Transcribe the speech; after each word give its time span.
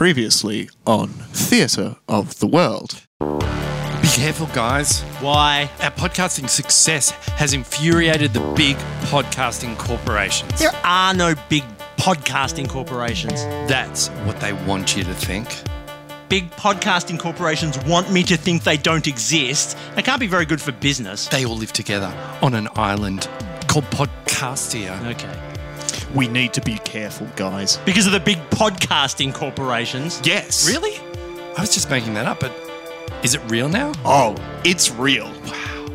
Previously 0.00 0.70
on 0.86 1.08
Theatre 1.08 1.94
of 2.08 2.38
the 2.38 2.46
World. 2.46 3.02
Be 3.20 4.08
careful, 4.08 4.46
guys. 4.46 5.02
Why? 5.20 5.70
Our 5.82 5.90
podcasting 5.90 6.48
success 6.48 7.10
has 7.36 7.52
infuriated 7.52 8.32
the 8.32 8.40
big 8.56 8.78
podcasting 9.10 9.76
corporations. 9.76 10.58
There 10.58 10.74
are 10.84 11.12
no 11.12 11.34
big 11.50 11.64
podcasting 11.98 12.66
corporations. 12.66 13.42
That's 13.68 14.08
what 14.24 14.40
they 14.40 14.54
want 14.54 14.96
you 14.96 15.04
to 15.04 15.12
think. 15.12 15.48
Big 16.30 16.50
podcasting 16.52 17.18
corporations 17.18 17.78
want 17.80 18.10
me 18.10 18.22
to 18.22 18.38
think 18.38 18.62
they 18.62 18.78
don't 18.78 19.06
exist. 19.06 19.76
They 19.96 20.02
can't 20.02 20.18
be 20.18 20.26
very 20.26 20.46
good 20.46 20.62
for 20.62 20.72
business. 20.72 21.28
They 21.28 21.44
all 21.44 21.58
live 21.58 21.74
together 21.74 22.10
on 22.40 22.54
an 22.54 22.68
island 22.74 23.28
called 23.68 23.84
Podcastia. 23.90 25.10
Okay. 25.10 25.49
We 26.14 26.26
need 26.26 26.52
to 26.54 26.60
be 26.60 26.76
careful, 26.78 27.28
guys. 27.36 27.78
Because 27.78 28.06
of 28.06 28.12
the 28.12 28.20
big 28.20 28.38
podcasting 28.50 29.32
corporations. 29.32 30.20
Yes. 30.24 30.68
Really? 30.68 30.96
I 31.56 31.60
was 31.60 31.72
just 31.72 31.88
making 31.90 32.14
that 32.14 32.26
up, 32.26 32.40
but 32.40 32.52
is 33.22 33.34
it 33.34 33.40
real 33.48 33.68
now? 33.68 33.92
Oh, 34.04 34.34
it's 34.64 34.90
real. 34.90 35.26
Wow. 35.46 35.86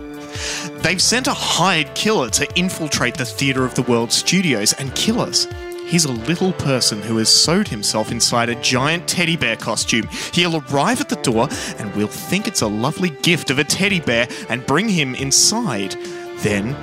They've 0.81 1.01
sent 1.01 1.27
a 1.27 1.33
hired 1.33 1.93
killer 1.95 2.29
to 2.29 2.47
infiltrate 2.57 3.15
the 3.15 3.25
Theatre 3.25 3.65
of 3.65 3.75
the 3.75 3.81
World 3.81 4.11
studios 4.13 4.73
and 4.73 4.93
kill 4.95 5.19
us. 5.19 5.47
He's 5.85 6.05
a 6.05 6.11
little 6.11 6.53
person 6.53 7.01
who 7.01 7.17
has 7.17 7.29
sewed 7.29 7.67
himself 7.67 8.11
inside 8.11 8.49
a 8.49 8.61
giant 8.61 9.07
teddy 9.07 9.35
bear 9.35 9.55
costume. 9.55 10.07
He'll 10.33 10.57
arrive 10.57 11.01
at 11.01 11.09
the 11.09 11.15
door 11.17 11.47
and 11.77 11.93
we'll 11.95 12.07
think 12.07 12.47
it's 12.47 12.61
a 12.61 12.67
lovely 12.67 13.09
gift 13.09 13.49
of 13.51 13.59
a 13.59 13.63
teddy 13.63 13.99
bear 13.99 14.27
and 14.49 14.65
bring 14.65 14.89
him 14.89 15.13
inside. 15.15 15.95
Then, 16.37 16.75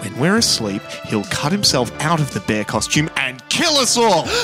when 0.00 0.18
we're 0.18 0.36
asleep, 0.36 0.82
he'll 1.06 1.24
cut 1.24 1.52
himself 1.52 1.90
out 2.00 2.20
of 2.20 2.32
the 2.34 2.40
bear 2.40 2.64
costume 2.64 3.10
and 3.16 3.46
kill 3.48 3.76
us 3.76 3.96
all. 3.96 4.26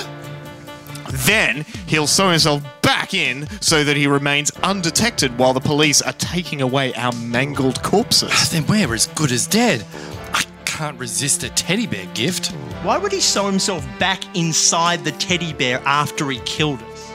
Then 1.27 1.67
he'll 1.87 2.07
sew 2.07 2.31
himself 2.31 2.63
back 2.81 3.13
in 3.13 3.47
so 3.61 3.85
that 3.85 3.97
he 3.97 4.07
remains 4.07 4.51
undetected 4.63 5.37
while 5.39 5.53
the 5.53 5.61
police 5.61 6.01
are 6.01 6.15
taking 6.15 6.63
away 6.63 6.95
our 6.95 7.13
mangled 7.13 7.83
corpses. 7.83 8.51
Then 8.51 8.67
we're 8.67 8.95
as 8.95 9.09
good 9.09 9.31
as 9.31 9.47
dead. 9.47 9.85
I 10.33 10.43
can't 10.65 10.99
resist 10.99 11.43
a 11.43 11.51
teddy 11.51 11.87
bear 11.87 12.07
gift. 12.15 12.49
Why 12.83 12.97
would 12.97 13.13
he 13.13 13.21
sew 13.21 13.47
himself 13.47 13.87
back 13.99 14.25
inside 14.37 15.05
the 15.05 15.13
teddy 15.13 15.53
bear 15.53 15.83
after 15.85 16.31
he 16.31 16.39
killed 16.41 16.81
us? 16.83 17.11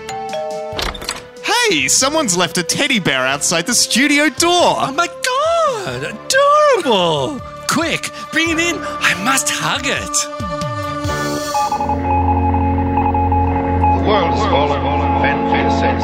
Hey, 1.44 1.88
someone's 1.88 2.38
left 2.38 2.58
a 2.58 2.64
teddy 2.64 3.00
bear 3.00 3.26
outside 3.26 3.66
the 3.66 3.74
studio 3.74 4.30
door. 4.30 4.76
Oh 4.78 4.94
my 4.96 5.08
god! 5.08 6.16
Adorable! 6.84 7.57
Quick, 7.78 8.10
bring 8.32 8.50
it 8.50 8.58
in. 8.58 8.76
I 8.82 9.14
must 9.24 9.48
hug 9.52 9.86
it. 9.86 10.16
The 13.94 14.04
world 14.10 14.34
is 14.34 14.40
fallen. 14.50 14.82
Fend 15.22 15.42
for 15.48 15.58
yourself. 15.62 16.02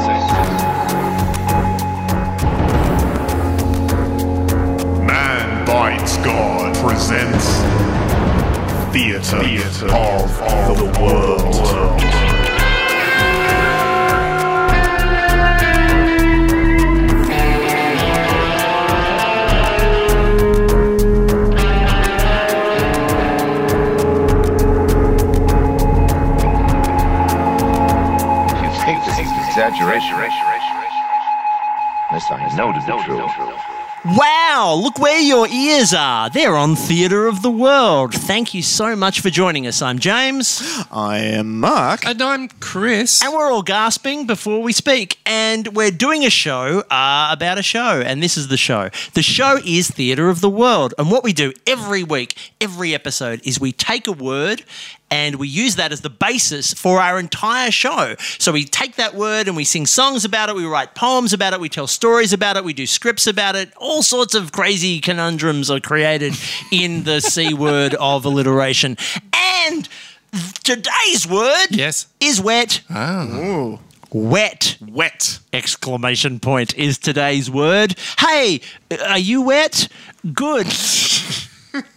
Man 5.07 5.65
Bites 5.65 6.17
God 6.17 6.75
presents 6.75 7.47
Theatre, 8.93 9.37
of, 9.89 10.29
the 10.77 10.85
World. 11.01 11.55
You 11.99 12.22
exaggeration? 29.53 30.15
Unless 32.09 32.31
I 32.31 32.55
know 32.57 32.73
to 32.73 32.79
be 32.79 33.03
true. 33.03 34.17
Wow, 34.17 34.79
look 34.81 34.97
where 34.97 35.21
your 35.21 35.47
ears 35.47 35.93
are. 35.93 36.29
They're 36.29 36.55
on 36.55 36.75
Theatre 36.75 37.27
of 37.27 37.43
the 37.43 37.51
World. 37.51 38.13
Thank 38.13 38.55
you 38.55 38.63
so 38.63 38.95
much 38.95 39.21
for 39.21 39.29
joining 39.29 39.67
us. 39.67 39.81
I'm 39.81 39.99
James. 39.99 40.61
I 40.91 41.19
am 41.19 41.59
Mark. 41.59 42.03
And 42.05 42.21
I'm 42.21 42.49
Chris. 42.73 43.21
And 43.21 43.31
we're 43.31 43.51
all 43.51 43.61
gasping 43.61 44.25
before 44.25 44.63
we 44.63 44.73
speak. 44.73 45.19
And 45.27 45.75
we're 45.75 45.91
doing 45.91 46.25
a 46.25 46.31
show 46.31 46.79
uh, 46.89 47.27
about 47.29 47.59
a 47.59 47.61
show. 47.61 48.01
And 48.01 48.23
this 48.23 48.35
is 48.35 48.47
the 48.47 48.57
show. 48.57 48.89
The 49.13 49.21
show 49.21 49.59
is 49.63 49.91
Theatre 49.91 50.27
of 50.27 50.41
the 50.41 50.49
World. 50.49 50.95
And 50.97 51.11
what 51.11 51.23
we 51.23 51.33
do 51.33 51.53
every 51.67 52.03
week, 52.03 52.35
every 52.59 52.95
episode, 52.95 53.45
is 53.45 53.59
we 53.59 53.73
take 53.73 54.07
a 54.07 54.11
word 54.11 54.63
and 55.11 55.35
we 55.35 55.47
use 55.47 55.75
that 55.75 55.91
as 55.91 56.01
the 56.01 56.09
basis 56.09 56.73
for 56.73 56.99
our 56.99 57.19
entire 57.19 57.69
show. 57.69 58.15
So 58.39 58.51
we 58.51 58.63
take 58.63 58.95
that 58.95 59.13
word 59.13 59.47
and 59.47 59.55
we 59.55 59.65
sing 59.65 59.85
songs 59.85 60.25
about 60.25 60.49
it, 60.49 60.55
we 60.55 60.65
write 60.65 60.95
poems 60.95 61.31
about 61.31 61.53
it, 61.53 61.59
we 61.59 61.69
tell 61.69 61.85
stories 61.85 62.33
about 62.33 62.57
it, 62.57 62.63
we 62.63 62.73
do 62.73 62.87
scripts 62.87 63.27
about 63.27 63.55
it. 63.55 63.71
All 63.77 64.01
sorts 64.01 64.33
of 64.33 64.51
crazy 64.51 64.99
conundrums 64.99 65.69
are 65.69 65.79
created 65.79 66.33
in 66.71 67.03
the 67.03 67.21
C 67.21 67.53
word 67.53 67.93
of 67.93 68.25
alliteration. 68.25 68.97
And 69.35 69.87
today's 70.63 71.27
word 71.27 71.67
Yes. 71.69 72.07
is 72.19 72.41
wet. 72.41 72.81
Ah. 72.89 73.25
Ooh, 73.27 73.79
Wet! 74.11 74.77
wet. 74.79 75.39
Exclamation 75.51 76.39
point 76.39 76.75
is 76.75 76.97
today's 76.99 77.49
word. 77.49 77.95
Hey, 78.19 78.61
are 79.07 79.17
you 79.17 79.41
wet? 79.41 79.87
Good. 80.33 80.67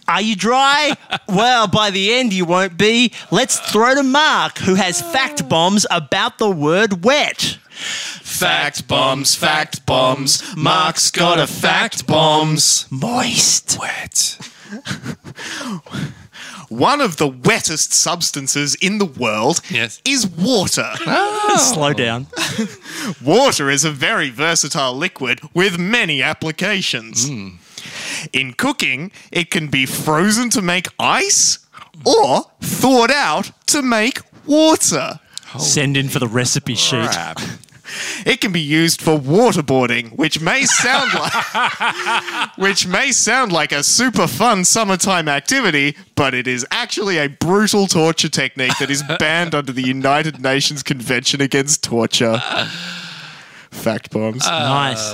Are 0.07 0.21
you 0.21 0.35
dry? 0.35 0.93
Well, 1.27 1.67
by 1.67 1.91
the 1.91 2.11
end 2.15 2.33
you 2.33 2.45
won't 2.45 2.77
be. 2.77 3.13
Let's 3.29 3.59
throw 3.59 3.93
to 3.93 4.01
Mark, 4.01 4.57
who 4.57 4.73
has 4.73 4.99
fact 5.01 5.47
bombs 5.47 5.85
about 5.91 6.39
the 6.39 6.49
word 6.49 7.03
wet. 7.05 7.59
Fact 7.69 8.87
bombs, 8.87 9.35
fact 9.35 9.85
bombs. 9.85 10.41
Mark's 10.55 11.11
got 11.11 11.37
a 11.37 11.45
fact 11.45 12.07
bombs. 12.07 12.87
Moist. 12.89 13.77
Wet. 13.79 14.39
One 16.69 16.99
of 16.99 17.17
the 17.17 17.27
wettest 17.27 17.93
substances 17.93 18.75
in 18.75 18.97
the 18.97 19.05
world 19.05 19.61
Yes. 19.69 20.01
is 20.03 20.27
water. 20.27 20.91
Slow 21.57 21.89
oh. 21.89 21.93
down. 21.93 22.27
Water 23.23 23.69
is 23.69 23.85
a 23.85 23.91
very 23.91 24.29
versatile 24.29 24.93
liquid 24.93 25.39
with 25.53 25.77
many 25.79 26.21
applications. 26.21 27.27
Hmm. 27.29 27.49
In 28.33 28.53
cooking, 28.53 29.11
it 29.31 29.49
can 29.49 29.67
be 29.67 29.85
frozen 29.85 30.49
to 30.51 30.61
make 30.61 30.87
ice 30.99 31.59
or 32.05 32.51
thawed 32.61 33.11
out 33.11 33.51
to 33.67 33.81
make 33.81 34.21
water. 34.45 35.19
Send 35.57 35.95
in 35.95 36.09
for 36.09 36.19
the 36.19 36.27
recipe 36.27 36.75
sheet. 36.75 37.09
Crap. 37.87 38.27
It 38.27 38.41
can 38.41 38.51
be 38.51 38.61
used 38.61 39.01
for 39.01 39.17
waterboarding, 39.17 40.11
which 40.17 40.39
may 40.41 40.65
sound 40.65 41.13
like 41.13 41.33
which 42.57 42.85
may 42.87 43.11
sound 43.11 43.51
like 43.51 43.71
a 43.71 43.83
super 43.83 44.27
fun 44.27 44.65
summertime 44.65 45.27
activity, 45.29 45.95
but 46.15 46.33
it 46.33 46.47
is 46.47 46.65
actually 46.71 47.17
a 47.17 47.27
brutal 47.27 47.87
torture 47.87 48.29
technique 48.29 48.77
that 48.79 48.89
is 48.89 49.03
banned 49.19 49.55
under 49.55 49.71
the 49.71 49.81
United 49.83 50.41
Nations 50.41 50.83
Convention 50.83 51.41
Against 51.41 51.83
Torture. 51.83 52.41
Fact 53.71 54.11
bombs. 54.11 54.45
Nice. 54.45 55.13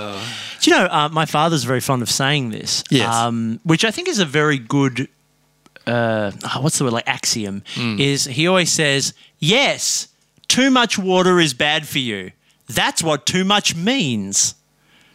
Do 0.61 0.71
you 0.71 0.77
know, 0.77 0.85
uh, 0.85 1.09
my 1.09 1.25
father's 1.25 1.63
very 1.65 1.81
fond 1.81 2.01
of 2.01 2.09
saying 2.09 2.51
this, 2.51 2.83
Yes. 2.89 3.13
um, 3.13 3.59
which 3.63 3.83
I 3.83 3.91
think 3.91 4.07
is 4.07 4.19
a 4.19 4.25
very 4.25 4.57
good, 4.57 5.09
uh, 5.85 6.31
oh, 6.55 6.61
what's 6.61 6.77
the 6.77 6.85
word, 6.85 6.93
like 6.93 7.07
axiom, 7.07 7.63
is 7.75 8.25
he 8.25 8.47
always 8.47 8.71
says, 8.71 9.13
yes, 9.39 10.07
too 10.47 10.71
much 10.71 10.97
water 10.97 11.39
is 11.41 11.53
bad 11.53 11.85
for 11.87 11.99
you. 11.99 12.31
That's 12.67 13.03
what 13.03 13.25
too 13.25 13.43
much 13.43 13.75
means. 13.75 14.55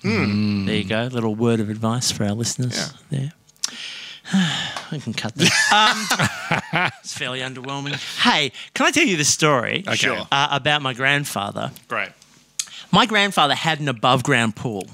There 0.02 0.12
you 0.76 0.84
go, 0.84 1.08
little 1.10 1.34
word 1.34 1.60
of 1.60 1.68
advice 1.70 2.10
for 2.12 2.24
our 2.24 2.32
listeners 2.32 2.92
there. 3.10 3.32
I 4.32 4.98
can 5.02 5.12
cut 5.14 5.34
that. 5.36 5.50
Um, 6.72 6.90
it's 7.02 7.16
fairly 7.16 7.40
underwhelming. 7.40 7.94
Hey, 8.22 8.52
can 8.74 8.86
I 8.86 8.90
tell 8.90 9.04
you 9.04 9.16
this 9.16 9.28
story 9.28 9.84
Sure. 9.94 10.26
uh, 10.30 10.48
about 10.50 10.82
my 10.82 10.92
grandfather? 10.94 11.72
Great. 11.88 12.10
my 12.92 13.06
grandfather 13.06 13.54
had 13.54 13.80
an 13.80 13.88
above 13.88 14.22
ground 14.22 14.54
pool, 14.56 14.86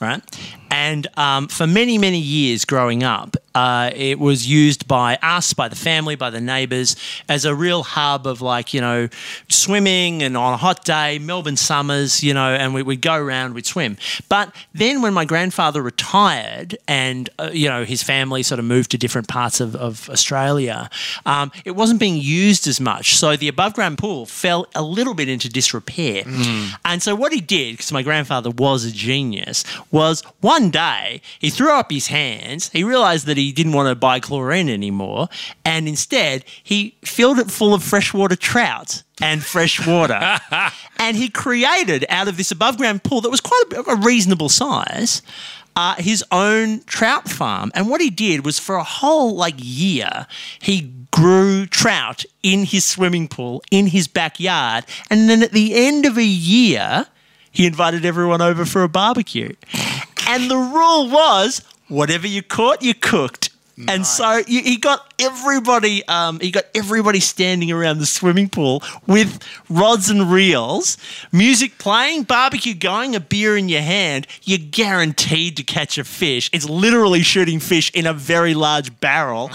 right? 0.00 0.22
And 0.70 1.06
um, 1.16 1.48
for 1.48 1.66
many, 1.66 1.98
many 1.98 2.18
years 2.18 2.64
growing 2.64 3.02
up, 3.02 3.36
uh, 3.58 3.90
it 3.94 4.18
was 4.20 4.46
used 4.46 4.86
by 4.86 5.18
us, 5.20 5.52
by 5.52 5.68
the 5.68 5.74
family, 5.74 6.14
by 6.14 6.30
the 6.30 6.40
neighbours, 6.40 6.94
as 7.28 7.44
a 7.44 7.52
real 7.52 7.82
hub 7.82 8.24
of 8.24 8.40
like, 8.40 8.72
you 8.72 8.80
know, 8.80 9.08
swimming 9.48 10.22
and 10.22 10.36
on 10.36 10.52
a 10.54 10.56
hot 10.56 10.84
day, 10.84 11.18
Melbourne 11.18 11.56
summers, 11.56 12.22
you 12.22 12.32
know, 12.32 12.54
and 12.54 12.72
we, 12.72 12.84
we'd 12.84 13.00
go 13.00 13.16
around, 13.16 13.54
we'd 13.54 13.66
swim. 13.66 13.96
But 14.28 14.54
then 14.74 15.02
when 15.02 15.12
my 15.12 15.24
grandfather 15.24 15.82
retired 15.82 16.78
and, 16.86 17.28
uh, 17.40 17.50
you 17.52 17.68
know, 17.68 17.82
his 17.84 18.00
family 18.00 18.44
sort 18.44 18.60
of 18.60 18.64
moved 18.64 18.92
to 18.92 18.98
different 18.98 19.26
parts 19.26 19.60
of, 19.60 19.74
of 19.74 20.08
Australia, 20.08 20.88
um, 21.26 21.50
it 21.64 21.72
wasn't 21.72 21.98
being 21.98 22.20
used 22.22 22.68
as 22.68 22.80
much. 22.80 23.16
So 23.16 23.36
the 23.36 23.48
above 23.48 23.74
ground 23.74 23.98
pool 23.98 24.24
fell 24.24 24.66
a 24.76 24.82
little 24.82 25.14
bit 25.14 25.28
into 25.28 25.48
disrepair. 25.48 26.22
And 26.84 27.02
so 27.02 27.16
what 27.16 27.32
he 27.32 27.40
did, 27.40 27.72
because 27.72 27.90
my 27.90 28.02
grandfather 28.02 28.50
was 28.50 28.84
a 28.84 28.92
genius, 28.92 29.64
was 29.90 30.22
one 30.40 30.70
day 30.70 31.20
he 31.40 31.50
threw 31.50 31.72
up 31.72 31.90
his 31.90 32.06
hands. 32.06 32.70
He 32.70 32.84
realised 32.84 33.26
that 33.26 33.36
he 33.36 33.47
he 33.48 33.52
didn't 33.52 33.72
want 33.72 33.88
to 33.88 33.94
buy 33.94 34.20
chlorine 34.20 34.68
anymore, 34.68 35.28
and 35.64 35.88
instead 35.88 36.44
he 36.62 36.98
filled 37.02 37.38
it 37.38 37.50
full 37.50 37.72
of 37.72 37.82
freshwater 37.82 38.36
trout 38.36 39.02
and 39.22 39.42
fresh 39.42 39.86
water, 39.86 40.38
and 40.98 41.16
he 41.16 41.30
created 41.30 42.04
out 42.10 42.28
of 42.28 42.36
this 42.36 42.50
above 42.50 42.76
ground 42.76 43.02
pool 43.02 43.22
that 43.22 43.30
was 43.30 43.40
quite 43.40 43.62
a, 43.72 43.90
a 43.92 43.96
reasonable 43.96 44.50
size. 44.50 45.22
Uh, 45.74 45.94
his 45.94 46.22
own 46.30 46.82
trout 46.84 47.26
farm, 47.26 47.72
and 47.74 47.88
what 47.88 48.02
he 48.02 48.10
did 48.10 48.44
was 48.44 48.58
for 48.58 48.76
a 48.76 48.84
whole 48.84 49.34
like 49.34 49.54
year, 49.56 50.26
he 50.60 50.92
grew 51.10 51.64
trout 51.64 52.26
in 52.42 52.64
his 52.64 52.84
swimming 52.84 53.28
pool 53.28 53.62
in 53.70 53.86
his 53.86 54.08
backyard, 54.08 54.84
and 55.08 55.30
then 55.30 55.42
at 55.42 55.52
the 55.52 55.74
end 55.74 56.04
of 56.04 56.18
a 56.18 56.24
year, 56.24 57.06
he 57.50 57.64
invited 57.64 58.04
everyone 58.04 58.42
over 58.42 58.66
for 58.66 58.82
a 58.82 58.88
barbecue. 58.90 59.54
And 60.26 60.50
the 60.50 60.58
rule 60.58 61.08
was 61.08 61.62
whatever 61.88 62.26
you 62.26 62.42
caught, 62.42 62.82
you 62.82 62.94
cooked. 62.94 63.50
And 63.86 64.04
so 64.04 64.42
you, 64.48 64.60
he 64.62 64.76
got 64.76 65.12
everybody. 65.20 66.06
Um, 66.08 66.40
he 66.40 66.50
got 66.50 66.64
everybody 66.74 67.20
standing 67.20 67.70
around 67.70 67.98
the 67.98 68.06
swimming 68.06 68.48
pool 68.48 68.82
with 69.06 69.40
rods 69.68 70.10
and 70.10 70.32
reels, 70.32 70.96
music 71.30 71.78
playing, 71.78 72.24
barbecue 72.24 72.74
going, 72.74 73.14
a 73.14 73.20
beer 73.20 73.56
in 73.56 73.68
your 73.68 73.82
hand. 73.82 74.26
You're 74.42 74.58
guaranteed 74.58 75.56
to 75.58 75.62
catch 75.62 75.96
a 75.96 76.02
fish. 76.02 76.50
It's 76.52 76.68
literally 76.68 77.22
shooting 77.22 77.60
fish 77.60 77.92
in 77.94 78.04
a 78.04 78.12
very 78.12 78.54
large 78.54 78.98
barrel, 78.98 79.48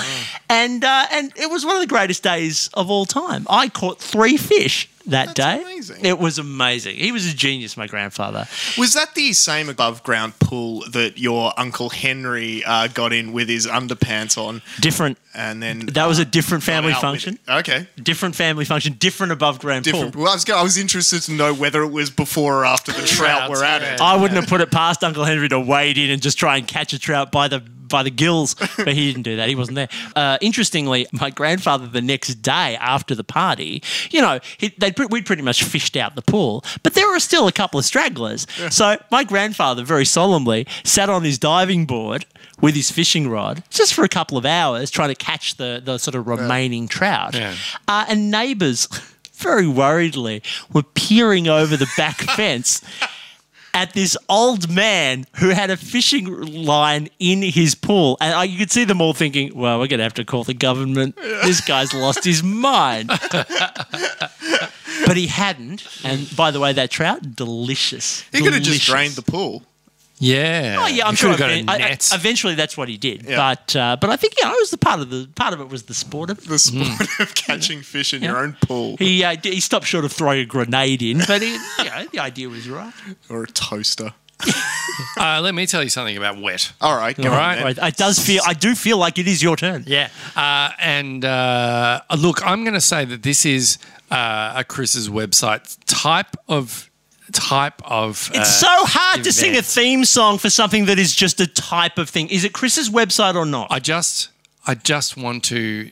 and 0.49 0.85
uh, 0.85 1.05
and 1.11 1.33
it 1.35 1.49
was 1.49 1.65
one 1.65 1.75
of 1.75 1.81
the 1.81 1.87
greatest 1.87 2.23
days 2.23 2.69
of 2.75 2.89
all 2.89 3.05
time. 3.05 3.45
I 3.49 3.67
caught 3.67 3.99
three 3.99 4.37
fish 4.37 4.87
that 5.07 5.35
day. 5.35 5.61
amazing. 5.61 6.05
It 6.05 6.19
was 6.19 6.37
amazing. 6.39 6.95
He 6.97 7.11
was 7.11 7.25
a 7.31 7.35
genius, 7.35 7.75
my 7.77 7.87
grandfather. 7.87 8.47
Was 8.77 8.93
that 8.93 9.15
the 9.15 9.33
same 9.33 9.69
above 9.69 10.03
ground 10.03 10.39
pool 10.39 10.83
that 10.91 11.17
your 11.17 11.53
Uncle 11.57 11.89
Henry 11.89 12.63
uh, 12.65 12.87
got 12.87 13.13
in 13.13 13.33
with 13.33 13.49
his 13.49 13.67
underpants 13.67 14.37
on? 14.37 14.61
Different. 14.79 15.17
And 15.35 15.61
then 15.63 15.87
That 15.87 16.05
was 16.07 16.19
a 16.19 16.25
different 16.39 16.63
family 16.63 16.93
function. 16.93 17.39
Okay. 17.49 17.87
Different 18.01 18.35
family 18.35 18.65
function. 18.65 18.93
Different 18.93 19.31
above 19.33 19.59
ground 19.59 19.83
Different. 19.85 20.13
pool. 20.13 20.23
Well, 20.23 20.31
I 20.31 20.35
was, 20.35 20.49
I 20.49 20.61
was 20.63 20.77
interested 20.77 21.21
to 21.23 21.31
know 21.31 21.53
whether 21.53 21.81
it 21.83 21.89
was 21.91 22.09
before 22.09 22.59
or 22.59 22.65
after 22.65 22.91
the 22.91 23.01
trout 23.05 23.49
were 23.49 23.63
at 23.63 23.81
it. 23.81 23.99
I 23.99 24.15
wouldn't 24.15 24.39
have 24.39 24.47
put 24.49 24.61
it 24.61 24.71
past 24.71 25.03
Uncle 25.03 25.25
Henry 25.25 25.49
to 25.49 25.59
wade 25.59 25.97
in 25.97 26.09
and 26.11 26.21
just 26.21 26.37
try 26.37 26.57
and 26.57 26.67
catch 26.67 26.93
a 26.93 26.99
trout 26.99 27.31
by 27.31 27.47
the 27.47 27.63
by 27.93 28.03
the 28.03 28.11
gills, 28.11 28.55
but 28.75 28.93
he 28.93 29.05
didn't 29.07 29.21
do 29.21 29.37
that. 29.37 29.47
He 29.47 29.55
wasn't 29.55 29.75
there. 29.75 29.89
Uh, 30.15 30.39
interestingly, 30.41 31.05
my 31.13 31.29
grandfather 31.29 31.85
the 31.85 32.01
next 32.01 32.35
day 32.41 32.75
after 32.77 33.13
the 33.13 33.23
party, 33.23 33.83
you 34.09 34.19
know, 34.19 34.39
he, 34.57 34.69
they'd 34.79 34.97
we'd 35.11 35.27
pretty 35.27 35.43
much 35.43 35.63
fished 35.63 35.95
out 35.95 36.15
the 36.15 36.23
pool, 36.23 36.65
but 36.81 36.95
there 36.95 37.07
were 37.07 37.19
still 37.19 37.47
a 37.47 37.51
couple 37.51 37.79
of 37.79 37.85
stragglers. 37.85 38.47
So 38.71 38.97
my 39.11 39.23
grandfather 39.23 39.83
very 39.83 40.05
solemnly 40.05 40.65
sat 40.83 41.07
on 41.07 41.23
his 41.23 41.37
diving 41.37 41.85
board 41.85 42.25
with 42.61 42.73
his 42.75 42.89
fishing 42.89 43.29
rod 43.29 43.63
just 43.69 43.93
for 43.93 44.03
a 44.03 44.09
couple 44.09 44.37
of 44.39 44.45
hours, 44.45 44.89
trying 44.89 45.09
to 45.09 45.15
catch 45.15 45.55
the 45.57 45.79
the 45.83 45.99
sort 45.99 46.15
of 46.15 46.27
remaining 46.27 46.87
trout. 46.87 47.35
Yeah. 47.35 47.55
Uh, 47.87 48.05
and 48.09 48.31
neighbours. 48.31 48.87
Very 49.35 49.67
worriedly, 49.67 50.41
were 50.71 50.83
peering 50.83 51.49
over 51.49 51.75
the 51.75 51.89
back 51.97 52.17
fence 52.37 52.81
at 53.73 53.93
this 53.93 54.15
old 54.29 54.69
man 54.69 55.25
who 55.37 55.49
had 55.49 55.69
a 55.69 55.77
fishing 55.77 56.25
line 56.65 57.09
in 57.19 57.41
his 57.41 57.75
pool. 57.75 58.17
And 58.21 58.33
I, 58.33 58.43
you 58.43 58.57
could 58.57 58.71
see 58.71 58.83
them 58.83 59.01
all 59.01 59.13
thinking, 59.13 59.51
well, 59.55 59.79
we're 59.79 59.87
going 59.87 59.97
to 59.97 60.03
have 60.03 60.13
to 60.15 60.25
call 60.25 60.43
the 60.43 60.53
government. 60.53 61.15
This 61.15 61.61
guy's 61.61 61.93
lost 61.93 62.23
his 62.23 62.43
mind. 62.43 63.07
but 65.05 65.17
he 65.17 65.27
hadn't. 65.27 65.85
And 66.03 66.33
by 66.35 66.51
the 66.51 66.59
way, 66.59 66.73
that 66.73 66.91
trout, 66.91 67.35
delicious. 67.35 68.21
He 68.31 68.41
could 68.41 68.53
have 68.53 68.63
just 68.63 68.85
drained 68.85 69.13
the 69.13 69.21
pool. 69.23 69.63
Yeah. 70.23 70.77
Oh 70.79 70.87
yeah, 70.87 71.05
I'm 71.05 71.11
You 71.13 71.17
sure. 71.17 71.31
could've 71.35 71.47
a 71.49 71.55
even- 71.57 71.69
I- 71.69 71.89
I- 71.91 71.97
eventually, 72.13 72.55
that's 72.55 72.77
what 72.77 72.87
he 72.89 72.97
did. 72.97 73.23
Yeah. 73.27 73.35
But 73.37 73.75
uh, 73.75 73.97
but 73.99 74.09
I 74.09 74.15
think 74.15 74.33
yeah, 74.41 74.51
it 74.51 74.57
was 74.59 74.71
the 74.71 74.77
part 74.77 74.99
of 75.01 75.09
the 75.09 75.27
part 75.35 75.53
of 75.53 75.59
it 75.61 75.69
was 75.69 75.83
the 75.83 75.93
sport 75.93 76.29
of. 76.29 76.43
The 76.45 76.59
sport 76.59 77.19
of 77.19 77.35
catching 77.35 77.81
fish 77.81 78.13
in 78.13 78.21
your 78.23 78.37
own 78.37 78.55
pool 78.61 78.95
He 78.97 79.23
uh, 79.23 79.35
he 79.43 79.59
stopped 79.59 79.85
short 79.85 80.05
of 80.05 80.11
throwing 80.11 80.39
a 80.39 80.45
grenade 80.45 81.01
in, 81.01 81.19
but 81.27 81.41
he, 81.41 81.51
you 81.79 81.85
know, 81.85 82.05
the 82.11 82.19
idea 82.19 82.47
was 82.49 82.69
right. 82.69 82.93
or 83.29 83.43
a 83.43 83.47
toaster. 83.47 84.13
Uh, 85.17 85.39
let 85.41 85.55
me 85.55 85.65
tell 85.65 85.81
you 85.81 85.89
something 85.89 86.17
about 86.17 86.39
wet. 86.39 86.71
All 86.81 86.95
right, 86.95 87.15
go 87.17 87.29
All 87.29 87.33
on, 87.33 87.63
right. 87.63 87.75
then. 87.75 87.85
It 87.87 87.97
does 87.97 88.19
feel. 88.19 88.41
I 88.45 88.53
do 88.53 88.75
feel 88.75 88.97
like 88.97 89.17
it 89.17 89.27
is 89.27 89.41
your 89.41 89.55
turn. 89.55 89.83
Yeah. 89.87 90.09
Uh, 90.35 90.69
and 90.79 91.23
uh, 91.25 92.01
look, 92.17 92.45
I'm 92.45 92.63
going 92.63 92.73
to 92.75 92.81
say 92.81 93.03
that 93.05 93.23
this 93.23 93.43
is 93.45 93.79
uh, 94.11 94.53
a 94.57 94.63
Chris's 94.63 95.09
website 95.09 95.77
type 95.87 96.35
of 96.47 96.89
type 97.33 97.81
of. 97.83 98.29
It's 98.33 98.63
uh, 98.63 98.67
so 98.67 98.85
hard 98.85 99.23
to 99.25 99.33
sing 99.33 99.55
a 99.57 99.61
theme 99.61 100.05
song 100.05 100.37
for 100.37 100.49
something 100.49 100.85
that 100.85 100.97
is 100.99 101.13
just 101.15 101.39
a 101.41 101.47
type 101.47 101.97
of 101.97 102.09
thing. 102.09 102.29
Is 102.29 102.43
it 102.45 102.53
Chris's 102.53 102.89
website 102.89 103.35
or 103.35 103.45
not? 103.45 103.67
I 103.71 103.79
just, 103.79 104.29
I 104.65 104.75
just 104.75 105.17
want 105.17 105.43
to 105.45 105.89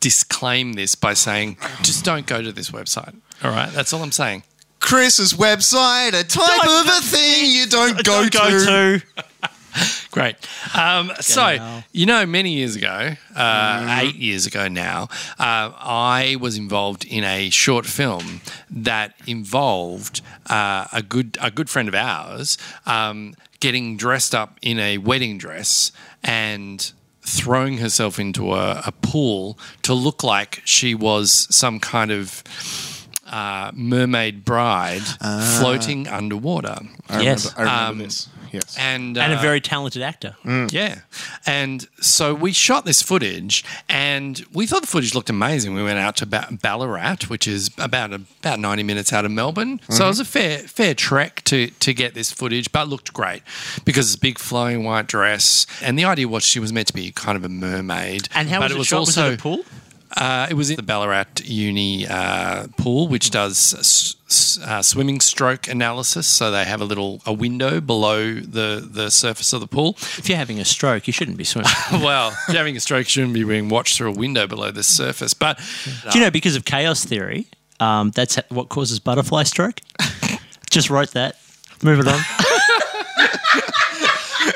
disclaim 0.00 0.74
this 0.74 0.94
by 0.94 1.14
saying, 1.14 1.56
just 1.82 2.04
don't 2.04 2.26
go 2.26 2.42
to 2.42 2.52
this 2.52 2.70
website. 2.70 3.14
All 3.42 3.50
right, 3.50 3.70
that's 3.72 3.92
all 3.92 4.02
I'm 4.02 4.12
saying. 4.12 4.42
Chris's 4.80 5.34
website, 5.34 6.08
a 6.08 6.24
type 6.24 6.62
Don't- 6.62 6.88
of 6.88 6.92
a 6.98 7.00
thing 7.02 7.50
you 7.50 7.66
don't 7.66 7.96
go 8.04 8.28
Don't 8.28 8.32
go 8.32 8.50
to. 8.50 9.00
to. 9.00 9.04
Great. 10.10 10.34
Um, 10.76 11.12
so, 11.20 11.82
you 11.92 12.04
know, 12.04 12.26
many 12.26 12.54
years 12.54 12.74
ago, 12.74 13.12
uh, 13.36 13.98
eight 14.02 14.16
years 14.16 14.44
ago 14.46 14.66
now, 14.66 15.04
uh, 15.38 15.70
I 15.78 16.36
was 16.40 16.56
involved 16.56 17.04
in 17.04 17.22
a 17.22 17.48
short 17.50 17.86
film 17.86 18.40
that 18.68 19.14
involved 19.26 20.20
uh, 20.46 20.86
a 20.92 21.02
good 21.02 21.38
a 21.40 21.50
good 21.50 21.70
friend 21.70 21.88
of 21.88 21.94
ours 21.94 22.58
um, 22.86 23.34
getting 23.60 23.96
dressed 23.96 24.34
up 24.34 24.58
in 24.62 24.78
a 24.80 24.98
wedding 24.98 25.38
dress 25.38 25.92
and 26.24 26.92
throwing 27.22 27.78
herself 27.78 28.18
into 28.18 28.52
a, 28.52 28.82
a 28.86 28.92
pool 29.02 29.56
to 29.82 29.94
look 29.94 30.24
like 30.24 30.62
she 30.64 30.94
was 30.94 31.46
some 31.54 31.78
kind 31.78 32.10
of 32.10 32.42
uh, 33.30 33.70
mermaid 33.74 34.44
bride 34.44 35.02
floating 35.58 36.08
underwater. 36.08 36.76
I 37.08 37.22
Yes. 37.22 37.52
remember, 37.54 37.70
I 37.70 37.74
remember 37.74 37.90
Um, 37.92 37.98
this. 37.98 38.28
Yes. 38.52 38.76
And, 38.76 39.16
and 39.16 39.32
a 39.32 39.38
uh, 39.38 39.40
very 39.40 39.60
talented 39.60 40.02
actor. 40.02 40.34
yeah. 40.70 41.02
And 41.46 41.86
so 42.00 42.34
we 42.34 42.52
shot 42.52 42.84
this 42.84 43.00
footage 43.00 43.64
and 43.88 44.44
we 44.52 44.66
thought 44.66 44.80
the 44.80 44.88
footage 44.88 45.14
looked 45.14 45.30
amazing. 45.30 45.72
We 45.74 45.84
went 45.84 46.00
out 46.00 46.16
to 46.16 46.26
ba- 46.26 46.48
Ballarat, 46.60 47.18
which 47.28 47.46
is 47.46 47.70
about 47.78 48.12
about 48.12 48.58
90 48.58 48.82
minutes 48.82 49.12
out 49.12 49.24
of 49.24 49.30
Melbourne. 49.30 49.80
So 49.88 50.04
it 50.04 50.08
was 50.08 50.18
a 50.18 50.24
fair 50.24 50.58
fair 50.58 50.94
trek 50.94 51.42
to 51.44 51.68
to 51.68 51.94
get 51.94 52.14
this 52.14 52.32
footage, 52.32 52.72
but 52.72 52.82
it 52.86 52.88
looked 52.88 53.12
great 53.12 53.42
because 53.84 54.06
it's 54.08 54.16
a 54.16 54.20
big 54.20 54.38
flowing 54.40 54.82
white 54.82 55.06
dress. 55.06 55.64
And 55.80 55.96
the 55.96 56.04
idea 56.04 56.26
was 56.26 56.42
she 56.44 56.58
was 56.58 56.72
meant 56.72 56.88
to 56.88 56.92
be 56.94 57.12
kind 57.12 57.36
of 57.36 57.44
a 57.44 57.48
mermaid. 57.48 58.28
And 58.34 58.48
how 58.48 58.58
but 58.58 58.72
was 58.72 58.80
it, 58.80 58.90
shot? 58.90 59.00
was 59.06 59.16
it 59.16 59.34
a 59.34 59.36
pool? 59.36 59.60
Uh, 60.16 60.46
it 60.50 60.54
was 60.54 60.70
in 60.70 60.76
the 60.76 60.82
Ballarat 60.82 61.24
Uni 61.44 62.06
uh, 62.06 62.66
pool, 62.76 63.08
which 63.08 63.30
does 63.30 63.74
s- 63.74 64.16
s- 64.26 64.58
uh, 64.64 64.82
swimming 64.82 65.20
stroke 65.20 65.68
analysis. 65.68 66.26
So 66.26 66.50
they 66.50 66.64
have 66.64 66.80
a 66.80 66.84
little 66.84 67.20
a 67.26 67.32
window 67.32 67.80
below 67.80 68.34
the 68.34 68.86
the 68.90 69.10
surface 69.10 69.52
of 69.52 69.60
the 69.60 69.66
pool. 69.68 69.96
If 70.18 70.28
you're 70.28 70.38
having 70.38 70.58
a 70.58 70.64
stroke, 70.64 71.06
you 71.06 71.12
shouldn't 71.12 71.36
be 71.36 71.44
swimming. 71.44 71.70
well, 71.92 72.30
if 72.30 72.48
you're 72.48 72.56
having 72.58 72.76
a 72.76 72.80
stroke 72.80 73.06
you 73.06 73.10
shouldn't 73.10 73.34
be 73.34 73.44
being 73.44 73.68
watched 73.68 73.96
through 73.96 74.10
a 74.10 74.14
window 74.16 74.46
below 74.46 74.70
the 74.70 74.82
surface. 74.82 75.34
But 75.34 75.58
Do 76.10 76.18
you 76.18 76.24
know, 76.24 76.30
because 76.30 76.56
of 76.56 76.64
chaos 76.64 77.04
theory, 77.04 77.46
um, 77.78 78.10
that's 78.10 78.36
ha- 78.36 78.42
what 78.48 78.68
causes 78.68 78.98
butterfly 78.98 79.44
stroke? 79.44 79.80
Just 80.70 80.90
wrote 80.90 81.12
that. 81.12 81.36
Move 81.82 82.00
it 82.00 82.08
on. 82.08 82.20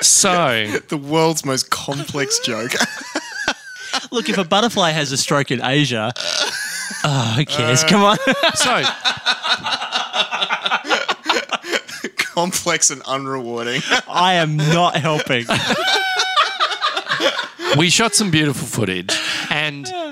so 0.00 0.66
the 0.88 0.96
world's 0.96 1.44
most 1.44 1.70
complex 1.70 2.38
joke. 2.40 2.73
Look, 4.10 4.28
if 4.28 4.38
a 4.38 4.44
butterfly 4.44 4.90
has 4.90 5.12
a 5.12 5.16
stroke 5.16 5.50
in 5.50 5.62
Asia, 5.62 6.12
oh, 7.04 7.34
who 7.36 7.44
cares? 7.44 7.84
Come 7.84 8.02
on. 8.02 8.16
so 8.54 8.82
complex 12.34 12.90
and 12.90 13.00
unrewarding. 13.04 13.82
I 14.08 14.34
am 14.34 14.56
not 14.56 14.96
helping. 14.96 15.46
we 17.78 17.90
shot 17.90 18.14
some 18.14 18.30
beautiful 18.30 18.66
footage, 18.66 19.12
and 19.12 19.20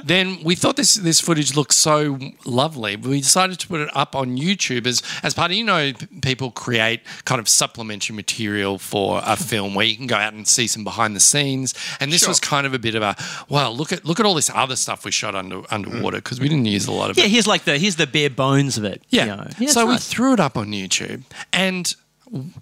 then 0.04 0.38
we 0.42 0.54
thought 0.54 0.76
this 0.76 0.94
this 0.94 1.20
footage 1.20 1.54
looked 1.56 1.74
so 1.74 2.18
lovely. 2.44 2.96
We 2.96 3.20
decided 3.20 3.58
to 3.60 3.68
put 3.68 3.80
it 3.80 3.88
up 3.94 4.14
on 4.14 4.36
YouTube 4.36 4.86
as 4.86 5.02
as 5.22 5.34
part 5.34 5.50
of 5.50 5.56
you 5.56 5.64
know 5.64 5.92
people 6.22 6.50
create 6.50 7.00
kind 7.24 7.40
of 7.40 7.48
supplementary 7.48 8.14
material 8.16 8.78
for 8.78 9.20
a 9.24 9.36
film 9.36 9.74
where 9.74 9.86
you 9.86 9.96
can 9.96 10.06
go 10.06 10.16
out 10.16 10.32
and 10.32 10.46
see 10.46 10.66
some 10.66 10.84
behind 10.84 11.14
the 11.16 11.20
scenes. 11.20 11.74
And 12.00 12.12
this 12.12 12.20
Sure. 12.22 12.28
was 12.30 12.40
kind 12.40 12.66
of 12.66 12.74
a 12.74 12.78
bit 12.78 12.94
of 12.94 13.02
a 13.02 13.16
well 13.48 13.74
look 13.76 13.92
at 13.92 14.04
look 14.04 14.20
at 14.20 14.26
all 14.26 14.34
this 14.34 14.50
other 14.54 14.76
stuff 14.76 15.04
we 15.04 15.10
shot 15.10 15.34
under 15.34 15.62
underwater 15.70 16.18
mm. 16.18 16.24
because 16.24 16.40
we 16.40 16.48
didn't 16.48 16.66
use 16.66 16.86
a 16.86 16.92
lot 16.92 17.10
of 17.10 17.18
Yeah, 17.18 17.24
it. 17.24 17.30
here's 17.30 17.46
like 17.46 17.64
the 17.64 17.78
here's 17.78 17.96
the 17.96 18.06
bare 18.06 18.30
bones 18.30 18.76
of 18.78 18.84
it. 18.84 19.02
Yeah. 19.08 19.24
You 19.24 19.36
know. 19.36 19.46
Yeah, 19.58 19.68
so 19.68 19.86
we 19.86 19.96
threw 19.98 20.32
it 20.34 20.40
up 20.40 20.56
on 20.56 20.68
YouTube 20.68 21.22
and 21.52 21.94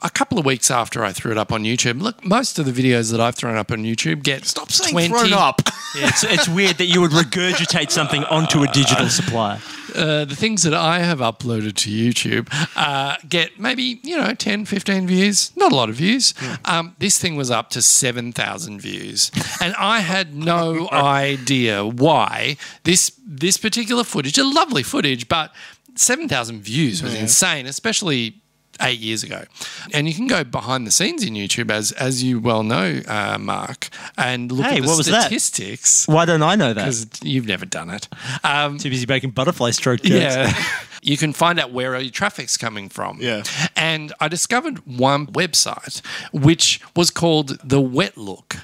a 0.03 0.11
couple 0.11 0.39
of 0.39 0.45
weeks 0.45 0.71
after 0.71 1.05
I 1.05 1.13
threw 1.13 1.31
it 1.31 1.39
up 1.39 1.53
on 1.53 1.63
YouTube, 1.63 2.01
look, 2.03 2.25
most 2.25 2.59
of 2.59 2.67
the 2.67 2.73
videos 2.73 3.11
that 3.13 3.21
I've 3.21 3.37
thrown 3.37 3.57
up 3.57 3.71
on 3.71 3.85
YouTube 3.85 4.23
get 4.23 4.45
Stop 4.45 4.71
saying 4.73 4.93
20 4.93 5.09
thrown 5.09 5.33
up. 5.33 5.63
Yeah, 5.97 6.07
it's, 6.07 6.23
it's 6.23 6.49
weird 6.49 6.77
that 6.77 6.85
you 6.87 7.01
would 7.01 7.11
regurgitate 7.11 7.91
something 7.91 8.23
onto 8.27 8.63
a 8.63 8.69
digital 8.69 9.09
supplier. 9.09 9.59
uh, 9.97 10.25
the 10.25 10.37
things 10.37 10.63
that 10.63 10.73
I 10.73 11.01
have 11.01 11.19
uploaded 11.19 11.75
to 11.79 11.91
YouTube 11.91 12.49
uh, 12.77 13.17
get 13.29 13.59
maybe, 13.59 13.99
you 14.05 14.17
know, 14.17 14.33
10, 14.33 14.67
15 14.67 15.09
views, 15.09 15.51
not 15.57 15.73
a 15.73 15.75
lot 15.75 15.89
of 15.89 15.97
views. 15.97 16.33
Um, 16.65 16.95
this 17.01 17.19
thing 17.19 17.35
was 17.35 17.51
up 17.51 17.71
to 17.71 17.83
7,000 17.83 18.81
views. 18.81 19.33
And 19.61 19.75
I 19.81 19.99
had 19.99 20.33
no 20.33 20.89
idea 20.93 21.85
why 21.85 22.57
this, 22.85 23.11
this 23.27 23.57
particular 23.57 24.05
footage, 24.05 24.39
a 24.39 24.45
lovely 24.45 24.85
footage, 24.85 25.27
but 25.27 25.53
7,000 25.97 26.61
views 26.63 27.03
was 27.03 27.15
insane, 27.15 27.67
especially 27.67 28.40
eight 28.81 29.01
years 29.01 29.23
ago. 29.23 29.45
And 29.93 30.09
you 30.09 30.15
can 30.15 30.27
go 30.27 30.45
behind 30.45 30.87
the 30.87 30.91
scenes 30.91 31.23
in 31.25 31.35
YouTube, 31.35 31.71
as 31.71 31.93
as 31.93 32.23
you 32.23 32.41
well 32.41 32.63
know, 32.63 33.01
uh, 33.07 33.37
Mark, 33.39 33.89
and 34.17 34.51
look 34.51 34.67
Hey, 34.67 34.77
at 34.77 34.83
the 34.83 34.89
what 34.89 34.97
was 34.97 35.07
that? 35.07 35.23
statistics. 35.23 36.07
Why 36.09 36.25
don't 36.25 36.43
I 36.43 36.55
know 36.57 36.73
that? 36.73 36.85
Because 36.85 37.07
you've 37.23 37.47
never 37.47 37.67
done 37.67 37.91
it. 37.91 38.09
Um, 38.45 38.79
Too 38.79 38.91
busy 38.91 39.07
making 39.07 39.31
butterfly 39.31 39.71
stroke 39.73 40.01
jokes. 40.03 40.35
yeah. 40.37 40.53
You 41.03 41.17
can 41.17 41.33
find 41.33 41.59
out 41.59 41.73
where 41.73 41.99
your 41.99 42.11
traffic's 42.11 42.59
coming 42.59 42.91
from. 42.91 43.21
Yeah. 43.23 43.43
And 43.75 44.13
I 44.21 44.29
discovered 44.29 44.87
one 44.87 45.29
website 45.29 46.03
which 46.31 46.79
was 46.95 47.11
called 47.11 47.57
the 47.67 47.81
wetlook.com. 47.81 48.57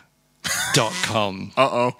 Uh 1.57 1.69
oh. 1.73 1.93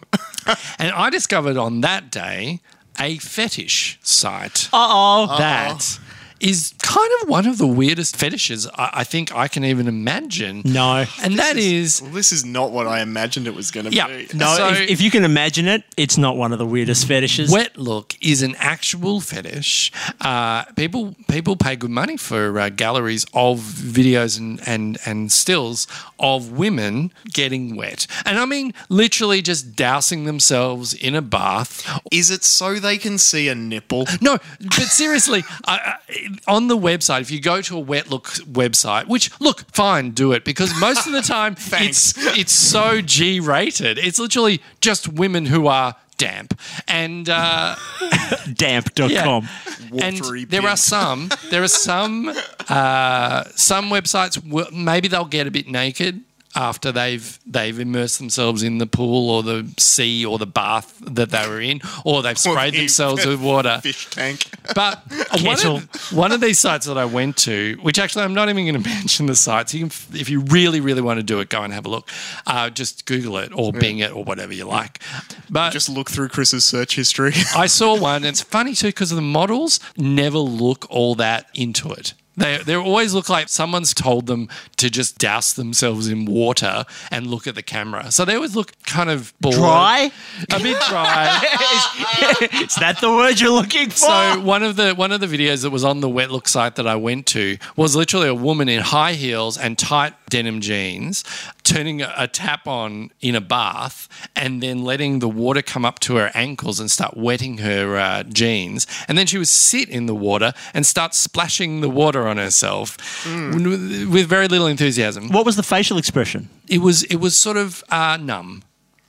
and 0.79 0.91
I 0.93 1.09
discovered 1.11 1.57
on 1.57 1.81
that 1.81 2.11
day 2.11 2.61
a 3.01 3.17
fetish 3.19 3.99
site 4.03 4.69
Uh 4.75 5.27
oh. 5.31 5.39
that 5.39 5.99
is 6.41 6.73
kind 6.87 7.11
of 7.23 7.29
one 7.29 7.47
of 7.47 7.59
the 7.59 7.67
weirdest 7.67 8.17
fetishes 8.17 8.67
I, 8.75 8.91
I 8.95 9.05
think 9.05 9.35
I 9.35 9.49
can 9.49 9.65
even 9.65 9.89
imagine. 9.89 10.63
No. 10.65 11.05
And 11.23 11.39
that 11.39 11.57
is, 11.57 12.01
Well, 12.03 12.13
this 12.13 12.33
is 12.33 12.45
not 12.45 12.71
what 12.71 12.87
I 12.87 13.01
imagined 13.01 13.47
it 13.47 13.55
was 13.55 13.71
going 13.71 13.87
to 13.87 13.93
Yeah. 13.93 14.07
be. 14.09 14.29
No, 14.35 14.57
So- 14.57 14.69
if, 14.69 14.91
if 14.91 15.01
you 15.01 15.11
can 15.11 15.25
imagine 15.25 15.67
it, 15.69 15.83
it's 15.97 16.17
not 16.19 16.37
one 16.37 16.53
of 16.53 16.59
the 16.59 16.67
weirdest 16.67 17.07
fetishes. 17.07 17.51
Wet 17.51 17.77
look 17.77 18.15
is 18.21 18.43
an 18.43 18.55
actual 18.59 19.21
fetish. 19.21 19.93
Uh, 20.21 20.65
people 20.77 21.15
people 21.29 21.57
pay 21.57 21.77
good 21.77 21.91
money 21.91 22.17
for 22.17 22.59
uh, 22.59 22.69
galleries 22.69 23.25
of 23.35 23.59
videos 23.61 24.39
and, 24.39 24.61
and 24.67 24.99
and 25.07 25.33
stills 25.33 25.87
of 26.19 26.53
women 26.53 27.13
getting 27.33 27.77
wet, 27.77 28.07
and 28.25 28.39
I 28.39 28.45
mean 28.47 28.73
literally 28.89 29.43
just 29.43 29.75
dousing 29.77 30.25
themselves 30.25 30.93
in 30.95 31.15
a 31.15 31.23
bath. 31.23 31.87
Is 32.11 32.31
it 32.31 32.45
so 32.45 32.75
they 32.75 32.99
can 32.99 33.19
see 33.19 33.49
a 33.49 33.55
nipple? 33.55 34.07
No, 34.21 34.39
but 34.61 34.89
seriously, 34.89 35.43
I, 35.67 35.97
I, 36.09 36.29
on 36.47 36.69
the 36.69 36.76
website, 36.79 37.21
if 37.23 37.31
you 37.31 37.41
go 37.41 37.61
to 37.63 37.77
a 37.77 37.81
wet 37.81 38.11
look 38.11 38.27
website, 38.45 39.07
which 39.09 39.31
look 39.41 39.65
fine, 39.73 40.11
do 40.11 40.33
it 40.33 40.45
because 40.45 40.79
most 40.81 41.07
of 41.07 41.13
the 41.13 41.23
time 41.37 41.57
it's 41.59 42.15
it's 42.37 42.53
so 42.53 43.01
G 43.01 43.41
rated. 43.41 43.99
It's 43.99 44.19
literally 44.19 44.63
just 44.81 45.09
women 45.09 45.47
who 45.47 45.67
are 45.67 45.95
damp 46.19 46.59
and. 46.89 47.29
Uh, 47.29 47.77
Damp.com. 48.55 49.09
Yeah. 49.11 49.41
and 50.05 50.21
Watery 50.21 50.45
there 50.45 50.67
are 50.67 50.77
some 50.77 51.31
there 51.51 51.63
are 51.63 51.69
some 51.69 52.33
uh, 52.69 53.45
some 53.55 53.91
websites 53.91 54.37
where 54.49 54.67
maybe 54.73 55.09
they'll 55.09 55.25
get 55.25 55.47
a 55.47 55.51
bit 55.51 55.69
naked 55.69 56.23
after 56.57 56.91
they've 56.91 57.39
they've 57.47 57.79
immersed 57.79 58.19
themselves 58.19 58.63
in 58.63 58.79
the 58.79 58.87
pool 58.87 59.31
or 59.31 59.43
the 59.43 59.71
sea 59.79 60.25
or 60.25 60.39
the 60.39 60.47
bath 60.47 60.99
that 61.03 61.31
they 61.31 61.47
were 61.47 61.61
in 61.61 61.81
or 62.05 62.23
they've 62.23 62.39
sprayed 62.39 62.73
the 62.73 62.79
themselves 62.79 63.27
with 63.27 63.41
water 63.43 63.79
Fish 63.83 64.09
tank. 64.11 64.49
but 64.75 65.03
one 65.43 65.67
of, 65.67 66.13
one 66.13 66.33
of 66.33 66.41
these 66.41 66.59
sites 66.59 66.87
that 66.87 66.97
I 66.97 67.05
went 67.05 67.37
to, 67.39 67.79
which 67.83 67.99
actually 67.99 68.25
I'm 68.25 68.35
not 68.35 68.49
even 68.49 68.65
going 68.65 68.83
to 68.83 68.89
mention 68.89 69.27
the 69.27 69.37
sites. 69.37 69.75
You 69.75 69.87
can, 69.89 70.19
if 70.19 70.31
you 70.31 70.41
really, 70.41 70.81
really 70.81 71.03
want 71.03 71.19
to 71.19 71.23
do 71.23 71.41
it, 71.41 71.49
go 71.51 71.63
and 71.63 71.73
have 71.73 71.85
a 71.87 71.89
look. 71.89 72.09
Uh, 72.47 72.71
just 72.71 73.07
Google 73.07 73.37
it 73.39 73.53
or 73.55 73.73
Bing 73.73 73.99
it 73.99 74.13
or 74.13 74.25
whatever 74.25 74.55
you 74.55 74.65
like. 74.65 75.03
But 75.51 75.71
Just 75.71 75.89
look 75.89 76.11
through 76.11 76.29
Chris's 76.29 76.65
search 76.65 76.97
history. 76.97 77.33
I 77.55 77.67
saw 77.67 77.99
one, 77.99 78.17
and 78.17 78.27
it's 78.27 78.41
funny 78.41 78.75
too 78.75 78.89
because 78.89 79.11
the 79.11 79.21
models 79.21 79.79
never 79.97 80.39
look 80.39 80.87
all 80.89 81.15
that 81.17 81.47
into 81.55 81.93
it. 81.93 82.15
They, 82.37 82.59
they 82.59 82.75
always 82.75 83.15
look 83.15 83.29
like 83.29 83.49
someone's 83.49 83.95
told 83.95 84.27
them 84.27 84.49
to 84.77 84.91
just 84.91 85.19
douse 85.19 85.55
themselves 85.55 86.09
in 86.09 86.27
water 86.27 86.85
and 87.11 87.27
look 87.27 87.47
at 87.47 87.55
the 87.55 87.63
camera. 87.63 88.11
So 88.11 88.25
they 88.25 88.35
always 88.35 88.55
look 88.55 88.73
kind 88.85 89.09
of 89.09 89.33
bored. 89.41 89.57
Dry? 89.57 90.11
A 90.53 90.61
bit 90.61 90.77
dry. 90.89 91.41
Is 92.63 92.75
that 92.77 93.01
the 93.01 93.11
word 93.11 93.41
you're 93.41 93.51
looking 93.51 93.91
for? 93.91 93.97
So 93.97 94.41
one 94.41 94.63
of 94.63 94.77
the 94.77 94.95
one 94.95 95.13
of 95.13 95.21
the 95.21 95.27
videos 95.27 95.63
that 95.63 95.71
was 95.71 95.85
on 95.85 96.01
the 96.01 96.09
wet 96.09 96.31
look 96.31 96.49
site 96.49 96.77
that 96.77 96.87
I 96.87 96.97
went 96.97 97.27
to 97.29 97.57
was 97.77 97.97
literally 97.97 98.29
a 98.29 98.35
woman 98.35 98.69
in 98.69 98.81
high 98.81 99.13
heels 99.15 99.57
and 99.59 99.79
tight 99.79 100.15
denim 100.29 100.61
jeans 100.61 101.25
turning 101.63 102.03
a, 102.03 102.29
tap 102.29 102.67
on 102.67 103.11
in 103.21 103.35
a 103.35 103.41
bath 103.41 104.09
and 104.35 104.63
then 104.63 104.85
letting 104.85 105.21
the 105.21 105.29
water 105.29 105.63
come 105.63 105.85
up 105.85 105.99
to 106.01 106.17
her 106.17 106.31
ankles 106.35 106.81
and 106.81 106.91
start 106.91 107.17
wetting 107.17 107.59
her 107.59 107.97
uh, 107.97 108.23
jeans 108.25 108.87
and 109.09 109.17
then 109.17 109.27
she 109.27 109.39
would 109.39 109.49
sit 109.49 109.89
in 109.89 110.07
the 110.07 110.15
water 110.15 110.53
and 110.75 110.85
start 110.85 111.15
splashing 111.15 111.81
the 111.81 111.89
water 111.89 112.27
on 112.27 112.37
herself 112.37 112.97
with, 113.27 114.09
with 114.13 114.27
very 114.29 114.49
little 114.49 114.67
enthusiasm. 114.67 115.29
what 115.31 115.47
was 115.47 115.57
the 115.57 115.63
facial 115.63 115.99
expression? 115.99 116.49
It 116.69 116.79
was 116.81 117.05
it 117.05 117.17
was 117.17 117.37
sort 117.37 117.57
of 117.57 117.83
uh, 117.91 118.17
numb, 118.21 118.63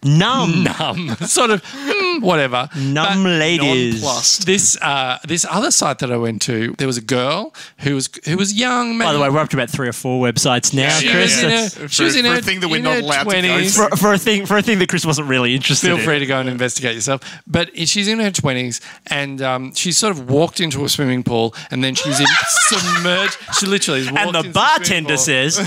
Numb. 0.04 0.64
numb, 0.80 1.16
sort 1.26 1.50
of 1.50 1.64
whatever. 2.22 2.70
Numb 2.78 3.24
But- 3.24 3.30
ladies. 3.40 4.02
Nonplussed. 4.02 4.46
this 4.46 4.78
uh, 4.82 5.18
this 5.28 5.46
other 5.50 5.72
site 5.72 6.00
that 6.00 6.12
I 6.12 6.18
went 6.18 6.42
to, 6.44 6.74
there 6.78 6.88
was 6.88 6.98
a 6.98 7.02
girl 7.02 7.54
who 7.80 7.96
was 7.96 8.10
who 8.26 8.38
was 8.38 8.54
young. 8.54 8.98
By 9.00 9.14
the 9.14 9.20
way, 9.20 9.30
we're 9.30 9.40
up 9.40 9.50
to 9.50 9.58
about 9.58 9.70
three 9.70 9.88
or 9.88 9.94
four 9.94 10.22
websites 10.26 10.74
now, 10.74 10.90
she 10.90 11.10
Chris. 11.10 11.36
was 11.36 11.44
in 11.44 11.50
That's- 11.50 11.74
her, 11.76 11.82
For- 11.84 11.88
she 11.94 12.04
was 12.04 12.16
in 12.16 12.26
for 12.26 12.32
a 12.32 12.36
her, 12.36 12.42
thing 12.42 12.60
that 12.62 12.70
we're 12.70 12.78
in 12.78 12.84
not 12.84 12.96
her 12.96 13.00
allowed 13.02 13.24
to 13.24 13.42
go 13.42 13.48
20s. 13.48 13.76
for, 13.90 13.96
for 13.98 14.14
a 14.14 14.18
thing 14.18 14.46
for 14.46 14.58
a 14.58 14.62
thing 14.62 14.80
that 14.80 14.90
Chris 14.90 15.06
wasn't 15.06 15.28
really 15.28 15.56
interested 15.56 15.88
in. 15.90 15.94
Feel 15.98 16.00
in. 16.00 16.06
free 16.06 16.20
to 16.20 16.26
go 16.26 16.40
and 16.40 16.50
investigate 16.50 16.96
yourself. 16.96 17.22
But 17.48 17.78
she's 17.88 18.08
in 18.08 18.20
her 18.20 18.32
twenties, 18.32 18.82
and 19.08 19.42
um, 19.42 19.74
she 19.74 19.92
sort 19.92 20.12
of 20.12 20.30
walked 20.30 20.60
into 20.60 20.84
a 20.86 20.90
swimming 20.90 21.24
pool, 21.24 21.54
and 21.72 21.84
then 21.84 21.96
she's 21.96 22.20
in, 22.20 22.28
submerged. 22.68 23.38
She 23.60 23.66
literally 23.66 24.02
is 24.02 24.08
And 24.08 24.34
the 24.34 24.40
into 24.40 24.52
bartender 24.52 25.10
pool. 25.10 25.18
says, 25.18 25.60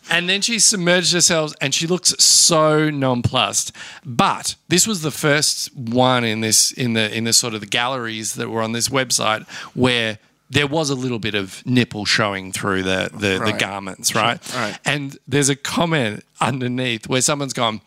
And 0.10 0.28
then 0.28 0.40
she 0.40 0.58
submerged 0.58 1.12
herself 1.12 1.52
and 1.60 1.74
she 1.74 1.86
looks 1.86 2.14
so 2.24 2.88
nonplussed. 2.88 3.72
But 4.04 4.54
this 4.68 4.86
was 4.86 5.02
the 5.02 5.10
first 5.10 5.74
one 5.90 6.24
in 6.24 6.40
this 6.40 6.72
in 6.72 6.92
the 6.92 7.14
in 7.16 7.24
the 7.24 7.32
sort 7.32 7.54
of 7.54 7.60
the 7.60 7.66
galleries 7.66 8.34
that 8.34 8.48
were 8.48 8.62
on 8.62 8.72
this 8.72 8.88
website 8.88 9.48
where 9.74 10.18
there 10.50 10.66
was 10.66 10.90
a 10.90 10.94
little 10.94 11.18
bit 11.18 11.34
of 11.34 11.64
nipple 11.66 12.04
showing 12.04 12.52
through 12.52 12.82
the 12.82 13.10
the, 13.12 13.42
the 13.44 13.56
garments, 13.58 14.14
right? 14.14 14.40
Right. 14.54 14.78
And 14.84 15.18
there's 15.26 15.48
a 15.48 15.56
comment 15.56 16.24
underneath 16.40 17.08
where 17.08 17.20
someone's 17.20 17.52
gone, 17.52 17.80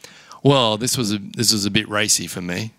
Well, 0.44 0.78
this 0.78 0.98
was 0.98 1.12
a 1.14 1.18
this 1.18 1.52
was 1.52 1.66
a 1.66 1.72
bit 1.72 1.88
racy 1.90 2.28
for 2.28 2.42
me. 2.42 2.74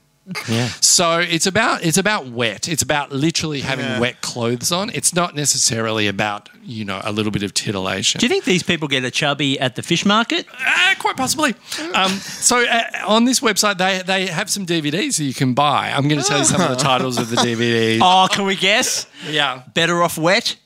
"Yeah, 0.49 0.69
So 0.81 1.19
it's 1.19 1.47
about 1.47 1.83
it's 1.85 1.99
about 1.99 2.27
wet. 2.27 2.69
It's 2.69 2.83
about 2.83 3.11
literally 3.13 3.61
having 3.63 3.85
Yeah. 3.87 3.99
wet 3.99 4.21
clothes 4.21 4.71
on. 4.71 4.91
It's 4.95 5.13
not 5.15 5.35
necessarily 5.35 6.07
about, 6.07 6.49
you 6.65 6.85
know, 6.85 7.01
a 7.03 7.11
little 7.13 7.33
bit 7.33 7.43
of 7.43 7.53
titillation. 7.55 8.21
do 8.21 8.27
you 8.27 8.31
think 8.31 8.45
these 8.45 8.63
people 8.63 8.87
get 8.89 9.05
a 9.05 9.11
chubby 9.11 9.59
at 9.59 9.75
the 9.75 9.83
fish 9.83 10.05
market? 10.05 10.47
Uh, 10.65 10.95
quite 11.01 11.17
possibly. 11.17 11.55
Um, 11.95 12.13
so 12.13 12.65
uh, 12.65 12.83
on 13.07 13.25
this 13.25 13.41
website, 13.41 13.79
they 13.79 14.03
they 14.07 14.27
have 14.27 14.49
some 14.49 14.65
DVDs 14.65 15.17
that 15.17 15.25
you 15.25 15.35
can 15.35 15.55
buy. 15.55 15.91
I'm 15.91 16.07
going 16.09 16.21
to 16.21 16.27
tell 16.27 16.39
you 16.39 16.45
some 16.45 16.61
of 16.61 16.69
the 16.71 16.77
titles 16.77 17.19
of 17.19 17.29
the 17.31 17.37
DVDs. 17.49 17.99
Oh, 18.01 18.29
can 18.31 18.45
we 18.47 18.55
guess? 18.55 19.07
Yeah. 19.29 19.63
Better 19.75 20.03
off 20.03 20.17
wet. 20.17 20.57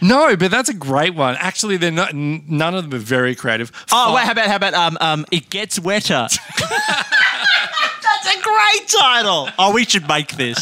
No, 0.00 0.36
but 0.36 0.50
that's 0.50 0.68
a 0.68 0.74
great 0.74 1.14
one. 1.14 1.36
Actually, 1.38 1.76
they're 1.76 1.92
not. 1.92 2.10
n- 2.12 2.42
None 2.48 2.74
of 2.74 2.90
them 2.90 2.94
are 3.00 3.02
very 3.04 3.36
creative. 3.36 3.70
Oh, 3.92 4.06
Fi- 4.08 4.14
wait, 4.16 4.24
how 4.24 4.32
about 4.32 4.48
how 4.48 4.56
about 4.56 4.74
um 4.74 4.98
um 5.00 5.26
it 5.30 5.48
gets 5.48 5.78
wetter. 5.78 6.26
That's 8.34 8.40
a 8.40 8.42
great 8.42 8.88
title. 8.88 9.48
Oh, 9.58 9.72
we 9.72 9.84
should 9.84 10.06
make 10.08 10.32
this. 10.36 10.56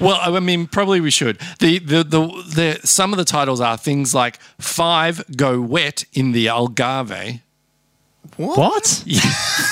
Well, 0.00 0.18
I 0.20 0.38
mean, 0.40 0.66
probably 0.66 1.00
we 1.00 1.10
should. 1.10 1.38
The, 1.58 1.78
the 1.78 2.02
the 2.04 2.20
the 2.54 2.80
some 2.86 3.12
of 3.12 3.16
the 3.16 3.24
titles 3.24 3.60
are 3.60 3.76
things 3.76 4.14
like 4.14 4.38
Five 4.60 5.24
Go 5.36 5.60
Wet 5.60 6.04
in 6.12 6.32
the 6.32 6.46
Algarve. 6.46 7.40
What? 8.36 8.86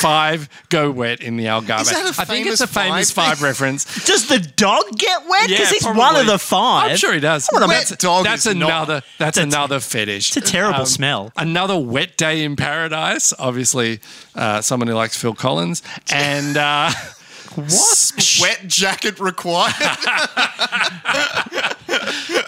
Five 0.01 0.49
Go 0.69 0.91
Wet 0.91 1.21
in 1.21 1.37
the 1.37 1.47
Algarve. 1.47 1.83
Is 1.83 1.91
that 1.91 2.19
a 2.19 2.21
I 2.21 2.25
think 2.25 2.47
it's 2.47 2.61
a 2.61 2.67
famous 2.67 3.11
famous 3.11 3.11
five 3.11 3.39
five 3.39 3.43
reference. 3.43 3.85
Does 4.07 4.29
the 4.29 4.39
dog 4.57 4.85
get 4.97 5.27
wet? 5.29 5.49
Because 5.49 5.61
Yeah, 5.61 5.71
he's 5.71 5.85
one 5.97 6.17
of 6.17 6.27
the 6.27 6.39
five. 6.39 6.91
I'm 6.93 6.97
sure 6.97 7.13
he 7.15 7.21
does. 7.21 7.49
Wet 7.53 7.69
that's 7.69 7.97
dog 7.97 8.25
that's 8.25 8.47
is 8.47 8.55
not- 8.55 8.67
another 8.71 8.95
that's, 9.19 9.37
That's- 9.37 9.55
another 9.55 9.81
fetish. 9.81 10.37
It's 10.37 10.49
a 10.49 10.53
terrible 10.53 10.81
Um, 10.81 10.87
smell. 10.87 11.33
Another 11.37 11.79
wet 11.79 12.17
day 12.17 12.45
in 12.45 12.57
paradise. 12.57 13.33
Obviously, 13.39 14.01
uh, 14.35 14.61
someone 14.61 14.89
who 14.89 14.95
likes 14.95 15.17
Phil 15.17 15.35
Collins 15.35 15.83
and 16.13 16.57
uh, 16.57 16.91
what 17.57 18.39
Wet 18.41 18.61
jacket 18.67 19.21
required. 19.21 19.75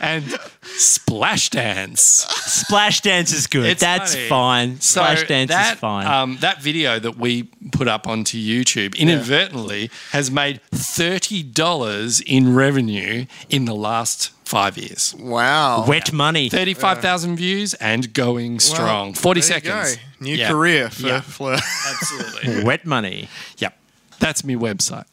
and 0.00 0.25
splash 0.62 1.50
dance. 1.50 2.00
Splash 2.00 3.00
dance 3.00 3.32
is 3.32 3.47
good. 3.47 3.66
It's 3.66 3.80
That's 3.80 4.14
funny. 4.14 4.28
fine. 4.28 4.80
So 4.80 5.00
Splash 5.02 5.26
dance 5.28 5.50
that, 5.50 5.75
is 5.75 5.80
fine. 5.80 6.06
Um, 6.06 6.38
that 6.40 6.62
video 6.62 6.99
that 6.99 7.16
we 7.16 7.44
put 7.73 7.88
up 7.88 8.06
onto 8.06 8.38
YouTube 8.38 8.97
inadvertently 8.97 9.90
has 10.12 10.30
made 10.30 10.61
thirty 10.73 11.42
dollars 11.42 12.21
in 12.21 12.54
revenue 12.54 13.26
in 13.49 13.64
the 13.64 13.75
last 13.75 14.30
five 14.44 14.76
years. 14.76 15.14
wow. 15.18 15.85
Wet 15.87 16.12
money. 16.12 16.49
Thirty-five 16.49 16.99
thousand 17.00 17.37
views 17.37 17.75
and 17.75 18.12
going 18.12 18.61
strong. 18.61 19.09
Well, 19.12 19.14
Forty 19.14 19.40
there 19.40 19.59
you 19.59 19.64
seconds. 19.64 19.97
go. 19.97 20.02
New 20.21 20.35
Yeah. 20.37 20.50
career 20.50 20.90
for 20.90 21.06
Yeah. 21.06 21.21
Fleur. 21.21 21.59
Absolutely. 21.88 22.64
Wet 22.64 22.87
money. 22.87 23.28
yep. 23.59 23.76
That's 24.23 24.45
my 24.45 24.55
website. 24.55 25.05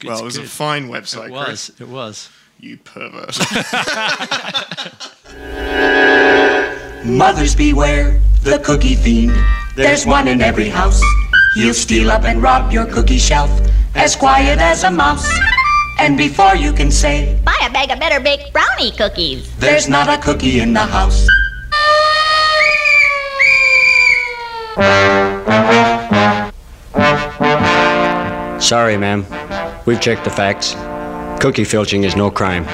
well, 0.06 0.20
it 0.20 0.24
was 0.24 0.36
a 0.38 0.44
fine 0.44 0.88
website, 0.88 1.30
It 1.30 1.44
Chris. 1.44 1.68
was. 1.70 1.80
It 1.80 1.88
was. 1.88 2.28
You 2.60 2.76
pervert. 2.78 3.36
Mothers 7.04 7.54
beware, 7.56 8.20
the 8.42 8.58
cookie 8.60 8.94
fiend. 8.94 9.32
There's 9.76 10.06
one 10.06 10.28
in 10.28 10.40
every 10.40 10.68
house. 10.68 11.02
He'll 11.56 11.74
steal 11.74 12.10
up 12.10 12.22
and 12.24 12.40
rob 12.42 12.72
your 12.72 12.86
cookie 12.86 13.18
shelf, 13.18 13.50
as 13.96 14.14
quiet 14.16 14.58
as 14.60 14.84
a 14.84 14.90
mouse. 14.90 15.28
And 15.98 16.16
before 16.16 16.54
you 16.56 16.72
can 16.72 16.90
say, 16.90 17.38
Buy 17.44 17.56
a 17.62 17.70
bag 17.72 17.90
of 17.90 17.98
Better 17.98 18.20
Baked 18.20 18.52
Brownie 18.52 18.92
cookies. 18.92 19.50
there's 19.58 19.88
not 19.88 20.08
a 20.08 20.16
cookie 20.22 20.60
in 20.60 20.72
the 20.72 20.80
house. 20.86 21.26
Sorry, 28.64 28.96
ma'am. 28.96 29.26
We've 29.84 30.00
checked 30.00 30.24
the 30.24 30.30
facts. 30.30 30.74
Cookie 31.38 31.64
filching 31.64 32.04
is 32.04 32.16
no 32.16 32.30
crime. 32.30 32.64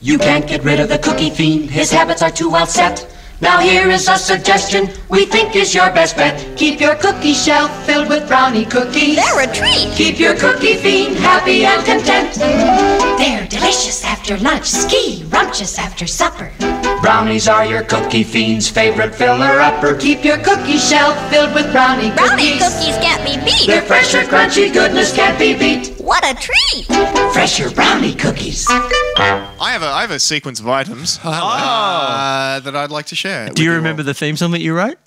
You 0.00 0.18
can't 0.18 0.48
get 0.48 0.64
rid 0.64 0.80
of 0.80 0.88
the 0.88 0.98
cookie 0.98 1.30
fiend, 1.30 1.70
his 1.70 1.92
habits 1.92 2.20
are 2.20 2.30
too 2.32 2.50
well 2.50 2.66
set. 2.66 3.06
Now 3.40 3.60
here 3.60 3.88
is 3.88 4.08
a 4.08 4.18
suggestion 4.18 4.88
we 5.08 5.26
think 5.26 5.54
is 5.54 5.76
your 5.76 5.92
best 5.92 6.16
bet. 6.16 6.58
Keep 6.58 6.80
your 6.80 6.96
cookie 6.96 7.34
shelf 7.34 7.70
filled 7.86 8.08
with 8.08 8.26
brownie 8.26 8.64
cookies. 8.64 9.14
They're 9.14 9.48
a 9.48 9.54
treat. 9.54 9.94
Keep 9.94 10.18
your 10.18 10.34
cookie 10.34 10.74
fiend 10.74 11.16
happy 11.16 11.64
and 11.64 11.86
content. 11.86 12.34
They're 12.34 13.46
delicious 13.46 14.04
after 14.04 14.36
lunch, 14.38 14.66
ski 14.66 15.22
rumptious 15.28 15.78
after 15.78 16.08
supper. 16.08 16.50
Brownies 17.00 17.48
are 17.48 17.64
your 17.64 17.82
cookie 17.84 18.24
fiend's 18.24 18.68
favorite 18.68 19.14
filler 19.14 19.60
upper. 19.60 19.96
Keep 19.96 20.24
your 20.24 20.36
cookie 20.38 20.76
shelf 20.78 21.16
filled 21.30 21.54
with 21.54 21.70
brownie 21.72 22.10
cookies. 22.10 22.26
Brownie 22.26 22.58
cookies. 22.58 22.74
cookies 22.76 22.96
can't 22.98 23.24
be 23.24 23.36
beat. 23.44 23.66
Their 23.66 23.82
fresher, 23.82 24.18
crunchy 24.22 24.72
goodness 24.72 25.14
can't 25.14 25.38
be 25.38 25.54
beat. 25.56 25.94
What 25.98 26.24
a 26.24 26.34
treat. 26.34 26.86
Fresher 27.32 27.70
brownie 27.70 28.14
cookies. 28.14 28.66
I 28.68 29.70
have 29.72 29.82
a 29.82 29.86
I 29.86 30.00
have 30.02 30.10
a 30.10 30.18
sequence 30.18 30.60
of 30.60 30.68
items 30.68 31.18
uh, 31.24 32.60
that 32.60 32.76
I'd 32.76 32.90
like 32.90 33.06
to 33.06 33.16
share. 33.16 33.48
Do 33.50 33.62
you 33.62 33.72
remember 33.72 34.02
the 34.02 34.14
theme 34.14 34.36
song 34.36 34.50
that 34.52 34.60
you 34.60 34.74
wrote? 34.76 34.98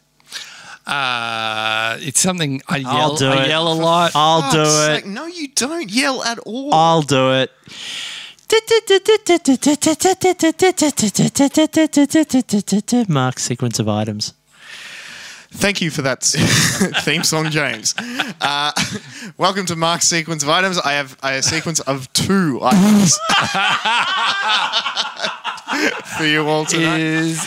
Uh, 0.87 1.97
it's 1.99 2.19
something 2.19 2.61
I 2.67 2.83
I'll 2.85 3.09
yell. 3.09 3.15
do 3.17 3.27
I 3.29 3.43
it. 3.43 3.47
yell 3.49 3.71
a 3.71 3.75
lot. 3.75 4.11
I'll 4.15 4.51
do 4.51 4.63
it. 4.93 5.05
no, 5.05 5.25
you 5.27 5.49
don't 5.49 5.89
yell 5.91 6.23
at 6.23 6.39
all. 6.39 6.73
I'll 6.73 7.01
do 7.03 7.33
it. 7.33 7.51
Mark 13.07 13.39
sequence 13.39 13.79
of 13.79 13.87
items. 13.87 14.33
Thank 15.53 15.81
you 15.81 15.89
for 15.89 16.01
that 16.01 16.21
theme 17.03 17.23
song, 17.23 17.49
James. 17.49 17.95
Uh, 18.41 18.71
welcome 19.37 19.65
to 19.67 19.77
Mark's 19.77 20.07
sequence 20.07 20.43
of 20.43 20.49
items. 20.49 20.77
I 20.79 20.93
have 20.93 21.17
a 21.23 21.41
sequence 21.41 21.79
of 21.81 22.11
two 22.11 22.59
items 22.61 23.17
for 26.17 26.25
you 26.25 26.47
all 26.47 26.65
tonight. 26.65 26.99
Is 26.99 27.41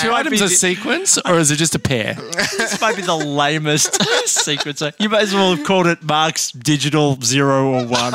two 0.00 0.12
items 0.12 0.40
be 0.40 0.44
a 0.44 0.48
sequence 0.48 1.18
or 1.24 1.38
is 1.38 1.50
it 1.50 1.56
just 1.56 1.74
a 1.74 1.78
pair? 1.78 2.14
This 2.14 2.80
might 2.80 2.96
be 2.96 3.02
the 3.02 3.14
lamest 3.14 4.02
sequence. 4.28 4.82
You 4.98 5.08
might 5.08 5.22
as 5.22 5.34
well 5.34 5.54
have 5.54 5.64
called 5.64 5.86
it 5.86 6.02
Mark's 6.02 6.50
digital 6.52 7.16
zero 7.22 7.74
or 7.74 7.86
one. 7.86 8.12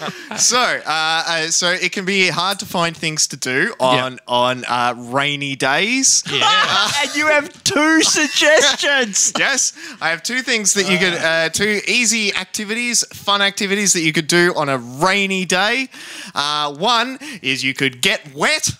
So, 0.38 0.58
uh, 0.58 0.80
uh, 0.86 1.46
so 1.48 1.70
it 1.70 1.92
can 1.92 2.04
be 2.04 2.28
hard 2.28 2.60
to 2.60 2.66
find 2.66 2.96
things 2.96 3.26
to 3.28 3.36
do 3.36 3.74
on 3.80 4.18
on 4.26 4.64
uh, 4.66 4.94
rainy 4.96 5.56
days. 5.56 6.22
and 6.30 7.16
you 7.16 7.26
have 7.26 7.50
two 7.64 8.02
suggestions. 8.02 9.32
Yes, 9.38 9.72
I 10.00 10.10
have 10.10 10.22
two 10.22 10.42
things 10.42 10.74
that 10.74 10.88
you 10.90 10.98
could, 10.98 11.14
uh, 11.14 11.48
two 11.50 11.80
easy 11.88 12.34
activities, 12.34 13.04
fun 13.12 13.42
activities 13.42 13.92
that 13.94 14.00
you 14.00 14.12
could 14.12 14.26
do 14.28 14.52
on 14.56 14.68
a 14.68 14.78
rainy 14.78 15.44
day. 15.44 15.88
Uh, 16.34 16.74
one 16.74 17.18
is 17.42 17.64
you 17.64 17.74
could 17.74 18.00
get 18.00 18.34
wet, 18.34 18.70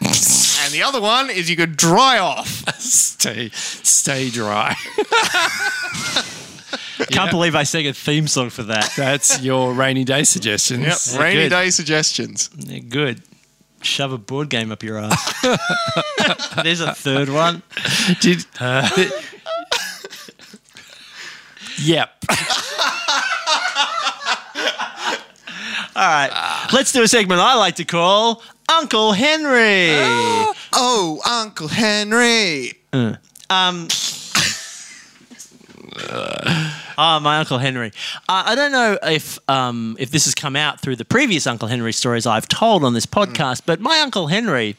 and 0.00 0.72
the 0.72 0.82
other 0.84 1.00
one 1.00 1.30
is 1.30 1.50
you 1.50 1.56
could 1.56 1.76
dry 1.76 2.18
off. 2.18 2.64
stay, 2.80 3.50
stay 3.52 4.30
dry. 4.30 4.74
Can't 7.10 7.30
believe 7.30 7.54
I 7.54 7.62
sang 7.64 7.86
a 7.86 7.92
theme 7.92 8.26
song 8.26 8.50
for 8.50 8.62
that. 8.64 8.92
That's 8.96 9.40
your 9.42 9.72
rainy 9.72 10.04
day 10.04 10.24
suggestions. 10.24 11.12
Yep, 11.14 11.20
rainy 11.20 11.42
good. 11.42 11.48
day 11.50 11.70
suggestions. 11.70 12.50
Yeah, 12.56 12.78
good. 12.80 13.22
Shove 13.82 14.12
a 14.12 14.18
board 14.18 14.48
game 14.48 14.70
up 14.70 14.82
your 14.82 14.98
ass. 14.98 16.54
There's 16.62 16.80
a 16.80 16.94
third 16.94 17.28
one. 17.28 17.62
Did, 18.20 18.44
yep. 21.82 22.10
All 25.94 26.08
right, 26.08 26.68
let's 26.72 26.92
do 26.92 27.02
a 27.02 27.08
segment 27.08 27.40
I 27.40 27.54
like 27.56 27.76
to 27.76 27.84
call 27.84 28.42
Uncle 28.68 29.12
Henry. 29.12 29.90
Oh, 30.74 31.20
Uncle 31.26 31.68
Henry. 31.68 32.72
Um. 33.50 33.88
Oh, 36.10 37.18
my 37.20 37.38
Uncle 37.38 37.58
Henry. 37.58 37.92
Uh, 38.28 38.44
I 38.46 38.54
don't 38.54 38.72
know 38.72 38.98
if 39.02 39.38
um, 39.48 39.96
if 39.98 40.10
this 40.10 40.24
has 40.26 40.34
come 40.34 40.56
out 40.56 40.80
through 40.80 40.96
the 40.96 41.04
previous 41.04 41.46
Uncle 41.46 41.68
Henry 41.68 41.92
stories 41.92 42.26
I've 42.26 42.48
told 42.48 42.84
on 42.84 42.94
this 42.94 43.06
podcast, 43.06 43.62
but 43.66 43.80
my 43.80 43.98
Uncle 44.00 44.26
Henry, 44.26 44.76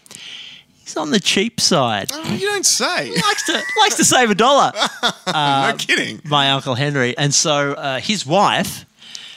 he's 0.84 0.96
on 0.96 1.12
the 1.12 1.20
cheap 1.20 1.60
side. 1.60 2.12
Oh, 2.14 2.34
you 2.34 2.48
don't 2.48 2.66
say. 2.66 3.12
likes 3.12 3.46
to 3.48 3.54
likes 3.82 3.96
to 3.98 4.06
save 4.06 4.30
a 4.30 4.36
dollar. 4.36 4.72
no 5.28 5.76
kidding. 5.78 6.22
My 6.26 6.52
Uncle 6.52 6.76
Henry, 6.76 7.18
and 7.18 7.34
so 7.34 7.74
uh, 7.74 8.00
his 8.00 8.26
wife. 8.26 8.86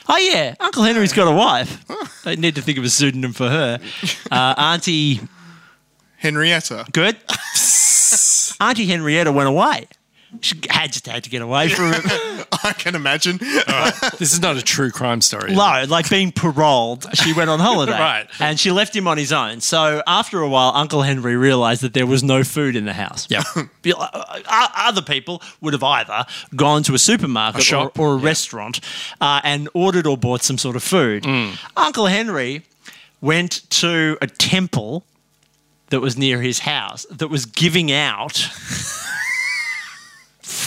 Oh 0.09 0.17
yeah, 0.17 0.55
Uncle 0.59 0.83
Henry's 0.83 1.11
got 1.13 1.27
a 1.27 1.35
wife. 1.35 1.83
I 2.25 2.35
need 2.35 2.55
to 2.55 2.61
think 2.61 2.77
of 2.77 2.83
a 2.85 2.89
pseudonym 2.89 3.33
for 3.33 3.49
her. 3.49 3.79
Uh, 4.31 4.53
Auntie 4.57 5.19
Henrietta. 6.17 6.85
Good. 6.93 7.17
Auntie 8.61 8.85
Henrietta 8.85 9.31
went 9.31 9.49
away. 9.49 9.87
She 10.41 10.59
had 10.69 10.91
just 10.91 11.05
had 11.07 11.23
to 11.23 11.29
get 11.29 11.41
away 11.41 11.69
from 11.69 11.93
him. 11.93 12.01
I 12.63 12.73
can 12.73 12.95
imagine. 12.95 13.37
This 14.17 14.33
is 14.33 14.41
not 14.41 14.57
a 14.57 14.61
true 14.61 14.91
crime 14.91 15.21
story. 15.21 15.53
No, 15.55 15.85
like 15.87 16.09
being 16.09 16.31
paroled, 16.33 17.05
she 17.15 17.31
went 17.33 17.49
on 17.49 17.59
holiday. 17.59 17.91
Right. 17.97 18.27
And 18.39 18.59
she 18.59 18.71
left 18.71 18.95
him 18.95 19.07
on 19.07 19.17
his 19.17 19.31
own. 19.31 19.61
So 19.61 20.03
after 20.05 20.41
a 20.41 20.49
while, 20.49 20.71
Uncle 20.75 21.01
Henry 21.01 21.35
realized 21.35 21.81
that 21.81 21.93
there 21.93 22.05
was 22.05 22.23
no 22.23 22.43
food 22.43 22.75
in 22.75 22.85
the 22.85 22.93
house. 22.93 23.27
Yep. 23.29 23.43
Be- 23.81 23.93
uh, 23.93 23.97
uh, 24.11 24.67
Other 24.75 25.01
people 25.01 25.41
would 25.61 25.73
have 25.73 25.83
either 25.83 26.25
gone 26.55 26.83
to 26.83 26.93
a 26.93 26.99
supermarket 26.99 27.61
A 27.61 27.63
shop, 27.63 27.97
or, 27.97 28.09
or 28.09 28.13
a 28.15 28.17
restaurant 28.17 28.81
uh, 29.21 29.39
and 29.43 29.69
ordered 29.73 30.05
or 30.05 30.17
bought 30.17 30.43
some 30.43 30.57
sort 30.57 30.75
of 30.75 30.83
food. 30.83 31.23
Mm. 31.23 31.57
Uncle 31.77 32.05
Henry 32.07 32.63
went 33.21 33.67
to 33.71 34.17
a 34.21 34.27
temple 34.27 35.03
that 35.89 36.01
was 36.01 36.17
near 36.17 36.41
his 36.41 36.59
house 36.59 37.05
that 37.09 37.29
was 37.29 37.45
giving 37.45 37.91
out 37.91 38.33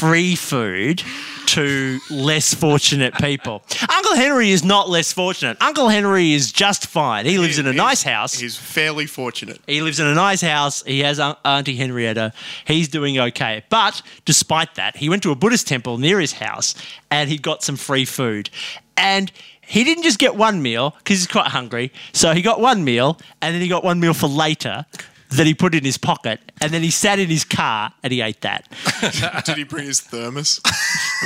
free 0.00 0.34
food 0.34 1.02
to 1.44 2.00
less 2.08 2.54
fortunate 2.54 3.12
people. 3.16 3.62
Uncle 3.92 4.16
Henry 4.16 4.50
is 4.50 4.64
not 4.64 4.88
less 4.88 5.12
fortunate. 5.12 5.58
Uncle 5.60 5.90
Henry 5.90 6.32
is 6.32 6.52
just 6.52 6.86
fine. 6.86 7.26
He 7.26 7.36
lives 7.36 7.58
in 7.58 7.66
a 7.66 7.72
nice 7.74 8.02
house. 8.02 8.32
He's 8.32 8.56
fairly 8.56 9.04
fortunate. 9.04 9.60
He 9.66 9.82
lives 9.82 10.00
in 10.00 10.06
a 10.06 10.14
nice 10.14 10.40
house. 10.40 10.82
He 10.84 11.00
has 11.00 11.20
Auntie 11.20 11.76
Henrietta. 11.76 12.32
He's 12.64 12.88
doing 12.88 13.18
okay. 13.18 13.62
But 13.68 14.00
despite 14.24 14.74
that, 14.76 14.96
he 14.96 15.10
went 15.10 15.22
to 15.24 15.32
a 15.32 15.34
Buddhist 15.34 15.68
temple 15.68 15.98
near 15.98 16.18
his 16.18 16.32
house 16.32 16.74
and 17.10 17.28
he 17.28 17.36
got 17.36 17.62
some 17.62 17.76
free 17.76 18.06
food. 18.06 18.48
And 18.96 19.30
he 19.60 19.84
didn't 19.84 20.04
just 20.04 20.18
get 20.18 20.34
one 20.34 20.62
meal 20.62 20.94
because 20.98 21.18
he's 21.18 21.26
quite 21.26 21.48
hungry. 21.48 21.92
So 22.14 22.32
he 22.32 22.40
got 22.40 22.58
one 22.58 22.84
meal 22.84 23.18
and 23.42 23.54
then 23.54 23.60
he 23.60 23.68
got 23.68 23.84
one 23.84 24.00
meal 24.00 24.14
for 24.14 24.28
later 24.28 24.86
that 25.30 25.46
he 25.46 25.54
put 25.54 25.74
in 25.74 25.84
his 25.84 25.96
pocket. 25.98 26.40
And 26.60 26.72
then 26.72 26.82
he 26.82 26.90
sat 26.90 27.18
in 27.18 27.28
his 27.28 27.44
car 27.44 27.92
and 28.02 28.12
he 28.12 28.20
ate 28.20 28.40
that. 28.42 28.68
Did 29.44 29.56
he 29.56 29.64
bring 29.64 29.86
his 29.86 30.00
thermos? 30.00 30.60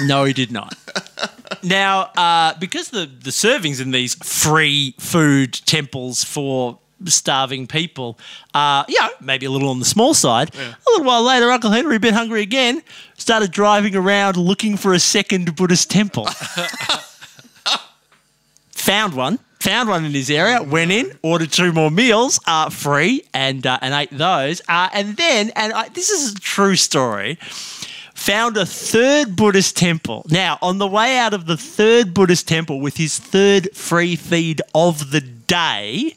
No, 0.06 0.24
he 0.24 0.32
did 0.32 0.50
not. 0.50 0.76
now, 1.62 2.10
uh, 2.16 2.54
because 2.58 2.88
the, 2.88 3.06
the 3.06 3.30
servings 3.30 3.80
in 3.80 3.92
these 3.92 4.16
free 4.16 4.96
food 4.98 5.52
temples 5.52 6.24
for 6.24 6.80
starving 7.06 7.68
people 7.68 8.18
are, 8.54 8.84
you 8.88 9.00
know, 9.00 9.08
maybe 9.20 9.46
a 9.46 9.50
little 9.50 9.68
on 9.68 9.78
the 9.78 9.84
small 9.84 10.12
side, 10.14 10.52
a 10.56 10.74
little 10.88 11.06
while 11.06 11.22
later, 11.22 11.48
Uncle 11.48 11.70
Henry, 11.70 11.94
a 11.94 12.00
bit 12.00 12.12
hungry 12.12 12.42
again, 12.42 12.82
started 13.16 13.52
driving 13.52 13.94
around 13.94 14.36
looking 14.36 14.76
for 14.76 14.92
a 14.94 14.98
second 14.98 15.54
Buddhist 15.54 15.90
temple. 15.92 16.26
Found 18.72 19.14
one. 19.14 19.38
Found 19.64 19.88
one 19.88 20.04
in 20.04 20.12
his 20.12 20.28
area, 20.28 20.62
went 20.62 20.90
in, 20.90 21.18
ordered 21.22 21.50
two 21.50 21.72
more 21.72 21.90
meals, 21.90 22.38
uh, 22.46 22.68
free, 22.68 23.24
and 23.32 23.66
uh, 23.66 23.78
and 23.80 23.94
ate 23.94 24.10
those. 24.10 24.60
Uh, 24.68 24.90
and 24.92 25.16
then, 25.16 25.52
and 25.56 25.72
I, 25.72 25.88
this 25.88 26.10
is 26.10 26.34
a 26.34 26.38
true 26.38 26.76
story 26.76 27.38
found 28.12 28.58
a 28.58 28.66
third 28.66 29.36
Buddhist 29.36 29.74
temple. 29.74 30.26
Now, 30.28 30.58
on 30.60 30.76
the 30.76 30.86
way 30.86 31.16
out 31.16 31.32
of 31.32 31.46
the 31.46 31.56
third 31.56 32.12
Buddhist 32.12 32.46
temple 32.46 32.78
with 32.80 32.98
his 32.98 33.18
third 33.18 33.74
free 33.74 34.16
feed 34.16 34.60
of 34.74 35.10
the 35.12 35.22
day, 35.22 36.14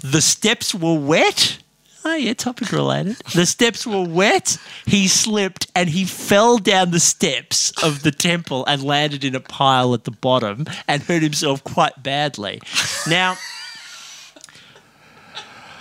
the 0.00 0.20
steps 0.20 0.74
were 0.74 0.98
wet 0.98 1.58
Oh 2.04 2.14
yeah, 2.14 2.32
topic 2.32 2.72
related. 2.72 3.16
The 3.34 3.44
steps 3.44 3.86
were 3.86 4.04
wet. 4.04 4.56
He 4.86 5.08
slipped 5.08 5.70
and 5.74 5.88
he 5.88 6.04
fell 6.04 6.58
down 6.58 6.90
the 6.90 7.00
steps 7.00 7.72
of 7.82 8.02
the 8.02 8.10
temple 8.10 8.64
and 8.66 8.82
landed 8.82 9.24
in 9.24 9.34
a 9.34 9.40
pile 9.40 9.94
at 9.94 10.04
the 10.04 10.10
bottom 10.10 10.66
and 10.86 11.02
hurt 11.02 11.22
himself 11.22 11.62
quite 11.64 12.02
badly. 12.02 12.60
Now, 13.08 13.36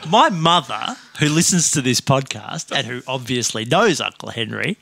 my 0.10 0.30
mother, 0.30 0.96
who 1.20 1.30
listens 1.30 1.72
to 1.72 1.82
this 1.82 2.02
podcast 2.02 2.76
and 2.76 2.88
who 2.88 3.02
obviously 3.08 3.66
knows 3.66 4.02
Uncle 4.02 4.30
Henry, 4.30 4.78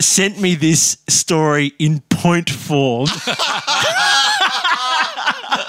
sent 0.00 0.40
me 0.40 0.54
this 0.54 0.98
story 1.08 1.72
in 1.78 2.00
point 2.08 2.50
form. 2.50 3.08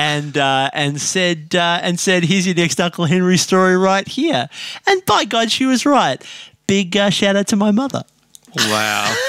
and 0.00 0.38
uh, 0.38 0.70
and 0.72 0.98
said 1.00 1.54
uh, 1.54 1.78
and 1.82 2.00
said, 2.00 2.24
"Here's 2.24 2.46
your 2.46 2.54
next 2.54 2.80
Uncle 2.80 3.04
Henry 3.04 3.36
story 3.36 3.76
right 3.76 4.08
here." 4.08 4.48
And 4.86 5.04
by 5.04 5.24
God, 5.26 5.50
she 5.50 5.66
was 5.66 5.84
right. 5.84 6.22
Big 6.66 6.96
uh, 6.96 7.10
shout 7.10 7.36
out 7.36 7.48
to 7.48 7.56
my 7.56 7.70
mother. 7.70 8.02
Wow. 8.56 9.14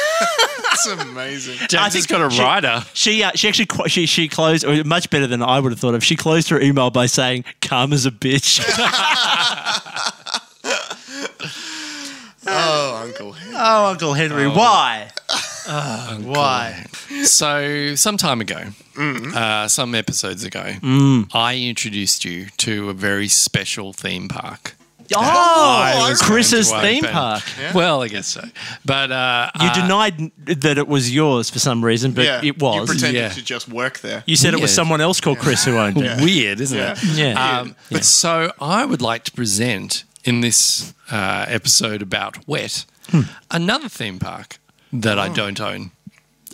That's 0.64 0.86
amazing. 0.88 1.58
James 1.68 1.94
has 1.94 2.08
got 2.08 2.26
a 2.26 2.34
she- 2.34 2.42
rider. 2.42 2.84
She 2.94 3.22
uh, 3.22 3.32
she 3.36 3.50
actually 3.50 3.66
qu- 3.66 3.90
she 3.90 4.06
she 4.06 4.30
closed 4.30 4.64
or 4.64 4.82
much 4.86 5.10
better 5.10 5.28
than 5.28 5.44
I 5.44 5.60
would 5.60 5.74
have 5.74 5.80
thought 5.80 5.94
of. 5.96 6.04
She 6.06 6.16
closed 6.16 6.48
her 6.50 6.60
email 6.62 6.90
by 6.90 7.06
saying, 7.08 7.44
"Calm 7.62 7.92
as 7.92 8.06
a 8.06 8.12
bitch." 8.12 8.62
Oh, 12.48 13.04
Uncle 13.06 13.34
Henry. 13.34 13.56
oh, 13.56 13.86
Uncle 13.92 14.14
Henry, 14.14 14.48
why? 14.48 15.12
Oh, 15.68 16.20
why? 16.24 16.86
So, 17.24 17.96
some 17.96 18.18
time 18.18 18.42
ago, 18.42 18.64
uh, 18.98 19.68
some 19.68 19.94
episodes 19.96 20.44
ago, 20.44 20.74
I 21.34 21.58
introduced 21.58 22.26
you 22.26 22.48
to 22.58 22.90
a 22.90 22.94
very 22.94 23.28
special 23.28 23.94
theme 23.94 24.28
park. 24.28 24.76
Oh, 25.14 26.14
Chris's 26.22 26.72
theme 26.72 27.04
open. 27.04 27.12
park. 27.14 27.44
Well, 27.76 28.02
I 28.02 28.08
guess 28.08 28.28
so. 28.28 28.44
But 28.86 29.12
uh, 29.12 29.52
You 29.60 29.68
uh, 29.68 29.74
denied 29.74 30.32
that 30.46 30.78
it 30.78 30.88
was 30.88 31.14
yours 31.14 31.50
for 31.50 31.60
some 31.60 31.84
reason, 31.84 32.14
but 32.14 32.24
yeah, 32.26 32.42
it 32.44 32.62
was. 32.62 32.76
You 32.80 32.86
pretended 32.86 33.20
yeah. 33.20 33.30
to 33.30 33.44
just 33.44 33.68
work 33.68 34.00
there. 34.00 34.24
You 34.26 34.38
said 34.38 34.54
it 34.54 34.62
was 34.62 34.74
someone 34.74 35.02
else 35.02 35.20
called 35.20 35.40
Chris 35.40 35.66
who 35.66 35.78
owned 35.78 35.98
it. 35.98 36.22
weird, 36.22 36.62
isn't 36.62 36.78
Yeah. 36.78 36.94
it? 36.98 37.04
Yeah. 37.18 37.60
Um, 37.60 37.76
So 38.02 38.54
I 38.62 38.86
would 38.86 39.02
like 39.02 39.26
to 39.26 39.32
present 39.34 40.06
in 40.24 40.40
this 40.42 40.94
uh, 41.12 41.46
episode 41.48 42.02
about 42.02 42.48
Wet 42.48 42.86
Hmm. 43.10 43.22
another 43.50 43.90
theme 43.90 44.20
park 44.20 44.60
that 44.94 45.18
Oh. 45.18 45.22
I 45.22 45.30
don't 45.30 45.60
own. 45.62 45.92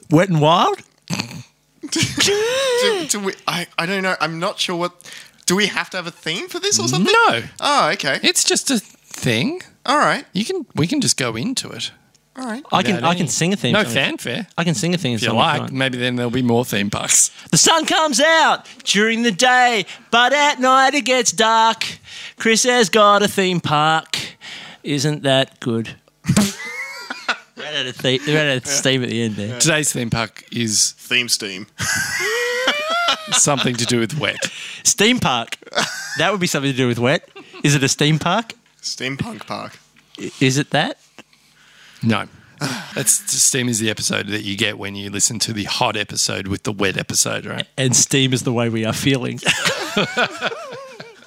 Wet 0.10 0.30
and 0.30 0.40
Wild? 0.42 0.82
do, 1.92 3.06
do 3.08 3.20
we, 3.20 3.34
I, 3.48 3.68
I 3.78 3.86
don't 3.86 4.04
know. 4.04 4.16
I'm 4.20 4.40
not 4.40 4.60
sure 4.60 4.76
what. 4.76 5.12
Do 5.46 5.56
we 5.56 5.68
have 5.68 5.90
to 5.92 5.98
have 5.98 6.08
a 6.08 6.12
theme 6.12 6.50
for 6.50 6.60
this 6.60 6.78
or 6.80 6.88
something? 6.90 7.14
No, 7.30 7.42
Oh, 7.62 7.90
okay. 7.94 8.20
it's 8.22 8.44
just 8.44 8.70
a 8.70 8.80
thing. 8.80 9.62
All 9.86 9.98
right. 9.98 10.26
You 10.34 10.44
can 10.44 10.66
we 10.76 10.88
can 10.88 11.00
just 11.00 11.16
go 11.18 11.36
into 11.38 11.70
it. 11.72 11.92
All 12.36 12.46
right. 12.46 12.64
I 12.72 12.84
can 12.84 12.96
Without 12.96 13.10
I 13.10 13.16
can 13.16 13.28
sing 13.30 13.54
a 13.54 13.56
theme 13.56 13.72
No 13.74 13.84
song. 13.84 13.94
fanfare. 13.94 14.48
I 14.58 14.64
can 14.66 14.76
sing 14.76 14.94
a 14.94 14.98
theme 14.98 15.16
If 15.16 15.22
you 15.22 15.30
song. 15.30 15.38
like, 15.38 15.60
want. 15.62 15.72
maybe 15.72 15.98
then 15.98 16.18
there'll 16.18 16.30
be 16.30 16.42
more 16.42 16.66
theme 16.66 16.90
parks. 16.90 17.32
The 17.50 17.58
sun 17.58 17.86
comes 17.86 18.20
out 18.20 18.68
during 18.84 19.24
the 19.24 19.32
day, 19.32 19.86
but 20.12 20.34
at 20.34 20.60
night 20.60 20.94
it 20.94 21.06
gets 21.06 21.32
dark. 21.32 21.86
Chris 22.38 22.64
has 22.64 22.90
got 22.90 23.24
a 23.24 23.28
theme 23.30 23.62
park. 23.62 24.18
Isn't 24.84 25.24
that 25.24 25.60
good? 25.62 25.96
Ran 27.68 27.76
out 27.82 27.86
of 27.88 27.96
theme, 27.98 28.22
ran 28.28 28.48
out 28.52 28.58
of 28.58 28.66
steam 28.68 29.04
at 29.04 29.10
the 29.10 29.22
end 29.24 29.36
there. 29.36 29.60
Today's 29.60 29.92
theme 29.92 30.10
park 30.10 30.46
is 30.54 30.92
Theme 30.98 31.28
steam. 31.28 31.68
something 33.32 33.76
to 33.76 33.86
do 33.86 34.00
with 34.00 34.18
wet. 34.18 34.38
Steam 34.84 35.20
park. 35.20 35.58
That 36.18 36.32
would 36.32 36.40
be 36.40 36.48
something 36.48 36.72
to 36.72 36.78
do 36.78 36.88
with 36.88 36.98
wet. 36.98 37.28
Is 37.66 37.76
it 37.76 37.84
a 37.84 37.90
steam 37.90 38.20
park? 38.20 38.54
Steampunk 38.82 39.46
park. 39.46 39.78
I- 40.18 40.32
Is 40.40 40.58
it 40.58 40.70
that? 40.70 40.98
No. 42.02 42.28
That's 42.96 43.12
steam 43.12 43.68
is 43.68 43.80
the 43.80 43.90
episode 43.90 44.28
that 44.28 44.44
you 44.44 44.56
get 44.56 44.78
when 44.80 44.96
you 44.96 45.10
listen 45.10 45.38
to 45.40 45.52
the 45.54 45.66
hot 45.66 45.98
episode 45.98 46.48
with 46.48 46.64
the 46.64 46.72
wet 46.72 46.96
episode, 46.98 47.46
right? 47.46 47.68
And 47.78 47.96
steam 47.96 48.32
is 48.34 48.44
the 48.44 48.54
way 48.54 48.70
we 48.70 48.86
are 48.86 48.94
feeling. 48.94 49.40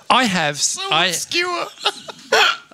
I 0.08 0.24
have 0.24 0.56
s- 0.56 0.78
I 0.90 1.06
Obscure. 1.08 1.66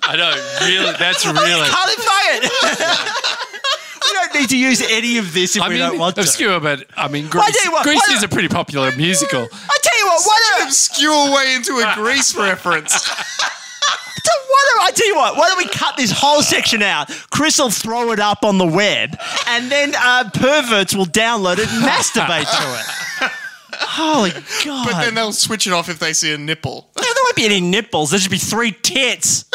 I 0.07 0.15
know 0.15 0.31
really 0.65 0.93
that's 0.97 1.25
really 1.25 1.69
Can't 1.69 1.97
play 1.99 2.25
it. 2.39 2.51
we 4.07 4.13
don't 4.13 4.33
need 4.41 4.49
to 4.49 4.57
use 4.57 4.81
any 4.81 5.17
of 5.17 5.33
this 5.33 5.55
if 5.55 5.61
I 5.61 5.67
we 5.67 5.75
mean 5.75 5.83
don't 5.83 5.99
want 5.99 6.15
to. 6.15 6.21
obscure, 6.21 6.59
but 6.59 6.85
I 6.95 7.07
mean 7.07 7.25
I 7.25 7.29
Grease, 7.29 7.55
tell 7.55 7.65
you 7.65 7.71
what, 7.71 7.83
Grease 7.83 8.01
why 8.07 8.15
is 8.15 8.23
a 8.23 8.27
pretty 8.27 8.47
popular 8.47 8.91
musical. 8.95 9.41
I 9.53 9.77
tell 9.83 9.99
you 9.99 10.05
what, 10.05 10.21
why 10.25 10.37
An 10.53 10.59
don't, 10.59 10.67
obscure 10.69 11.35
way 11.35 11.55
into 11.55 11.73
a 11.79 11.93
Grease 11.95 12.35
reference. 12.35 13.07
why 13.07 14.63
don't 14.73 14.83
I 14.83 14.91
tell 14.91 15.07
you 15.07 15.15
what? 15.15 15.35
Why 15.37 15.47
don't 15.49 15.57
we 15.57 15.67
cut 15.67 15.97
this 15.97 16.11
whole 16.11 16.41
section 16.41 16.81
out? 16.81 17.09
Chris 17.31 17.59
will 17.59 17.69
throw 17.69 18.11
it 18.11 18.19
up 18.19 18.43
on 18.45 18.57
the 18.57 18.65
web, 18.67 19.17
and 19.47 19.69
then 19.71 19.93
uh, 19.97 20.29
perverts 20.33 20.95
will 20.95 21.05
download 21.05 21.59
it 21.59 21.67
and 21.71 21.83
masturbate 21.83 22.49
to 22.49 23.25
it. 23.27 23.31
Holy 23.79 24.31
God! 24.65 24.87
But 24.89 25.01
then 25.03 25.13
they'll 25.15 25.33
switch 25.33 25.67
it 25.67 25.73
off 25.73 25.87
if 25.89 25.99
they 25.99 26.13
see 26.13 26.33
a 26.33 26.37
nipple. 26.37 26.89
there 26.95 27.05
won't 27.05 27.35
be 27.35 27.45
any 27.45 27.61
nipples. 27.61 28.09
There 28.11 28.19
should 28.19 28.31
be 28.31 28.37
three 28.37 28.71
tits. 28.71 29.45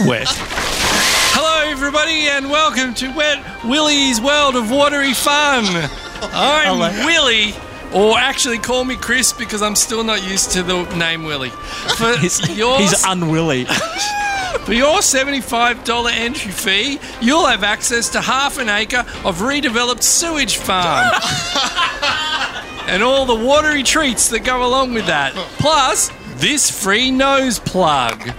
Wet. 0.00 0.26
Hello, 0.28 1.70
everybody, 1.70 2.26
and 2.26 2.50
welcome 2.50 2.94
to 2.94 3.14
Wet 3.14 3.38
Willie's 3.64 4.20
World 4.20 4.56
of 4.56 4.68
Watery 4.68 5.14
Fun. 5.14 5.64
I'm 6.32 6.78
Hello. 6.78 7.06
Willie, 7.06 7.54
or 7.92 8.18
actually 8.18 8.58
call 8.58 8.84
me 8.84 8.96
Chris 8.96 9.32
because 9.32 9.62
I'm 9.62 9.76
still 9.76 10.02
not 10.02 10.28
used 10.28 10.50
to 10.52 10.64
the 10.64 10.82
name 10.96 11.22
Willie. 11.22 11.50
For 11.50 12.16
He's, 12.18 12.40
yours, 12.56 12.80
he's 12.80 13.04
unwilly. 13.04 13.66
For 14.64 14.72
your 14.72 14.98
$75 14.98 16.10
entry 16.10 16.50
fee, 16.50 16.98
you'll 17.20 17.46
have 17.46 17.62
access 17.62 18.08
to 18.10 18.20
half 18.20 18.58
an 18.58 18.68
acre 18.68 19.04
of 19.24 19.40
redeveloped 19.40 20.02
sewage 20.02 20.56
farm. 20.56 21.12
and 22.88 23.02
all 23.02 23.26
the 23.26 23.34
watery 23.34 23.82
treats 23.82 24.28
that 24.30 24.40
go 24.40 24.66
along 24.66 24.94
with 24.94 25.06
that. 25.06 25.34
Plus, 25.58 26.10
this 26.36 26.70
free 26.70 27.10
nose 27.10 27.58
plug. 27.58 28.32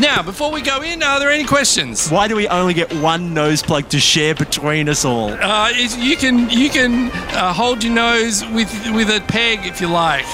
Now, 0.00 0.22
before 0.22 0.52
we 0.52 0.62
go 0.62 0.80
in, 0.82 1.02
are 1.02 1.18
there 1.18 1.30
any 1.30 1.44
questions? 1.44 2.08
Why 2.08 2.28
do 2.28 2.36
we 2.36 2.46
only 2.48 2.72
get 2.72 2.92
one 2.94 3.34
nose 3.34 3.62
plug 3.62 3.88
to 3.88 3.98
share 3.98 4.34
between 4.34 4.88
us 4.88 5.04
all? 5.04 5.30
Uh, 5.30 5.70
you 5.70 6.16
can 6.16 6.48
you 6.50 6.70
can 6.70 7.10
uh, 7.34 7.52
hold 7.52 7.82
your 7.82 7.92
nose 7.94 8.44
with 8.46 8.70
with 8.94 9.08
a 9.08 9.20
peg 9.26 9.66
if 9.66 9.80
you 9.80 9.88
like. 9.88 10.26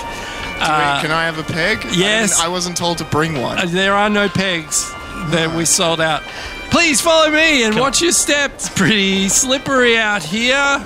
Wait, 0.54 1.00
can 1.02 1.10
I 1.10 1.24
have 1.24 1.38
a 1.38 1.42
peg? 1.42 1.78
Yes. 1.92 2.30
didn't- 2.30 2.44
I, 2.44 2.48
wasn't 2.48 2.76
told 2.76 2.98
to 2.98 3.04
bring 3.04 3.40
one. 3.40 3.58
Uh, 3.58 3.66
there 3.66 3.92
are 3.94 4.08
no 4.08 4.28
pegs 4.28 4.90
that 5.30 5.54
we 5.56 5.64
sold 5.64 6.00
out. 6.00 6.22
Please 6.70 7.00
follow 7.00 7.30
me 7.30 7.64
and 7.64 7.78
watch 7.78 8.00
your 8.00 8.12
steps. 8.12 8.66
It's 8.66 8.74
pretty 8.74 9.28
slippery 9.28 9.98
out 9.98 10.22
here. 10.22 10.84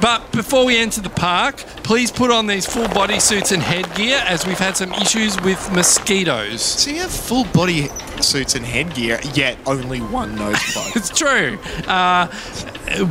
But 0.00 0.30
before 0.30 0.64
we 0.64 0.78
enter 0.78 1.00
the 1.00 1.10
park, 1.10 1.56
please 1.82 2.12
put 2.12 2.30
on 2.30 2.46
these 2.46 2.66
full 2.66 2.86
body 2.88 3.18
suits 3.18 3.50
and 3.50 3.60
headgear 3.60 4.18
as 4.26 4.46
we've 4.46 4.58
had 4.58 4.76
some 4.76 4.92
issues 4.92 5.40
with 5.40 5.72
mosquitoes. 5.72 6.62
So 6.62 6.90
you 6.90 7.00
have 7.00 7.10
full 7.10 7.44
body 7.46 7.88
suits 8.22 8.54
and 8.54 8.64
headgear, 8.64 9.20
yet 9.34 9.58
only 9.66 10.00
one 10.00 10.34
nose 10.36 10.60
plug. 10.72 10.96
It's 10.96 11.10
true. 11.10 11.58
Uh, 11.86 12.28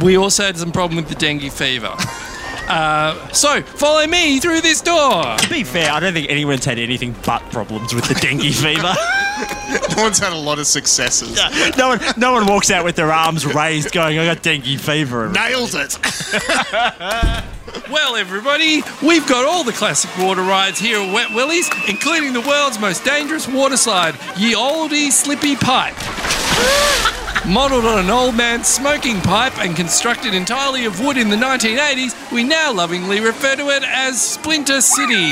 we 0.02 0.18
also 0.18 0.44
had 0.44 0.58
some 0.58 0.72
problem 0.72 0.96
with 0.98 1.10
the 1.10 1.16
dengue 1.16 1.52
fever. 1.52 1.94
Uh, 2.68 3.28
so 3.30 3.62
follow 3.62 4.06
me 4.08 4.40
through 4.40 4.62
this 4.62 4.82
door. 4.82 5.36
To 5.38 5.50
be 5.50 5.64
fair, 5.64 5.92
I 5.92 6.00
don't 6.00 6.14
think 6.14 6.30
anyone's 6.30 6.66
had 6.66 6.80
anything 6.80 7.16
but 7.26 7.42
problems 7.52 7.94
with 7.94 8.06
the 8.06 8.14
dengue 8.16 8.42
fever. 8.54 8.94
no 9.96 10.04
one's 10.04 10.20
had 10.20 10.34
a 10.34 10.38
lot 10.38 10.60
of 10.60 10.68
successes. 10.68 11.40
no 11.78 11.90
one, 11.90 12.00
no 12.18 12.34
one 12.34 12.46
walks 12.46 12.70
out 12.72 12.84
with 12.84 12.96
their 12.96 13.12
arms 13.12 13.46
raised, 13.46 13.92
going, 13.92 14.20
"I 14.20 14.26
got 14.26 14.44
dengue 14.44 14.80
fever." 14.80 15.30
Nailed 15.30 15.76
it. 15.76 15.98
Well, 17.92 18.16
everybody, 18.18 18.82
we've 19.02 19.26
got 19.28 19.46
all 19.46 19.64
the 19.64 19.72
classic 19.72 20.10
water 20.18 20.42
rides 20.42 20.78
here 20.78 21.00
at 21.00 21.14
Wet 21.14 21.30
Willie's, 21.32 21.70
including 21.88 22.34
the 22.34 22.42
world's 22.42 22.80
most 22.80 23.06
dangerous 23.06 23.48
water 23.48 23.78
slide, 23.78 24.16
Ye 24.38 24.56
Oldie 24.56 25.10
Slippy 25.12 25.56
Pipe. 25.56 25.96
Modelled 27.48 27.86
on 27.86 28.04
an 28.04 28.10
old 28.10 28.36
man's 28.36 28.68
smoking 28.68 29.22
pipe 29.22 29.58
and 29.60 29.74
constructed 29.74 30.34
entirely 30.34 30.84
of 30.84 31.00
wood 31.00 31.16
in 31.16 31.30
the 31.30 31.38
1980s, 31.38 32.30
we 32.30 32.44
now 32.44 32.74
lovingly 32.74 33.22
refer 33.22 33.56
to 33.56 33.70
it 33.70 33.84
as 33.84 34.22
Splinter 34.22 34.82
City. 34.82 35.30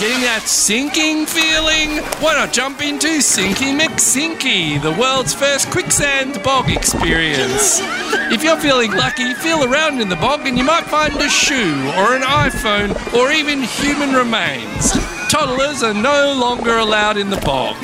Getting 0.00 0.22
that 0.24 0.44
sinking 0.46 1.26
feeling? 1.26 2.02
Why 2.22 2.36
not 2.36 2.54
jump 2.54 2.80
into 2.80 3.20
Sinky 3.20 3.78
McSinky, 3.78 4.80
the 4.80 4.98
world's 4.98 5.34
first 5.34 5.70
quicksand 5.70 6.42
bog 6.42 6.70
experience? 6.70 7.80
If 8.32 8.42
you're 8.42 8.56
feeling 8.56 8.92
lucky, 8.92 9.34
feel 9.34 9.70
around 9.70 10.00
in 10.00 10.08
the 10.08 10.16
bog 10.16 10.46
and 10.46 10.56
you 10.56 10.64
might 10.64 10.84
find 10.84 11.14
a 11.16 11.28
shoe 11.28 11.76
or 11.98 12.16
an 12.16 12.22
iPhone 12.22 12.96
or 13.12 13.30
even 13.30 13.60
human 13.60 14.14
remains. 14.14 14.92
Toddlers 15.28 15.82
are 15.82 15.92
no 15.92 16.32
longer 16.32 16.78
allowed 16.78 17.18
in 17.18 17.28
the 17.28 17.40
bog. 17.42 17.76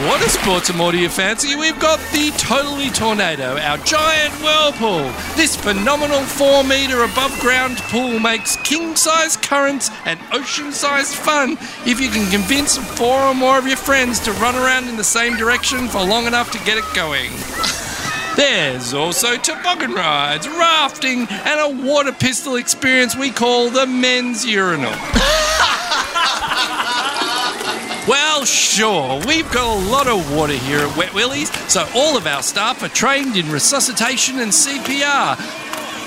If 0.00 0.06
Water 0.06 0.28
sports 0.28 0.74
more 0.74 0.92
to 0.92 0.98
your 0.98 1.10
fancy. 1.10 1.56
We've 1.56 1.78
got 1.80 1.98
the 2.12 2.30
Totally 2.38 2.88
Tornado, 2.90 3.58
our 3.58 3.78
giant 3.78 4.32
whirlpool. 4.34 5.10
This 5.34 5.56
phenomenal 5.56 6.20
four 6.20 6.62
metre 6.62 7.02
above 7.02 7.36
ground 7.40 7.78
pool 7.78 8.20
makes 8.20 8.56
king 8.58 8.94
size 8.94 9.36
currents 9.36 9.90
and 10.04 10.20
ocean 10.32 10.70
sized 10.70 11.14
fun 11.14 11.58
if 11.84 12.00
you 12.00 12.10
can 12.10 12.30
convince 12.30 12.78
four 12.78 13.18
or 13.18 13.34
more 13.34 13.58
of 13.58 13.66
your 13.66 13.76
friends 13.76 14.20
to 14.20 14.32
run 14.34 14.54
around 14.54 14.88
in 14.88 14.96
the 14.96 15.04
same 15.04 15.36
direction 15.36 15.88
for 15.88 16.04
long 16.04 16.26
enough 16.26 16.52
to 16.52 16.64
get 16.64 16.78
it 16.78 16.84
going. 16.94 17.32
There's 18.36 18.94
also 18.94 19.36
toboggan 19.36 19.94
rides, 19.94 20.46
rafting, 20.46 21.26
and 21.28 21.60
a 21.60 21.84
water 21.84 22.12
pistol 22.12 22.54
experience 22.54 23.16
we 23.16 23.30
call 23.30 23.68
the 23.68 23.86
men's 23.86 24.46
urinal. 24.46 24.92
Well, 28.08 28.46
sure, 28.46 29.20
we've 29.26 29.52
got 29.52 29.66
a 29.66 29.90
lot 29.90 30.08
of 30.08 30.34
water 30.34 30.54
here 30.54 30.78
at 30.78 30.96
Wet 30.96 31.12
Willie's, 31.12 31.50
so 31.70 31.86
all 31.94 32.16
of 32.16 32.26
our 32.26 32.42
staff 32.42 32.82
are 32.82 32.88
trained 32.88 33.36
in 33.36 33.52
resuscitation 33.52 34.38
and 34.38 34.50
CPR. 34.50 35.36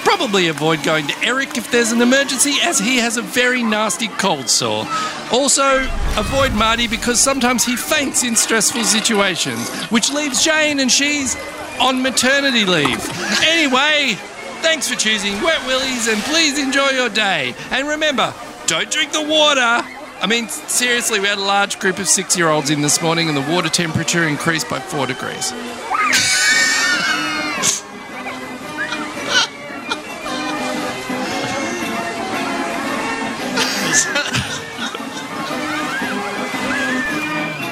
Probably 0.03 0.47
avoid 0.47 0.81
going 0.81 1.05
to 1.05 1.13
Eric 1.23 1.59
if 1.59 1.69
there's 1.69 1.91
an 1.91 2.01
emergency, 2.01 2.55
as 2.63 2.79
he 2.79 2.97
has 2.97 3.17
a 3.17 3.21
very 3.21 3.61
nasty 3.61 4.07
cold 4.07 4.49
sore. 4.49 4.87
Also, 5.31 5.81
avoid 6.17 6.53
Marty 6.53 6.87
because 6.87 7.19
sometimes 7.19 7.63
he 7.63 7.75
faints 7.75 8.23
in 8.23 8.35
stressful 8.35 8.83
situations, 8.83 9.69
which 9.91 10.11
leaves 10.11 10.43
Jane 10.43 10.79
and 10.79 10.91
she's 10.91 11.37
on 11.79 12.01
maternity 12.01 12.65
leave. 12.65 12.99
Anyway, 13.43 14.15
thanks 14.63 14.89
for 14.89 14.95
choosing 14.95 15.39
Wet 15.43 15.63
Willie's 15.67 16.07
and 16.07 16.19
please 16.23 16.57
enjoy 16.57 16.89
your 16.89 17.09
day. 17.09 17.53
And 17.69 17.87
remember, 17.87 18.33
don't 18.65 18.89
drink 18.89 19.11
the 19.11 19.21
water. 19.21 20.00
I 20.21 20.27
mean, 20.27 20.49
seriously, 20.49 21.19
we 21.19 21.27
had 21.27 21.39
a 21.39 21.41
large 21.41 21.79
group 21.79 21.97
of 21.97 22.07
six 22.07 22.37
year 22.37 22.49
olds 22.49 22.69
in 22.69 22.81
this 22.81 23.01
morning 23.01 23.27
and 23.27 23.35
the 23.35 23.41
water 23.51 23.69
temperature 23.69 24.23
increased 24.27 24.69
by 24.69 24.79
four 24.79 25.07
degrees. 25.07 25.51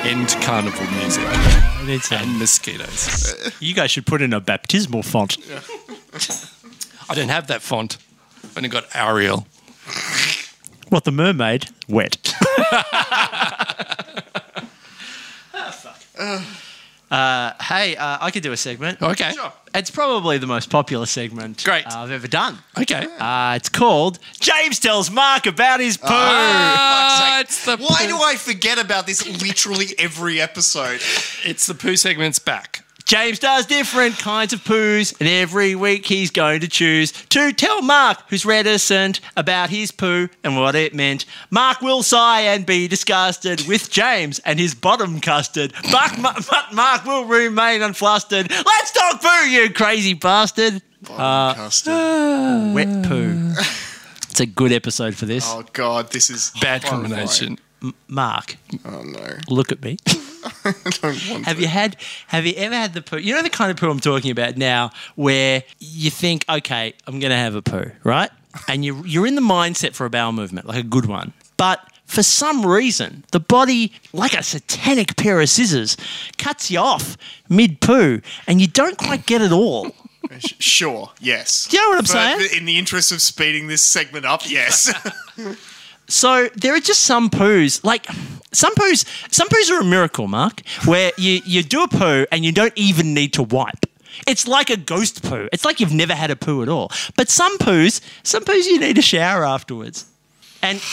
End 0.03 0.29
carnival 0.41 0.87
music 0.97 2.11
and 2.11 2.39
mosquitoes. 2.39 3.53
You 3.59 3.75
guys 3.75 3.91
should 3.91 4.07
put 4.07 4.23
in 4.23 4.33
a 4.33 4.39
baptismal 4.39 5.03
font. 5.03 5.37
I 7.07 7.13
don't 7.13 7.29
have 7.29 7.45
that 7.47 7.61
font. 7.61 7.97
I've 8.43 8.57
only 8.57 8.69
got 8.69 8.85
Arial. 8.95 9.45
What 10.89 11.03
the 11.05 11.11
mermaid? 11.11 11.69
Wet. 11.87 12.33
Uh, 17.11 17.53
hey, 17.63 17.95
uh, 17.95 18.19
I 18.21 18.29
could 18.29 18.43
do 18.43 18.51
a 18.51 18.57
segment. 18.57 19.01
Okay. 19.01 19.31
Sure. 19.31 19.51
It's 19.73 19.89
probably 19.89 20.37
the 20.37 20.45
most 20.45 20.69
popular 20.69 21.07
segment 21.07 21.63
Great. 21.63 21.87
uh, 21.87 21.99
I've 22.01 22.11
ever 22.11 22.27
done. 22.27 22.59
Okay. 22.79 23.07
Uh, 23.19 23.53
it's 23.55 23.69
called 23.69 24.19
James 24.39 24.79
Tells 24.79 25.09
Mark 25.09 25.47
About 25.47 25.79
His 25.79 25.97
Poo. 25.97 26.05
Ah, 26.09 27.39
it's 27.39 27.65
the 27.65 27.77
Why 27.77 28.01
poo- 28.01 28.07
do 28.09 28.17
I 28.21 28.35
forget 28.35 28.77
about 28.77 29.07
this 29.07 29.25
literally 29.41 29.87
every 29.97 30.39
episode? 30.39 31.01
It's 31.43 31.65
the 31.65 31.73
poo 31.73 31.95
segment's 31.95 32.37
back. 32.37 32.85
James 33.09 33.39
does 33.39 33.65
different 33.65 34.19
kinds 34.19 34.53
of 34.53 34.63
poos, 34.63 35.19
and 35.19 35.27
every 35.27 35.73
week 35.73 36.05
he's 36.05 36.29
going 36.29 36.59
to 36.59 36.67
choose 36.67 37.11
to 37.29 37.51
tell 37.51 37.81
Mark, 37.81 38.19
who's 38.29 38.45
reticent, 38.45 39.19
about 39.35 39.71
his 39.71 39.89
poo 39.91 40.29
and 40.43 40.55
what 40.55 40.75
it 40.75 40.93
meant. 40.93 41.25
Mark 41.49 41.81
will 41.81 42.03
sigh 42.03 42.41
and 42.41 42.67
be 42.67 42.87
disgusted 42.87 43.67
with 43.67 43.89
James 43.89 44.37
and 44.45 44.59
his 44.59 44.75
bottom 44.75 45.19
custard, 45.21 45.73
but, 45.91 46.19
but 46.21 46.71
Mark 46.71 47.03
will 47.03 47.25
remain 47.25 47.81
unflustered. 47.81 48.47
Let's 48.47 48.91
talk 48.91 49.19
poo, 49.19 49.49
you 49.49 49.73
crazy 49.73 50.13
bastard! 50.13 50.79
Bottom 51.01 51.19
uh, 51.19 51.53
Custard. 51.55 52.75
Wet 52.75 53.05
poo. 53.07 53.53
It's 54.29 54.39
a 54.39 54.45
good 54.45 54.71
episode 54.71 55.15
for 55.15 55.25
this. 55.25 55.45
Oh 55.47 55.65
god, 55.73 56.11
this 56.11 56.29
is 56.29 56.51
Bad 56.61 56.83
horrifying. 56.83 57.57
Mark, 58.07 58.57
Oh 58.85 59.01
no, 59.03 59.37
look 59.49 59.71
at 59.71 59.81
me. 59.81 59.97
I 60.65 60.73
don't 61.01 61.29
want 61.29 61.45
Have 61.45 61.57
to. 61.57 61.61
you 61.61 61.67
had? 61.67 61.95
Have 62.27 62.45
you 62.45 62.53
ever 62.57 62.75
had 62.75 62.93
the 62.93 63.01
poo? 63.01 63.17
You 63.17 63.33
know 63.35 63.41
the 63.43 63.49
kind 63.49 63.71
of 63.71 63.77
poo 63.77 63.89
I'm 63.89 63.99
talking 63.99 64.31
about 64.31 64.57
now, 64.57 64.91
where 65.15 65.63
you 65.79 66.09
think, 66.09 66.45
okay, 66.49 66.93
I'm 67.07 67.19
going 67.19 67.31
to 67.31 67.37
have 67.37 67.55
a 67.55 67.61
poo, 67.61 67.91
right? 68.03 68.29
And 68.67 68.83
you 68.85 69.03
you're 69.05 69.27
in 69.27 69.35
the 69.35 69.41
mindset 69.41 69.93
for 69.93 70.05
a 70.05 70.09
bowel 70.09 70.31
movement, 70.31 70.65
like 70.67 70.79
a 70.79 70.87
good 70.87 71.05
one, 71.05 71.33
but 71.57 71.79
for 72.05 72.23
some 72.23 72.65
reason, 72.65 73.23
the 73.31 73.39
body, 73.39 73.91
like 74.13 74.33
a 74.33 74.41
satanic 74.43 75.15
pair 75.15 75.39
of 75.39 75.47
scissors, 75.49 75.95
cuts 76.37 76.71
you 76.71 76.79
off 76.79 77.17
mid 77.49 77.79
poo, 77.81 78.21
and 78.47 78.59
you 78.59 78.67
don't 78.67 78.97
quite 78.97 79.25
get 79.25 79.41
it 79.41 79.51
all. 79.51 79.91
Sure, 80.59 81.09
yes. 81.21 81.65
Do 81.67 81.77
you 81.77 81.83
know 81.83 81.89
what 81.89 81.97
I'm 81.99 82.03
But 82.37 82.39
saying? 82.47 82.59
In 82.59 82.65
the 82.65 82.77
interest 82.77 83.11
of 83.11 83.19
speeding 83.21 83.67
this 83.67 83.83
segment 83.83 84.25
up, 84.25 84.41
yes. 84.47 84.93
So 86.09 86.49
there 86.55 86.75
are 86.75 86.79
just 86.79 87.03
some 87.03 87.29
poos, 87.29 87.83
like 87.83 88.07
some 88.51 88.73
poos. 88.75 89.05
Some 89.31 89.47
poos 89.47 89.69
are 89.71 89.81
a 89.81 89.85
miracle, 89.85 90.27
Mark, 90.27 90.61
where 90.85 91.11
you 91.17 91.41
you 91.45 91.63
do 91.63 91.83
a 91.83 91.87
poo 91.87 92.25
and 92.31 92.43
you 92.43 92.51
don't 92.51 92.73
even 92.75 93.13
need 93.13 93.33
to 93.33 93.43
wipe. 93.43 93.85
It's 94.27 94.47
like 94.47 94.69
a 94.69 94.77
ghost 94.77 95.23
poo. 95.23 95.47
It's 95.53 95.63
like 95.63 95.79
you've 95.79 95.93
never 95.93 96.15
had 96.15 96.31
a 96.31 96.35
poo 96.35 96.61
at 96.63 96.67
all. 96.67 96.91
But 97.15 97.29
some 97.29 97.57
poos, 97.59 98.01
some 98.23 98.43
poos 98.43 98.65
you 98.65 98.79
need 98.79 98.97
a 98.97 99.01
shower 99.01 99.45
afterwards, 99.45 100.05
and. 100.61 100.81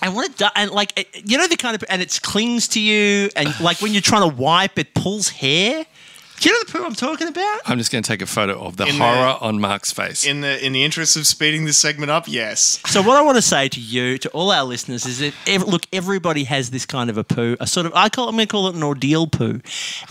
And 0.00 0.14
what 0.14 0.30
it 0.30 0.50
and 0.54 0.70
like 0.70 0.96
it, 0.96 1.28
you 1.28 1.36
know 1.36 1.48
the 1.48 1.56
kind 1.56 1.74
of, 1.74 1.82
and 1.88 2.00
it 2.00 2.20
clings 2.22 2.68
to 2.68 2.80
you, 2.80 3.30
and 3.34 3.48
like 3.60 3.82
when 3.82 3.92
you're 3.92 4.00
trying 4.00 4.30
to 4.30 4.34
wipe, 4.34 4.78
it 4.78 4.94
pulls 4.94 5.28
hair. 5.28 5.84
Do 6.40 6.48
you 6.48 6.54
know 6.54 6.64
the 6.66 6.72
poo 6.78 6.84
I'm 6.84 6.94
talking 6.94 7.26
about? 7.28 7.60
I'm 7.66 7.78
just 7.78 7.90
going 7.90 8.02
to 8.04 8.08
take 8.08 8.22
a 8.22 8.26
photo 8.26 8.60
of 8.64 8.76
the 8.76 8.86
In 8.86 8.96
the- 8.98 9.04
horror 9.04 9.36
on 9.40 9.60
Mark's 9.60 9.90
face. 9.92 10.24
in 10.24 10.40
the 10.40 10.64
in 10.64 10.72
the 10.72 10.84
interest 10.84 11.16
of 11.16 11.26
speeding 11.26 11.64
this 11.64 11.78
segment 11.78 12.10
up, 12.10 12.28
yes. 12.28 12.78
So 12.86 13.02
what 13.02 13.16
I 13.16 13.22
want 13.22 13.36
to 13.36 13.42
say 13.42 13.68
to 13.68 13.80
you, 13.80 14.18
to 14.18 14.28
all 14.30 14.52
our 14.52 14.64
listeners, 14.64 15.04
is 15.04 15.18
that 15.18 15.34
ev- 15.46 15.64
look, 15.66 15.86
everybody 15.92 16.44
has 16.44 16.70
this 16.70 16.86
kind 16.86 17.10
of 17.10 17.18
a 17.18 17.24
poo, 17.24 17.56
a 17.58 17.66
sort 17.66 17.86
of 17.86 17.92
I 17.94 18.08
call 18.08 18.28
I'm 18.28 18.36
going 18.36 18.46
to 18.46 18.50
call 18.52 18.68
it 18.68 18.76
an 18.76 18.82
ordeal 18.84 19.26
poo, 19.26 19.60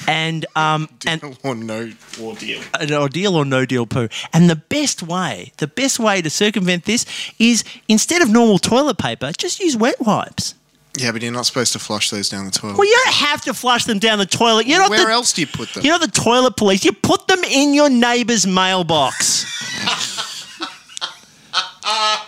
and 0.08 0.46
um 0.56 0.90
and 1.08 1.38
or 1.44 1.56
no 1.56 1.92
ordeal. 2.22 2.62
an 2.80 2.92
ordeal 2.94 3.36
or 3.36 3.46
no 3.46 3.66
deal 3.66 3.86
poo. 3.86 4.10
And 4.34 4.50
the 4.50 4.56
best 4.58 5.02
way, 5.04 5.54
the 5.58 5.68
best 5.68 5.98
way 6.00 6.22
to 6.22 6.30
circumvent 6.30 6.84
this 6.86 7.06
is 7.40 7.64
instead 7.88 8.22
of 8.22 8.30
normal 8.30 8.58
toilet 8.60 8.98
paper, 8.98 9.32
just 9.38 9.60
use 9.62 9.78
wet 9.78 10.02
wipes. 10.02 10.56
Yeah, 10.98 11.12
but 11.12 11.22
you're 11.22 11.32
not 11.32 11.46
supposed 11.46 11.74
to 11.74 11.80
flush 11.80 12.10
those 12.10 12.30
down 12.30 12.46
the 12.46 12.52
toilet. 12.52 12.78
Well, 12.78 12.88
you 12.88 13.00
don't 13.06 13.16
have 13.16 13.42
to 13.42 13.54
flush 13.54 13.86
them 13.86 14.00
down 14.00 14.20
the 14.20 14.26
toilet. 14.26 14.68
You're 14.68 14.80
not 14.80 14.90
Where 14.90 15.06
the, 15.06 15.12
else 15.12 15.34
do 15.34 15.42
you 15.42 15.48
put 15.48 15.74
them? 15.74 15.84
You're 15.84 16.00
not 16.00 16.02
the 16.02 16.20
toilet 16.20 16.58
police. 16.58 16.84
You 16.84 16.92
put 16.92 17.28
them 17.28 17.44
in 17.44 17.74
your 17.74 17.90
neighbour's 17.90 18.48
mailbox. 18.48 19.46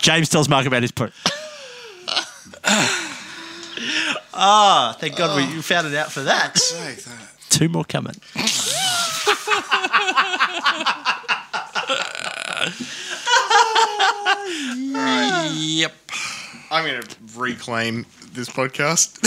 James 0.00 0.28
tells 0.28 0.48
Mark 0.48 0.66
about 0.66 0.82
his 0.82 0.92
poo. 0.92 1.08
Ah, 4.32 4.96
thank 4.98 5.16
God 5.16 5.36
we 5.36 5.54
you 5.54 5.60
found 5.60 5.86
it 5.86 5.94
out 5.94 6.10
for 6.10 6.22
that. 6.22 6.56
Say 6.56 6.94
that. 6.94 7.28
Two 7.50 7.68
more 7.68 7.84
coming. 7.84 8.14
yep. 15.54 15.92
I'm 16.70 16.86
going 16.86 17.02
to 17.02 17.16
reclaim 17.36 18.06
this 18.32 18.48
podcast, 18.48 19.18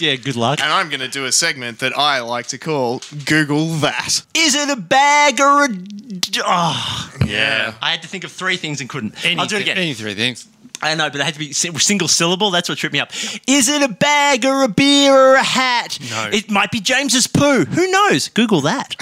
yeah, 0.00 0.16
good 0.16 0.36
luck. 0.36 0.60
and 0.60 0.72
I'm 0.72 0.88
going 0.88 1.00
to 1.00 1.08
do 1.08 1.24
a 1.24 1.32
segment 1.32 1.78
that 1.80 1.96
I 1.96 2.20
like 2.20 2.46
to 2.48 2.58
call 2.58 3.00
Google 3.24 3.66
That. 3.76 4.22
Is 4.34 4.54
it 4.54 4.68
a 4.70 4.76
bag 4.76 5.40
or 5.40 5.64
a? 5.64 5.68
d- 5.68 6.40
Oh, 6.44 7.10
Yeah. 7.24 7.74
I 7.82 7.90
had 7.90 8.02
to 8.02 8.08
think 8.08 8.24
of 8.24 8.32
three 8.32 8.56
things 8.56 8.80
and 8.80 8.88
couldn't. 8.90 9.24
Any, 9.24 9.40
I'll 9.40 9.46
do 9.46 9.56
it 9.56 9.62
again. 9.62 9.78
Any 9.78 9.94
three 9.94 10.14
things. 10.14 10.46
I 10.82 10.94
know, 10.94 11.10
but 11.10 11.20
it 11.20 11.24
had 11.24 11.34
to 11.34 11.38
be 11.40 11.52
si- 11.52 11.76
single 11.78 12.08
syllable. 12.08 12.50
That's 12.50 12.68
what 12.68 12.78
tripped 12.78 12.94
me 12.94 13.00
up. 13.00 13.10
Is 13.46 13.68
it 13.68 13.82
a 13.82 13.88
bag 13.92 14.46
or 14.46 14.62
a 14.62 14.68
beer 14.68 15.12
or 15.14 15.34
a 15.34 15.42
hat? 15.42 15.98
No. 16.10 16.30
It 16.32 16.50
might 16.50 16.70
be 16.70 16.80
James's 16.80 17.26
poo. 17.26 17.64
Who 17.66 17.90
knows? 17.90 18.28
Google 18.28 18.60
that. 18.62 18.96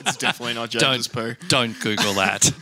It's 0.00 0.16
definitely 0.16 0.54
not 0.54 0.70
Don't 0.70 0.80
James's 0.94 1.08
poo. 1.08 1.34
don't 1.48 1.78
Google 1.80 2.14
that. 2.14 2.50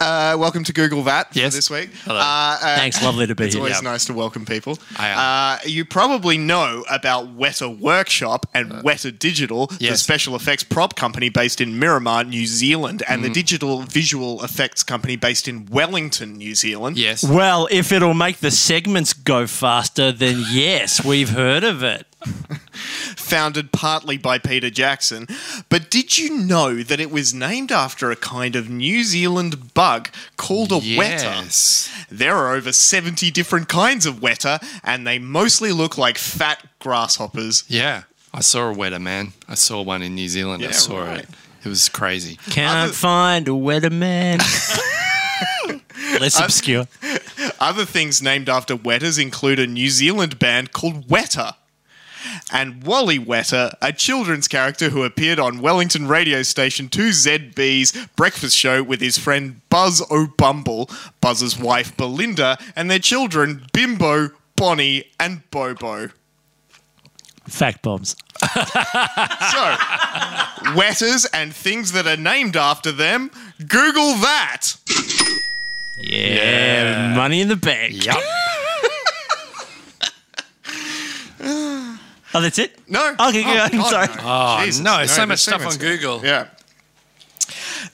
Uh, 0.00 0.36
welcome 0.38 0.64
to 0.64 0.72
Google 0.72 1.02
That 1.04 1.32
for 1.32 1.38
Yes. 1.38 1.54
this 1.54 1.70
week. 1.70 1.90
Hello. 2.04 2.18
Uh, 2.18 2.22
uh, 2.22 2.76
Thanks, 2.76 3.02
lovely 3.02 3.26
to 3.26 3.34
be 3.34 3.44
It's 3.44 3.54
here. 3.54 3.60
always 3.60 3.74
Yep. 3.76 3.82
nice 3.84 4.04
to 4.06 4.14
welcome 4.14 4.44
people. 4.44 4.78
I 4.96 5.08
am. 5.08 5.18
Uh, 5.18 5.58
you 5.68 5.84
probably 5.84 6.38
know 6.38 6.84
about 6.90 7.36
Weta 7.36 7.68
Workshop 7.78 8.46
and 8.54 8.70
Weta 8.84 9.16
Digital, 9.16 9.66
the 9.78 9.90
Uh, 9.90 9.96
special 9.96 10.34
effects 10.34 10.62
prop 10.64 10.96
company 10.96 11.28
based 11.28 11.60
in 11.60 11.78
Miramar, 11.78 12.24
New 12.24 12.46
Zealand, 12.46 13.02
and 13.08 13.20
Mm. 13.20 13.24
the 13.24 13.30
digital 13.30 13.82
visual 13.82 14.42
effects 14.44 14.82
company 14.82 15.16
based 15.16 15.46
in 15.48 15.66
Wellington, 15.66 16.36
New 16.36 16.54
Zealand. 16.54 16.96
Yes. 16.96 17.22
Well, 17.22 17.68
if 17.70 17.92
it'll 17.92 18.14
make 18.14 18.40
the 18.40 18.50
segments 18.50 19.12
go 19.12 19.46
faster, 19.46 20.10
then 20.12 20.44
yes, 20.50 21.04
we've 21.04 21.30
heard 21.30 21.64
of 21.64 21.82
it. 21.82 22.06
founded 23.16 23.72
partly 23.72 24.16
by 24.16 24.38
Peter 24.38 24.70
Jackson. 24.70 25.26
But 25.68 25.90
did 25.90 26.18
you 26.18 26.36
know 26.38 26.82
that 26.82 27.00
it 27.00 27.10
was 27.10 27.32
named 27.34 27.72
after 27.72 28.10
a 28.10 28.16
kind 28.16 28.56
of 28.56 28.68
New 28.70 29.04
Zealand 29.04 29.74
bug 29.74 30.08
called 30.36 30.72
a 30.72 30.78
Yes. 30.78 31.88
weta? 31.88 32.08
There 32.10 32.36
are 32.36 32.54
over 32.54 32.72
70 32.72 33.30
different 33.30 33.68
kinds 33.68 34.06
of 34.06 34.16
weta, 34.16 34.62
and 34.84 35.06
they 35.06 35.18
mostly 35.18 35.72
look 35.72 35.96
like 35.98 36.18
fat 36.18 36.62
grasshoppers. 36.78 37.64
Yeah. 37.68 38.02
I 38.34 38.40
saw 38.40 38.68
a 38.70 38.72
wetter 38.72 38.98
man. 38.98 39.34
I 39.48 39.54
saw 39.54 39.82
one 39.82 40.02
in 40.02 40.14
New 40.14 40.28
Zealand. 40.28 40.64
I 40.64 40.70
saw 40.70 41.00
right. 41.04 41.18
it. 41.20 41.28
It 41.64 41.68
was 41.68 41.88
crazy. 41.88 42.38
Can't 42.50 42.76
Other- 42.76 42.92
find 42.92 43.46
a 43.46 43.54
wetter 43.54 43.90
man. 43.90 44.38
Less 46.20 46.38
obscure. 46.40 46.86
Other 47.60 47.84
things 47.84 48.20
named 48.22 48.48
after 48.48 48.76
wetas 48.76 49.20
include 49.20 49.58
a 49.58 49.66
New 49.66 49.88
Zealand 49.88 50.38
band 50.38 50.72
called 50.72 51.08
Weta. 51.08 51.54
And 52.50 52.84
Wally 52.84 53.18
Weta, 53.18 53.74
a 53.80 53.92
children's 53.92 54.48
character 54.48 54.90
who 54.90 55.04
appeared 55.04 55.38
on 55.38 55.60
Wellington 55.60 56.08
radio 56.08 56.42
station 56.42 56.88
2ZB's 56.88 58.08
breakfast 58.16 58.56
show 58.56 58.82
with 58.82 59.00
his 59.00 59.16
friend 59.18 59.60
Buzz 59.70 60.02
O'Bumble, 60.10 60.90
Buzz's 61.20 61.58
wife 61.58 61.96
Belinda, 61.96 62.58
and 62.76 62.90
their 62.90 62.98
children 62.98 63.66
Bimbo, 63.72 64.30
Bonnie, 64.56 65.10
and 65.18 65.48
Bobo. 65.50 66.10
Fact 67.48 67.82
bombs. 67.82 68.16
So, 68.40 68.48
wetas 70.76 71.26
and 71.32 71.54
things 71.54 71.92
that 71.92 72.06
are 72.06 72.16
named 72.16 72.56
after 72.56 72.92
them, 72.92 73.30
Google 73.66 74.14
that. 74.16 74.76
Yeah, 75.96 77.14
money 77.14 77.40
in 77.40 77.48
the 77.48 77.56
bank. 77.56 78.04
Yep. 78.04 78.16
Oh, 82.34 82.40
that's 82.40 82.58
it? 82.58 82.78
No. 82.88 83.10
Okay, 83.10 83.18
oh, 83.20 83.30
good. 83.30 83.44
I'm 83.46 83.70
God, 83.72 83.90
sorry. 83.90 84.08
Oh, 84.10 84.14
no. 84.16 84.22
Oh, 84.60 84.64
Jesus, 84.64 84.82
no, 84.82 85.06
so 85.06 85.16
there's 85.16 85.28
much 85.28 85.38
stuff 85.40 85.66
on 85.66 85.76
Google. 85.76 86.24
Yeah. 86.24 86.48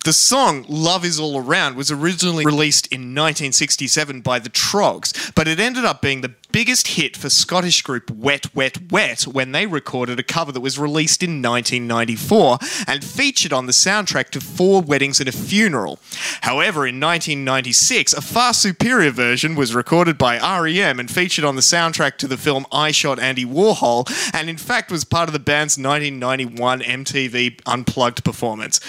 The 0.05 0.13
song 0.13 0.65
Love 0.69 1.05
Is 1.05 1.19
All 1.19 1.39
Around 1.39 1.77
was 1.77 1.91
originally 1.91 2.45
released 2.45 2.87
in 2.89 3.01
1967 3.01 4.21
by 4.21 4.39
the 4.39 4.51
Troggs, 4.51 5.35
but 5.35 5.49
it 5.49 5.59
ended 5.59 5.85
up 5.85 6.03
being 6.03 6.21
the 6.21 6.35
biggest 6.53 6.89
hit 6.89 7.17
for 7.17 7.29
Scottish 7.29 7.83
group 7.83 8.11
Wet 8.11 8.55
Wet 8.55 8.91
Wet 8.91 9.23
when 9.23 9.53
they 9.53 9.67
recorded 9.67 10.19
a 10.19 10.23
cover 10.23 10.53
that 10.53 10.61
was 10.61 10.79
released 10.79 11.23
in 11.23 11.43
1994 11.43 12.59
and 12.87 13.05
featured 13.05 13.53
on 13.53 13.67
the 13.67 13.73
soundtrack 13.73 14.31
to 14.31 14.41
Four 14.41 14.83
Weddings 14.83 15.21
and 15.21 15.29
a 15.29 15.33
Funeral. 15.33 15.99
However, 16.43 16.87
in 16.87 17.01
1996, 17.01 18.13
a 18.13 18.21
far 18.21 18.55
superior 18.55 19.11
version 19.11 19.55
was 19.55 19.75
recorded 19.75 20.19
by 20.19 20.39
REM 20.39 21.01
and 21.01 21.11
featured 21.11 21.45
on 21.45 21.57
the 21.57 21.63
soundtrack 21.63 22.17
to 22.19 22.29
the 22.29 22.37
film 22.37 22.67
I 22.73 22.91
Shot 22.91 23.19
Andy 23.19 23.45
Warhol, 23.45 24.09
and 24.35 24.49
in 24.49 24.57
fact 24.57 24.91
was 24.91 25.05
part 25.05 25.29
of 25.29 25.33
the 25.33 25.39
band's 25.39 25.79
1991 25.79 26.81
MTV 26.81 27.61
Unplugged 27.67 28.25
performance. 28.25 28.81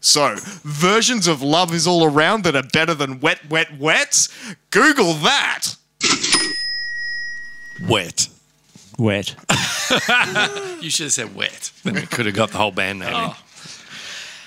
So, 0.00 0.36
versions 0.38 1.26
of 1.26 1.42
Love 1.42 1.72
Is 1.72 1.86
All 1.86 2.04
Around 2.04 2.44
that 2.44 2.56
are 2.56 2.62
better 2.62 2.94
than 2.94 3.20
Wet 3.20 3.48
Wet 3.48 3.78
Wets? 3.78 4.28
Google 4.70 5.14
that! 5.14 5.76
Wet. 7.82 8.28
Wet. 8.98 9.34
You 10.80 10.90
should 10.90 11.04
have 11.04 11.12
said 11.12 11.34
wet. 11.34 11.72
Then 11.82 11.94
we 11.94 12.02
could 12.02 12.26
have 12.26 12.34
got 12.34 12.50
the 12.50 12.58
whole 12.58 12.70
band 12.70 12.98
name 12.98 13.08
in. 13.08 13.14
Oh. 13.14 13.36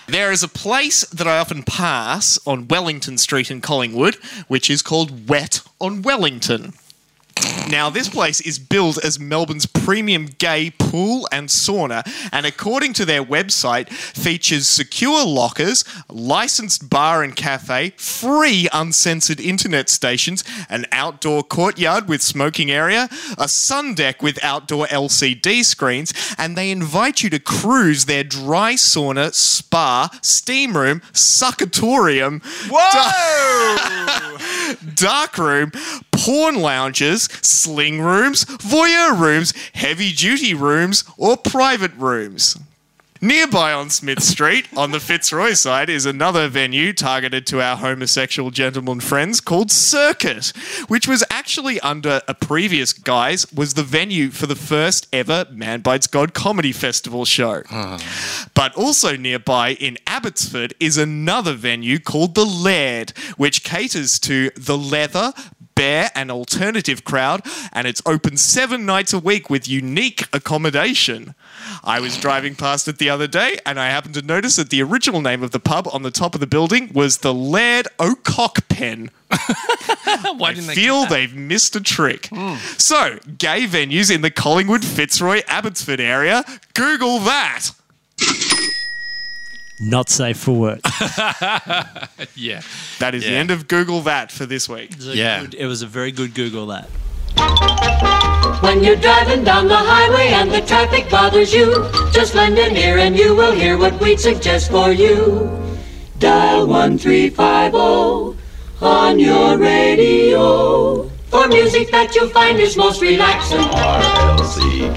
There 0.08 0.32
is 0.32 0.44
a 0.44 0.48
place 0.48 1.04
that 1.06 1.28
I 1.28 1.40
often 1.40 1.64
pass 1.64 2.38
on 2.46 2.68
Wellington 2.68 3.18
Street 3.18 3.50
in 3.50 3.60
Collingwood, 3.60 4.16
which 4.48 4.70
is 4.70 4.82
called 4.84 5.28
Wet 5.28 5.62
on 5.82 6.02
Wellington. 6.04 6.74
Now, 7.70 7.90
this 7.90 8.08
place 8.08 8.40
is 8.40 8.60
billed 8.60 8.98
as 9.04 9.20
Melbourne's 9.20 9.66
premium 9.66 10.28
gay 10.28 10.72
pool 10.72 11.28
and 11.34 11.50
sauna, 11.50 12.04
and 12.32 12.46
according 12.46 12.94
to 12.94 13.06
their 13.06 13.24
website, 13.24 13.90
features 13.90 14.68
secure 14.68 15.26
lockers, 15.26 15.84
licensed 16.10 16.90
bar 16.90 17.24
and 17.24 17.36
cafe, 17.36 17.90
free 17.98 18.70
uncensored 18.72 19.42
internet 19.42 19.90
stations, 19.90 20.46
an 20.70 20.86
outdoor 20.94 21.44
courtyard 21.44 22.08
with 22.08 22.22
smoking 22.22 22.72
area, 22.72 23.10
a 23.38 23.50
sun 23.50 23.94
deck 23.94 24.22
with 24.22 24.42
outdoor 24.44 24.88
LCD 24.88 25.66
screens, 25.66 26.14
and 26.38 26.58
they 26.58 26.72
invite 26.72 27.22
you 27.22 27.30
to 27.30 27.40
cruise 27.40 28.06
their 28.06 28.24
dry 28.24 28.76
sauna, 28.76 29.34
spa, 29.34 30.10
steam 30.22 30.78
room, 30.78 31.02
succatorium, 31.12 32.42
dark 34.96 35.38
room, 35.38 35.72
porn 36.28 36.60
lounges, 36.60 37.30
sling 37.42 38.02
rooms, 38.02 38.44
voyeur 38.44 39.18
rooms, 39.18 39.54
heavy 39.74 40.12
duty 40.12 40.54
rooms, 40.54 41.06
or 41.18 41.38
private 41.38 41.94
rooms. 41.96 42.58
Nearby 43.20 43.74
on 43.74 43.90
Smith 43.90 44.22
Street, 44.22 44.68
on 44.78 44.92
the 44.92 45.00
Fitzroy 45.00 45.54
side, 45.54 45.90
is 45.90 46.06
another 46.06 46.48
venue 46.48 46.94
targeted 46.94 47.48
to 47.48 47.62
our 47.62 47.76
homosexual 47.76 48.52
gentlemen 48.52 49.00
friends 49.00 49.42
called 49.42 49.72
Circuit, 49.72 50.54
which 50.88 51.08
was 51.08 51.24
actually 51.32 51.80
under 51.80 52.22
a 52.28 52.36
previous 52.36 52.94
guise 52.94 53.52
was 53.52 53.74
the 53.74 53.82
venue 53.82 54.30
for 54.30 54.46
the 54.46 54.56
first 54.56 55.08
ever 55.12 55.46
Man 55.52 55.82
Bites 55.82 56.06
God 56.06 56.36
comedy 56.36 56.72
festival 56.72 57.26
show. 57.26 57.64
But 58.54 58.76
also 58.76 59.16
nearby 59.18 59.70
in 59.74 59.98
Abbotsford 60.06 60.76
is 60.80 60.98
another 60.98 61.54
venue 61.54 61.98
called 61.98 62.36
the 62.36 62.46
Laird, 62.46 63.18
which 63.36 63.64
caters 63.64 64.20
to 64.20 64.52
the 64.52 64.78
leather, 64.78 65.34
bear, 65.78 66.10
and 66.16 66.32
alternative 66.32 67.04
crowd, 67.04 67.46
and 67.72 67.88
it's 67.88 68.02
open 68.06 68.36
seven 68.36 68.86
nights 68.86 69.14
a 69.14 69.20
week 69.20 69.50
with 69.50 69.68
unique 69.68 70.24
accommodation. 70.34 71.36
I 71.84 72.00
was 72.00 72.18
driving 72.18 72.56
past 72.56 72.88
it 72.88 72.98
the 72.98 73.10
other 73.10 73.28
day, 73.28 73.60
and 73.66 73.80
I 73.80 73.90
happened 73.90 74.16
to 74.16 74.22
notice 74.22 74.56
that 74.56 74.72
the 74.72 74.82
original 74.82 75.22
name 75.22 75.44
of 75.44 75.52
the 75.52 75.60
pub 75.60 75.88
on 75.94 76.02
the 76.02 76.12
top 76.12 76.34
of 76.34 76.42
the 76.42 76.48
building 76.48 76.92
was 76.94 77.20
the 77.20 77.34
Laird 77.34 77.88
O'Cockpen. 78.00 79.12
Why 79.28 80.50
I 80.50 80.54
didn't 80.54 80.68
they 80.68 80.76
feel 80.76 81.06
they've 81.06 81.36
missed 81.36 81.76
a 81.76 81.82
trick. 81.82 82.28
Hmm. 82.28 82.56
So, 82.78 83.20
gay 83.38 83.66
venues 83.68 84.14
in 84.14 84.22
the 84.22 84.32
Collingwood, 84.32 84.84
Fitzroy, 84.84 85.42
Abbotsford 85.48 86.00
area, 86.00 86.44
Google 86.74 87.20
that. 87.20 87.72
Not 89.80 90.10
safe 90.10 90.38
for 90.38 90.54
work. 90.56 90.80
Yeah. 92.36 92.62
That 93.00 93.14
is 93.16 93.24
the 93.24 93.30
end 93.32 93.50
of 93.52 93.68
Google 93.68 94.02
that 94.02 94.32
for 94.32 94.46
this 94.46 94.68
week. 94.70 94.92
It 94.92 94.98
was 94.98 95.08
a 95.10 95.16
Yeah. 95.16 95.42
good- 95.42 95.56
it 95.56 95.66
was 95.66 95.82
a 95.82 95.88
very 95.88 96.12
good 96.12 96.34
Google 96.36 96.68
that. 96.68 96.88
When 98.62 98.84
you're 98.84 98.96
driving 98.96 99.44
down 99.44 99.68
the 99.68 99.76
highway 99.78 100.28
and 100.30 100.52
the 100.52 100.62
traffic 100.62 101.10
bothers 101.10 101.54
you, 101.54 101.86
just 102.12 102.36
lend 102.36 102.58
an 102.60 102.76
ear 102.78 102.98
and 103.00 103.16
you 103.18 103.36
will 103.36 103.52
hear 103.54 103.78
what 103.78 104.00
we'd 104.02 104.20
suggest 104.20 104.70
for 104.72 104.92
you. 104.92 105.50
Dial 106.20 106.66
1350 106.68 108.38
on 108.82 109.20
your 109.20 109.58
radio 109.58 111.10
for 111.30 111.48
music 111.48 111.90
that 111.92 112.14
you'll 112.16 112.30
find 112.30 112.60
is 112.60 112.78
most 112.78 113.02
relaxing. 113.02 113.60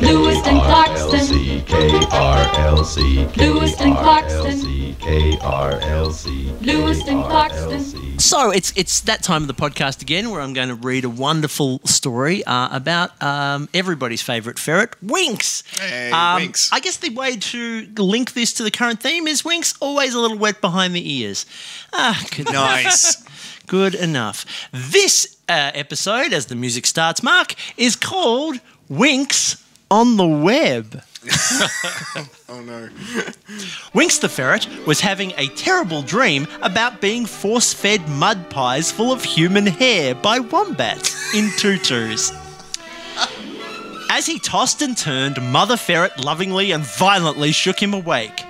Lewiston 0.00 0.58
Clarkston. 0.68 1.29
Lewiston 3.36 3.94
Clarkston. 3.94 4.60
Lewiston 6.60 7.22
Clarkston. 7.22 8.20
So 8.20 8.50
it's 8.50 8.72
it's 8.76 9.00
that 9.02 9.22
time 9.22 9.42
of 9.42 9.48
the 9.48 9.54
podcast 9.54 10.02
again 10.02 10.30
where 10.30 10.42
I'm 10.42 10.52
going 10.52 10.68
to 10.68 10.74
read 10.74 11.04
a 11.04 11.08
wonderful 11.08 11.80
story 11.86 12.44
uh, 12.44 12.68
about 12.76 13.20
um, 13.22 13.68
everybody's 13.72 14.20
favourite 14.20 14.58
ferret, 14.58 14.94
Winks. 15.02 15.62
Hey, 15.78 16.10
Um, 16.10 16.42
Winks. 16.42 16.70
I 16.70 16.80
guess 16.80 16.98
the 16.98 17.08
way 17.10 17.36
to 17.36 17.86
link 17.96 18.34
this 18.34 18.52
to 18.54 18.62
the 18.62 18.70
current 18.70 19.00
theme 19.00 19.26
is 19.26 19.42
Winks 19.44 19.74
always 19.80 20.12
a 20.14 20.20
little 20.20 20.36
wet 20.38 20.60
behind 20.60 20.94
the 20.94 21.12
ears. 21.20 21.46
Ah, 21.94 22.22
good 22.36 22.52
Nice. 22.52 23.16
Good 23.66 23.94
enough. 23.94 24.44
This 24.72 25.36
uh, 25.48 25.70
episode, 25.74 26.32
as 26.34 26.46
the 26.46 26.56
music 26.56 26.84
starts, 26.86 27.22
Mark, 27.22 27.54
is 27.76 27.96
called 27.96 28.60
Winks 28.88 29.56
on 29.90 30.16
the 30.16 30.26
Web. 30.26 31.02
oh 32.48 32.62
no. 32.64 32.88
Winks 33.92 34.18
the 34.18 34.28
ferret 34.28 34.66
was 34.86 35.00
having 35.00 35.32
a 35.36 35.48
terrible 35.48 36.02
dream 36.02 36.46
about 36.62 37.00
being 37.00 37.26
force 37.26 37.72
fed 37.74 38.08
mud 38.08 38.48
pies 38.48 38.90
full 38.90 39.12
of 39.12 39.22
human 39.22 39.66
hair 39.66 40.14
by 40.14 40.38
wombats 40.38 41.34
in 41.34 41.50
tutus. 41.58 42.32
As 44.08 44.26
he 44.26 44.38
tossed 44.38 44.82
and 44.82 44.96
turned, 44.96 45.40
Mother 45.52 45.76
Ferret 45.76 46.24
lovingly 46.24 46.72
and 46.72 46.82
violently 46.82 47.52
shook 47.52 47.80
him 47.80 47.94
awake. 47.94 48.44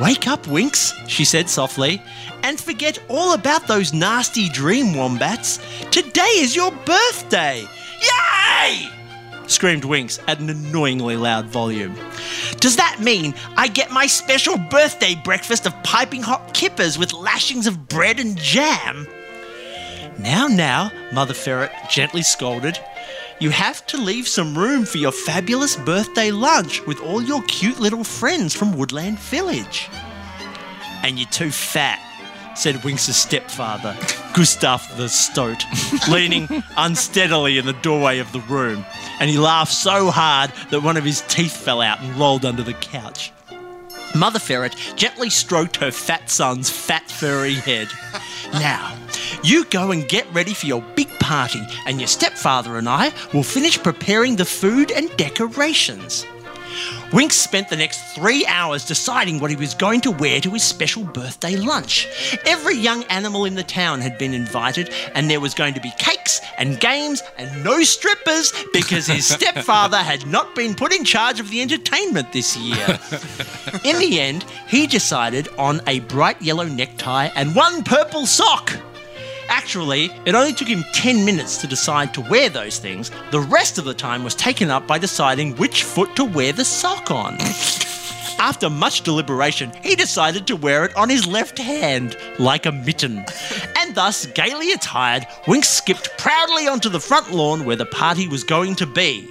Wake 0.00 0.26
up, 0.26 0.46
Winks, 0.46 0.92
she 1.06 1.24
said 1.24 1.48
softly, 1.48 2.02
and 2.42 2.58
forget 2.58 2.98
all 3.08 3.32
about 3.32 3.66
those 3.66 3.92
nasty 3.92 4.48
dream 4.48 4.94
wombats. 4.94 5.58
Today 5.90 6.20
is 6.36 6.56
your 6.56 6.70
birthday! 6.84 7.66
Yay! 8.00 8.97
Screamed 9.48 9.84
Winks 9.84 10.20
at 10.28 10.38
an 10.38 10.50
annoyingly 10.50 11.16
loud 11.16 11.46
volume. 11.46 11.94
Does 12.60 12.76
that 12.76 13.00
mean 13.00 13.34
I 13.56 13.68
get 13.68 13.90
my 13.90 14.06
special 14.06 14.56
birthday 14.56 15.14
breakfast 15.14 15.66
of 15.66 15.82
piping 15.82 16.22
hot 16.22 16.54
kippers 16.54 16.98
with 16.98 17.12
lashings 17.12 17.66
of 17.66 17.88
bread 17.88 18.20
and 18.20 18.36
jam? 18.38 19.06
Now, 20.18 20.46
now, 20.48 20.90
Mother 21.12 21.34
Ferret 21.34 21.72
gently 21.90 22.22
scolded. 22.22 22.78
You 23.40 23.50
have 23.50 23.86
to 23.86 23.96
leave 23.96 24.26
some 24.26 24.58
room 24.58 24.84
for 24.84 24.98
your 24.98 25.12
fabulous 25.12 25.76
birthday 25.76 26.32
lunch 26.32 26.84
with 26.86 27.00
all 27.00 27.22
your 27.22 27.42
cute 27.42 27.78
little 27.78 28.02
friends 28.02 28.52
from 28.52 28.76
Woodland 28.76 29.18
Village. 29.20 29.88
And 31.04 31.18
you're 31.18 31.28
too 31.28 31.52
fat, 31.52 32.00
said 32.58 32.82
Winks' 32.82 33.14
stepfather, 33.14 33.96
Gustav 34.34 34.96
the 34.96 35.08
Stoat, 35.08 35.64
leaning 36.08 36.48
unsteadily 36.76 37.56
in 37.56 37.66
the 37.66 37.72
doorway 37.74 38.18
of 38.18 38.32
the 38.32 38.40
room. 38.40 38.84
And 39.20 39.30
he 39.30 39.38
laughed 39.38 39.72
so 39.72 40.10
hard 40.10 40.50
that 40.70 40.82
one 40.82 40.96
of 40.96 41.04
his 41.04 41.22
teeth 41.28 41.56
fell 41.56 41.80
out 41.80 42.00
and 42.00 42.16
rolled 42.16 42.44
under 42.44 42.64
the 42.64 42.74
couch. 42.74 43.32
Mother 44.14 44.40
Ferret 44.40 44.74
gently 44.96 45.30
stroked 45.30 45.76
her 45.76 45.92
fat 45.92 46.30
son's 46.30 46.68
fat 46.68 47.08
furry 47.08 47.54
head. 47.54 47.88
Now, 48.52 48.96
you 49.44 49.64
go 49.66 49.92
and 49.92 50.08
get 50.08 50.26
ready 50.32 50.54
for 50.54 50.66
your 50.66 50.82
big 50.96 51.08
party, 51.20 51.62
and 51.86 52.00
your 52.00 52.08
stepfather 52.08 52.76
and 52.76 52.88
I 52.88 53.12
will 53.32 53.42
finish 53.44 53.80
preparing 53.80 54.34
the 54.34 54.44
food 54.44 54.90
and 54.90 55.14
decorations. 55.16 56.26
Winks 57.12 57.36
spent 57.36 57.68
the 57.68 57.76
next 57.76 58.14
three 58.14 58.44
hours 58.46 58.84
deciding 58.84 59.40
what 59.40 59.50
he 59.50 59.56
was 59.56 59.74
going 59.74 60.00
to 60.02 60.10
wear 60.10 60.40
to 60.40 60.50
his 60.50 60.62
special 60.62 61.04
birthday 61.04 61.56
lunch. 61.56 62.06
Every 62.46 62.76
young 62.76 63.04
animal 63.04 63.44
in 63.44 63.54
the 63.54 63.62
town 63.62 64.00
had 64.00 64.18
been 64.18 64.34
invited, 64.34 64.90
and 65.14 65.30
there 65.30 65.40
was 65.40 65.54
going 65.54 65.74
to 65.74 65.80
be 65.80 65.92
cakes 65.98 66.40
and 66.58 66.78
games 66.80 67.22
and 67.38 67.64
no 67.64 67.82
strippers 67.82 68.52
because 68.72 69.06
his 69.06 69.26
stepfather 69.34 69.98
had 69.98 70.26
not 70.26 70.54
been 70.54 70.74
put 70.74 70.92
in 70.92 71.04
charge 71.04 71.40
of 71.40 71.50
the 71.50 71.62
entertainment 71.62 72.32
this 72.32 72.56
year. 72.56 72.86
In 73.84 73.98
the 73.98 74.20
end, 74.20 74.44
he 74.66 74.86
decided 74.86 75.48
on 75.56 75.80
a 75.86 76.00
bright 76.00 76.40
yellow 76.42 76.64
necktie 76.64 77.30
and 77.34 77.54
one 77.54 77.82
purple 77.84 78.26
sock. 78.26 78.72
Actually, 79.48 80.10
it 80.24 80.34
only 80.34 80.52
took 80.52 80.68
him 80.68 80.84
10 80.92 81.24
minutes 81.24 81.58
to 81.58 81.66
decide 81.66 82.12
to 82.14 82.20
wear 82.20 82.48
those 82.48 82.78
things. 82.78 83.10
The 83.30 83.40
rest 83.40 83.78
of 83.78 83.84
the 83.84 83.94
time 83.94 84.24
was 84.24 84.34
taken 84.34 84.70
up 84.70 84.86
by 84.86 84.98
deciding 84.98 85.56
which 85.56 85.84
foot 85.84 86.14
to 86.16 86.24
wear 86.24 86.52
the 86.52 86.64
sock 86.64 87.10
on. 87.10 87.36
After 88.38 88.70
much 88.70 89.02
deliberation, 89.02 89.72
he 89.82 89.96
decided 89.96 90.46
to 90.46 90.56
wear 90.56 90.84
it 90.84 90.96
on 90.96 91.08
his 91.08 91.26
left 91.26 91.58
hand, 91.58 92.16
like 92.38 92.66
a 92.66 92.72
mitten. 92.72 93.24
And 93.76 93.94
thus, 93.94 94.26
gaily 94.26 94.72
attired, 94.72 95.26
Winks 95.46 95.68
skipped 95.68 96.10
proudly 96.18 96.68
onto 96.68 96.90
the 96.90 97.00
front 97.00 97.32
lawn 97.32 97.64
where 97.64 97.76
the 97.76 97.86
party 97.86 98.28
was 98.28 98.44
going 98.44 98.74
to 98.76 98.86
be. 98.86 99.26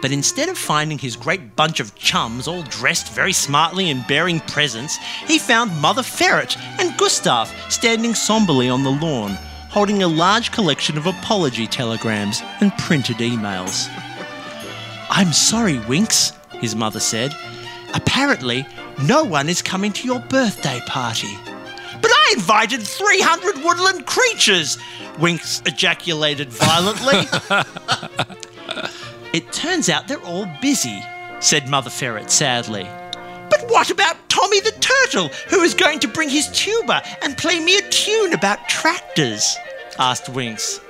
But 0.00 0.12
instead 0.12 0.48
of 0.48 0.56
finding 0.56 0.98
his 0.98 1.16
great 1.16 1.56
bunch 1.56 1.80
of 1.80 1.94
chums 1.96 2.46
all 2.46 2.62
dressed 2.62 3.12
very 3.12 3.32
smartly 3.32 3.90
and 3.90 4.06
bearing 4.06 4.38
presents, 4.40 4.96
he 5.26 5.38
found 5.38 5.76
Mother 5.80 6.04
Ferret 6.04 6.56
and 6.78 6.96
Gustav 6.96 7.52
standing 7.68 8.14
somberly 8.14 8.68
on 8.68 8.84
the 8.84 8.90
lawn, 8.90 9.36
holding 9.78 10.02
a 10.02 10.08
large 10.08 10.50
collection 10.50 10.98
of 10.98 11.06
apology 11.06 11.64
telegrams 11.64 12.42
and 12.60 12.76
printed 12.78 13.18
emails. 13.18 13.88
I'm 15.08 15.32
sorry, 15.32 15.78
Winks, 15.78 16.32
his 16.54 16.74
mother 16.74 16.98
said. 16.98 17.32
Apparently, 17.94 18.66
no 19.04 19.22
one 19.22 19.48
is 19.48 19.62
coming 19.62 19.92
to 19.92 20.04
your 20.04 20.18
birthday 20.18 20.80
party. 20.88 21.32
But 22.02 22.10
I 22.10 22.32
invited 22.34 22.82
300 22.82 23.62
woodland 23.62 24.04
creatures, 24.04 24.78
Winks 25.20 25.62
ejaculated 25.64 26.48
violently. 26.48 27.20
it 29.32 29.52
turns 29.52 29.88
out 29.88 30.08
they're 30.08 30.24
all 30.24 30.52
busy, 30.60 31.00
said 31.38 31.68
Mother 31.68 31.90
Ferret 31.90 32.32
sadly. 32.32 32.82
But 33.48 33.70
what 33.70 33.90
about 33.90 34.16
Tommy 34.28 34.58
the 34.58 34.72
Turtle, 34.72 35.28
who 35.48 35.60
is 35.60 35.74
going 35.74 36.00
to 36.00 36.08
bring 36.08 36.28
his 36.28 36.48
tuba 36.48 37.00
and 37.22 37.38
play 37.38 37.60
me 37.60 37.78
a 37.78 37.88
tune 37.90 38.32
about 38.32 38.68
tractors? 38.68 39.56
Asked 39.98 40.28
Winks. 40.28 40.80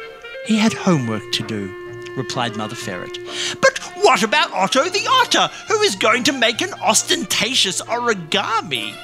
He 0.47 0.57
had 0.57 0.73
homework 0.73 1.23
to 1.33 1.43
do, 1.43 1.73
replied 2.17 2.57
Mother 2.57 2.77
Ferret. 2.77 3.19
But 3.61 3.79
what 4.03 4.23
about 4.23 4.53
Otto 4.53 4.89
the 4.89 5.07
Otter, 5.09 5.49
who 5.69 5.81
is 5.83 5.97
going 5.97 6.25
to 6.25 6.33
make 6.33 6.61
an 6.61 6.75
ostentatious 6.75 7.83
origami? 7.83 8.95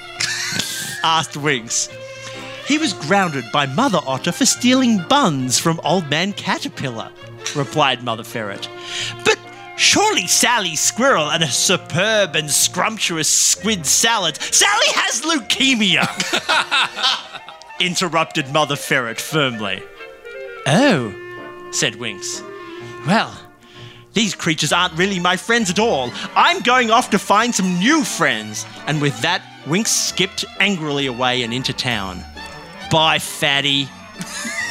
asked 1.05 1.37
Winks. 1.37 1.89
He 2.67 2.79
was 2.79 2.95
grounded 2.95 3.45
by 3.53 3.67
Mother 3.67 4.01
Otter 4.07 4.33
for 4.33 4.47
stealing 4.47 5.03
buns 5.09 5.59
from 5.59 5.81
Old 5.85 6.09
Man 6.09 6.33
Caterpillar, 6.33 7.11
replied 7.55 8.03
Mother 8.03 8.25
Ferret. 8.25 8.69
But 9.25 9.39
surely 9.77 10.27
Sally 10.27 10.77
Squirrel 10.77 11.31
and 11.31 11.43
a 11.43 11.49
superb 11.49 12.37
and 12.37 12.51
scrumptious 12.51 13.29
squid 13.29 13.85
salad. 13.85 14.41
Sally 14.41 14.87
has 14.95 15.23
leukemia! 15.23 16.09
interrupted 17.81 18.53
Mother 18.53 18.77
Ferret 18.77 19.21
firmly. 19.21 19.83
Oh, 20.67 21.15
said 21.73 21.97
Winks. 21.97 22.43
Well, 23.07 23.33
these 24.15 24.35
creatures 24.35 24.73
aren't 24.73 24.97
really 24.97 25.19
my 25.19 25.37
friends 25.37 25.71
at 25.71 25.79
all. 25.79 26.11
I'm 26.35 26.61
going 26.61 26.91
off 26.91 27.11
to 27.11 27.19
find 27.19 27.55
some 27.55 27.79
new 27.79 28.05
friends. 28.05 28.65
And 28.87 29.03
with 29.03 29.21
that, 29.23 29.43
Winks 29.67 29.91
skipped 29.91 30.45
angrily 30.61 31.07
away 31.07 31.43
and 31.43 31.53
into 31.53 31.73
town. 31.73 32.25
Bye, 32.91 33.19
fatty, 33.19 33.89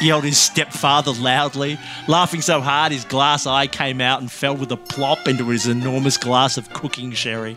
yelled 0.00 0.24
his 0.24 0.38
stepfather 0.38 1.12
loudly, 1.12 1.78
laughing 2.08 2.40
so 2.40 2.60
hard 2.60 2.92
his 2.92 3.04
glass 3.04 3.46
eye 3.46 3.66
came 3.66 4.00
out 4.00 4.20
and 4.20 4.32
fell 4.32 4.56
with 4.56 4.72
a 4.72 4.76
plop 4.76 5.28
into 5.28 5.48
his 5.48 5.66
enormous 5.66 6.16
glass 6.16 6.56
of 6.56 6.72
cooking 6.72 7.12
sherry. 7.12 7.56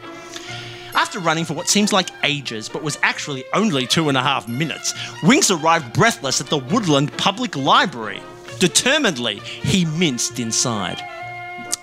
After 0.98 1.20
running 1.20 1.46
for 1.46 1.54
what 1.54 1.70
seems 1.70 1.94
like 1.94 2.10
ages, 2.24 2.68
but 2.68 2.82
was 2.82 2.98
actually 3.04 3.44
only 3.54 3.86
two 3.86 4.10
and 4.10 4.18
a 4.18 4.24
half 4.24 4.48
minutes, 4.48 4.96
Winks 5.22 5.52
arrived 5.52 5.94
breathless 5.94 6.42
at 6.42 6.48
the 6.48 6.58
Woodland 6.58 7.16
Public 7.18 7.56
Library. 7.56 8.20
Determinedly, 8.58 9.36
he 9.36 9.86
minced 9.86 10.40
inside. 10.40 11.00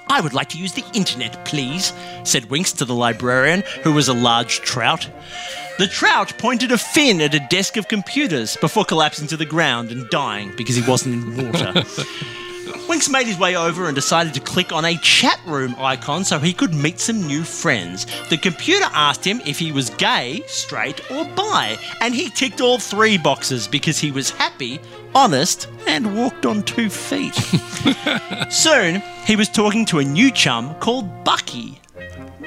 I 0.08 0.20
would 0.20 0.34
like 0.34 0.48
to 0.48 0.58
use 0.58 0.72
the 0.72 0.84
internet, 0.94 1.44
please, 1.44 1.92
said 2.24 2.50
Winks 2.50 2.72
to 2.72 2.84
the 2.84 2.94
librarian, 2.94 3.62
who 3.84 3.92
was 3.92 4.08
a 4.08 4.14
large 4.14 4.62
trout. 4.62 5.08
The 5.78 5.86
trout 5.86 6.36
pointed 6.36 6.72
a 6.72 6.78
fin 6.78 7.20
at 7.20 7.34
a 7.34 7.46
desk 7.48 7.76
of 7.76 7.86
computers 7.86 8.56
before 8.56 8.84
collapsing 8.84 9.28
to 9.28 9.36
the 9.36 9.46
ground 9.46 9.92
and 9.92 10.10
dying 10.10 10.52
because 10.56 10.74
he 10.74 10.90
wasn't 10.90 11.38
in 11.38 11.52
water. 11.52 11.84
Winks 12.95 13.11
made 13.11 13.26
his 13.26 13.40
way 13.40 13.57
over 13.57 13.86
and 13.86 13.95
decided 13.97 14.34
to 14.34 14.40
click 14.40 14.70
on 14.70 14.84
a 14.84 14.97
chat 14.99 15.40
room 15.47 15.74
icon 15.78 16.24
so 16.24 16.38
he 16.38 16.53
could 16.53 16.72
meet 16.72 17.01
some 17.01 17.26
new 17.26 17.42
friends. 17.42 18.07
The 18.30 18.38
computer 18.38 18.86
asked 18.92 19.24
him 19.24 19.42
if 19.45 19.59
he 19.59 19.72
was 19.72 19.90
gay, 19.90 20.45
straight, 20.47 21.11
or 21.11 21.24
bi, 21.24 21.76
and 22.01 22.14
he 22.14 22.30
ticked 22.30 22.61
all 22.61 22.78
three 22.78 23.18
boxes 23.18 23.66
because 23.66 23.99
he 23.99 24.12
was 24.12 24.30
happy, 24.30 24.78
honest, 25.12 25.66
and 25.88 26.16
walked 26.16 26.47
on 26.47 26.62
two 26.62 26.88
feet. 26.88 27.34
Soon, 28.49 29.03
he 29.26 29.34
was 29.34 29.49
talking 29.49 29.84
to 29.86 29.99
a 29.99 30.05
new 30.05 30.30
chum 30.30 30.72
called 30.76 31.24
Bucky. 31.24 31.80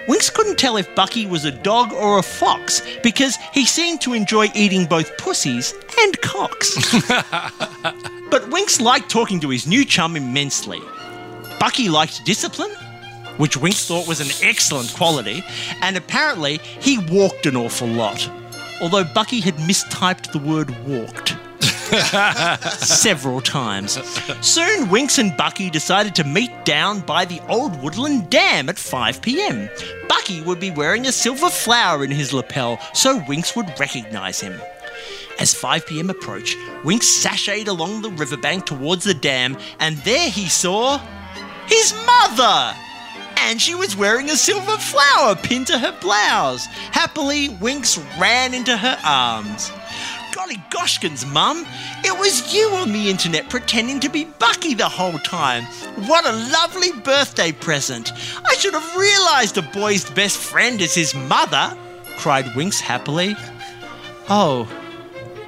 Winks 0.07 0.29
couldn't 0.29 0.57
tell 0.57 0.77
if 0.77 0.95
Bucky 0.95 1.25
was 1.25 1.43
a 1.43 1.51
dog 1.51 1.91
or 1.91 2.19
a 2.19 2.23
fox 2.23 2.81
because 3.03 3.35
he 3.53 3.65
seemed 3.65 3.99
to 3.99 4.13
enjoy 4.13 4.47
eating 4.55 4.85
both 4.85 5.17
pussies 5.17 5.73
and 5.99 6.21
cocks. 6.21 7.03
but 8.29 8.49
Winks 8.49 8.81
liked 8.81 9.09
talking 9.09 9.39
to 9.39 9.49
his 9.49 9.67
new 9.67 9.85
chum 9.85 10.15
immensely. 10.15 10.81
Bucky 11.59 11.89
liked 11.89 12.25
discipline, 12.25 12.71
which 13.37 13.57
Winks 13.57 13.85
thought 13.85 14.07
was 14.07 14.19
an 14.19 14.47
excellent 14.47 14.93
quality, 14.93 15.43
and 15.81 15.97
apparently 15.97 16.59
he 16.79 16.97
walked 16.97 17.45
an 17.45 17.55
awful 17.55 17.87
lot, 17.87 18.29
although 18.81 19.03
Bucky 19.03 19.39
had 19.39 19.55
mistyped 19.55 20.31
the 20.31 20.39
word 20.39 20.69
walked. 20.85 21.37
several 22.79 23.39
times. 23.39 23.93
Soon, 24.45 24.89
Winks 24.89 25.19
and 25.19 25.37
Bucky 25.37 25.69
decided 25.69 26.13
to 26.15 26.25
meet 26.25 26.51
down 26.65 26.99
by 26.99 27.23
the 27.23 27.39
old 27.47 27.81
woodland 27.81 28.29
dam 28.29 28.67
at 28.67 28.77
5 28.77 29.21
pm. 29.21 29.69
Bucky 30.09 30.41
would 30.41 30.59
be 30.59 30.71
wearing 30.71 31.05
a 31.05 31.13
silver 31.13 31.49
flower 31.49 32.03
in 32.03 32.11
his 32.11 32.33
lapel, 32.33 32.77
so 32.93 33.23
Winks 33.29 33.55
would 33.55 33.79
recognize 33.79 34.41
him. 34.41 34.59
As 35.39 35.53
5 35.53 35.85
pm 35.85 36.09
approached, 36.09 36.57
Winks 36.83 37.07
sashayed 37.07 37.67
along 37.67 38.01
the 38.01 38.09
riverbank 38.09 38.65
towards 38.65 39.03
the 39.03 39.13
dam, 39.13 39.57
and 39.79 39.97
there 39.97 40.29
he 40.29 40.49
saw 40.49 40.99
his 41.67 41.93
mother! 42.05 42.75
And 43.39 43.61
she 43.61 43.75
was 43.75 43.95
wearing 43.95 44.29
a 44.29 44.35
silver 44.35 44.77
flower 44.77 45.35
pinned 45.35 45.67
to 45.67 45.77
her 45.77 45.95
blouse. 46.01 46.65
Happily, 46.91 47.49
Winks 47.49 47.99
ran 48.19 48.53
into 48.53 48.75
her 48.75 48.97
arms. 49.05 49.71
Golly 50.33 50.61
goshkins, 50.71 51.25
Mum! 51.25 51.65
It 52.03 52.17
was 52.17 52.53
you 52.53 52.69
on 52.69 52.91
the 52.91 53.09
internet 53.09 53.49
pretending 53.49 53.99
to 54.01 54.09
be 54.09 54.25
Bucky 54.25 54.73
the 54.73 54.89
whole 54.89 55.19
time. 55.19 55.65
What 56.07 56.25
a 56.25 56.31
lovely 56.31 56.91
birthday 57.03 57.51
present! 57.51 58.11
I 58.43 58.55
should 58.55 58.73
have 58.73 58.95
realised 58.95 59.57
a 59.57 59.61
boy's 59.61 60.09
best 60.09 60.37
friend 60.37 60.81
is 60.81 60.95
his 60.95 61.13
mother, 61.13 61.77
cried 62.17 62.55
Winks 62.55 62.79
happily. 62.79 63.35
Oh, 64.29 64.67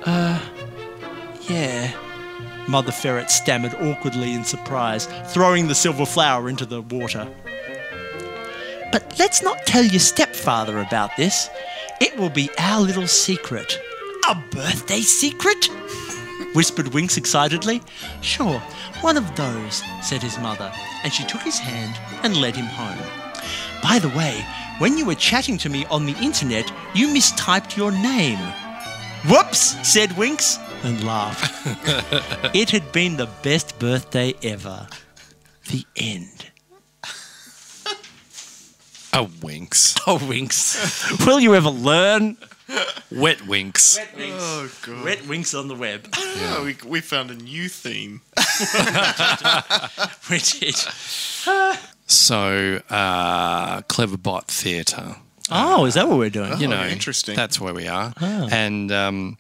uh, 0.05 0.39
yeah. 1.49 1.91
Mother 2.67 2.91
Ferret 2.91 3.31
stammered 3.31 3.73
awkwardly 3.75 4.33
in 4.33 4.43
surprise, 4.43 5.07
throwing 5.27 5.67
the 5.67 5.75
silver 5.75 6.05
flower 6.05 6.49
into 6.49 6.65
the 6.65 6.81
water. 6.81 7.27
But 8.91 9.15
let's 9.19 9.41
not 9.41 9.65
tell 9.65 9.83
your 9.83 9.99
stepfather 9.99 10.79
about 10.79 11.15
this. 11.17 11.49
It 11.99 12.17
will 12.17 12.29
be 12.29 12.49
our 12.57 12.81
little 12.81 13.07
secret. 13.07 13.79
A 14.29 14.35
birthday 14.51 15.01
secret? 15.01 15.65
whispered 16.53 16.93
Winks 16.93 17.17
excitedly. 17.17 17.81
Sure, 18.21 18.59
one 19.01 19.17
of 19.17 19.35
those, 19.35 19.83
said 20.01 20.21
his 20.21 20.37
mother, 20.39 20.71
and 21.03 21.13
she 21.13 21.25
took 21.25 21.41
his 21.41 21.59
hand 21.59 21.99
and 22.23 22.37
led 22.37 22.55
him 22.55 22.65
home. 22.65 22.97
By 23.81 23.99
the 23.99 24.09
way, 24.09 24.45
when 24.79 24.97
you 24.97 25.05
were 25.05 25.15
chatting 25.15 25.57
to 25.59 25.69
me 25.69 25.85
on 25.85 26.05
the 26.05 26.17
internet, 26.17 26.71
you 26.93 27.07
mistyped 27.07 27.75
your 27.75 27.91
name. 27.91 28.39
Whoops, 29.27 29.75
said 29.87 30.17
Winks, 30.17 30.57
and 30.83 31.03
laughed. 31.03 31.51
it 32.55 32.69
had 32.69 32.91
been 32.91 33.17
the 33.17 33.27
best 33.43 33.77
birthday 33.77 34.33
ever. 34.43 34.87
The 35.69 35.85
end. 35.95 36.45
Oh, 39.11 39.29
winks. 39.41 39.95
Oh, 40.07 40.23
Winks. 40.27 41.25
Will 41.25 41.39
you 41.39 41.55
ever 41.55 41.69
learn? 41.69 42.37
Wet 43.11 43.45
winks. 43.47 43.97
Oh, 44.19 44.71
God. 44.85 45.03
Wet 45.03 45.27
Winks 45.27 45.55
on 45.55 45.67
the 45.67 45.73
web. 45.75 46.07
Oh, 46.15 46.61
we, 46.63 46.77
we 46.87 47.01
found 47.01 47.31
a 47.31 47.35
new 47.35 47.67
theme. 47.67 48.21
we 50.29 50.37
did. 50.37 50.75
So, 52.05 52.81
uh, 52.89 53.81
Cleverbot 53.81 54.45
Theatre. 54.45 55.15
Oh, 55.51 55.85
is 55.85 55.93
that 55.95 56.07
what 56.07 56.17
we're 56.17 56.29
doing? 56.29 56.59
you 56.59 56.67
know, 56.67 56.83
interesting. 56.85 57.35
That's 57.35 57.59
where 57.59 57.73
we 57.73 57.87
are. 57.87 58.13
And 58.21 58.91
um, 58.91 59.37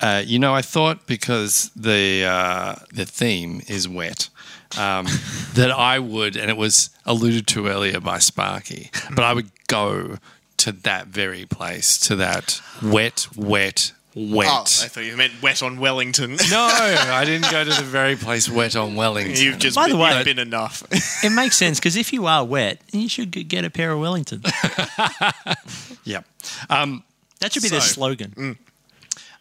uh, 0.00 0.22
you 0.24 0.38
know, 0.38 0.54
I 0.54 0.62
thought 0.62 1.06
because 1.06 1.70
the 1.76 2.24
uh, 2.24 2.74
the 2.92 3.06
theme 3.06 3.62
is 3.68 3.88
wet. 3.88 4.28
Um, 4.78 5.06
that 5.54 5.70
I 5.70 5.98
would, 5.98 6.34
and 6.34 6.50
it 6.50 6.56
was 6.56 6.88
alluded 7.04 7.46
to 7.48 7.66
earlier 7.66 8.00
by 8.00 8.18
Sparky, 8.18 8.90
but 9.14 9.22
I 9.22 9.34
would 9.34 9.50
go 9.66 10.16
to 10.56 10.72
that 10.72 11.08
very 11.08 11.44
place, 11.44 11.98
to 11.98 12.16
that 12.16 12.62
wet, 12.82 13.26
wet, 13.36 13.92
wet. 14.14 14.48
Oh, 14.50 14.60
I 14.60 14.88
thought 14.88 15.04
you 15.04 15.16
meant 15.16 15.32
wet 15.42 15.62
on 15.62 15.78
Wellington. 15.78 16.32
no, 16.50 16.68
I 16.70 17.24
didn't 17.24 17.50
go 17.50 17.64
to 17.64 17.70
the 17.70 17.82
very 17.84 18.16
place 18.16 18.48
wet 18.48 18.76
on 18.76 18.94
Wellington. 18.94 19.36
You've 19.42 19.58
just 19.58 19.74
By 19.76 19.84
the 19.88 19.94
been, 19.94 20.00
way- 20.00 20.16
you've 20.16 20.24
been 20.24 20.38
enough. 20.38 20.82
It 21.24 21.30
makes 21.30 21.56
sense 21.56 21.78
because 21.78 21.96
if 21.96 22.12
you 22.12 22.26
are 22.26 22.44
wet, 22.44 22.80
you 22.92 23.08
should 23.08 23.30
get 23.48 23.64
a 23.64 23.70
pair 23.70 23.92
of 23.92 24.00
Wellington. 24.00 24.42
Yep. 26.04 26.24
Um, 26.68 27.04
That 27.40 27.52
should 27.52 27.62
be 27.62 27.68
their 27.68 27.80
So- 27.80 27.92
slogan. 27.94 28.58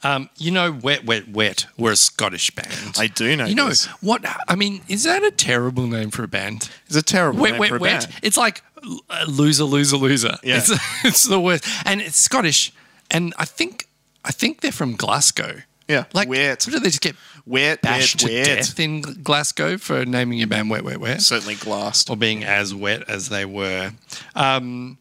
um, 0.03 0.29
you 0.37 0.51
know, 0.51 0.71
Wet, 0.71 1.05
Wet, 1.05 1.27
Wet. 1.29 1.65
We're 1.77 1.91
a 1.93 1.95
Scottish 1.95 2.51
band. 2.51 2.95
I 2.97 3.07
do 3.07 3.35
know 3.35 3.45
You 3.45 3.55
know 3.55 3.69
this. 3.69 3.85
what? 4.01 4.23
I 4.47 4.55
mean, 4.55 4.81
is 4.87 5.03
that 5.03 5.23
a 5.23 5.31
terrible 5.31 5.87
name 5.87 6.11
for 6.11 6.23
a 6.23 6.27
band? 6.27 6.69
It's 6.87 6.95
a 6.95 7.01
terrible 7.01 7.41
Wet, 7.41 7.51
name 7.53 7.59
wet, 7.59 7.69
for 7.69 7.75
a 7.77 7.79
wet. 7.79 8.01
band. 8.09 8.19
It's 8.21 8.37
like 8.37 8.63
uh, 9.09 9.25
loser, 9.27 9.63
loser, 9.63 9.97
loser. 9.97 10.37
Yeah. 10.43 10.57
It's, 10.57 10.71
it's 11.03 11.23
the 11.25 11.39
worst, 11.39 11.65
and 11.85 12.01
it's 12.01 12.17
Scottish. 12.17 12.71
And 13.09 13.33
I 13.37 13.45
think 13.45 13.87
I 14.23 14.31
think 14.31 14.61
they're 14.61 14.71
from 14.71 14.95
Glasgow. 14.95 15.61
Yeah, 15.87 16.05
Like, 16.13 16.29
wet. 16.29 16.63
what 16.67 16.73
do 16.73 16.79
they 16.79 16.89
just 16.89 17.01
get 17.01 17.15
Wet, 17.45 17.81
bashed 17.81 18.21
wet, 18.23 18.29
to 18.29 18.33
wet. 18.37 18.45
death 18.45 18.79
in 18.79 19.01
Glasgow 19.01 19.77
for 19.77 20.05
naming 20.05 20.37
your 20.37 20.47
band 20.47 20.69
Wet, 20.69 20.83
Wet, 20.85 20.99
Wet, 21.01 21.21
Certainly 21.21 21.55
glassed. 21.55 22.09
or 22.09 22.15
being 22.15 22.43
as 22.45 22.73
wet 22.73 23.03
as 23.09 23.27
they 23.29 23.43
were? 23.45 23.91
Um, 24.35 24.99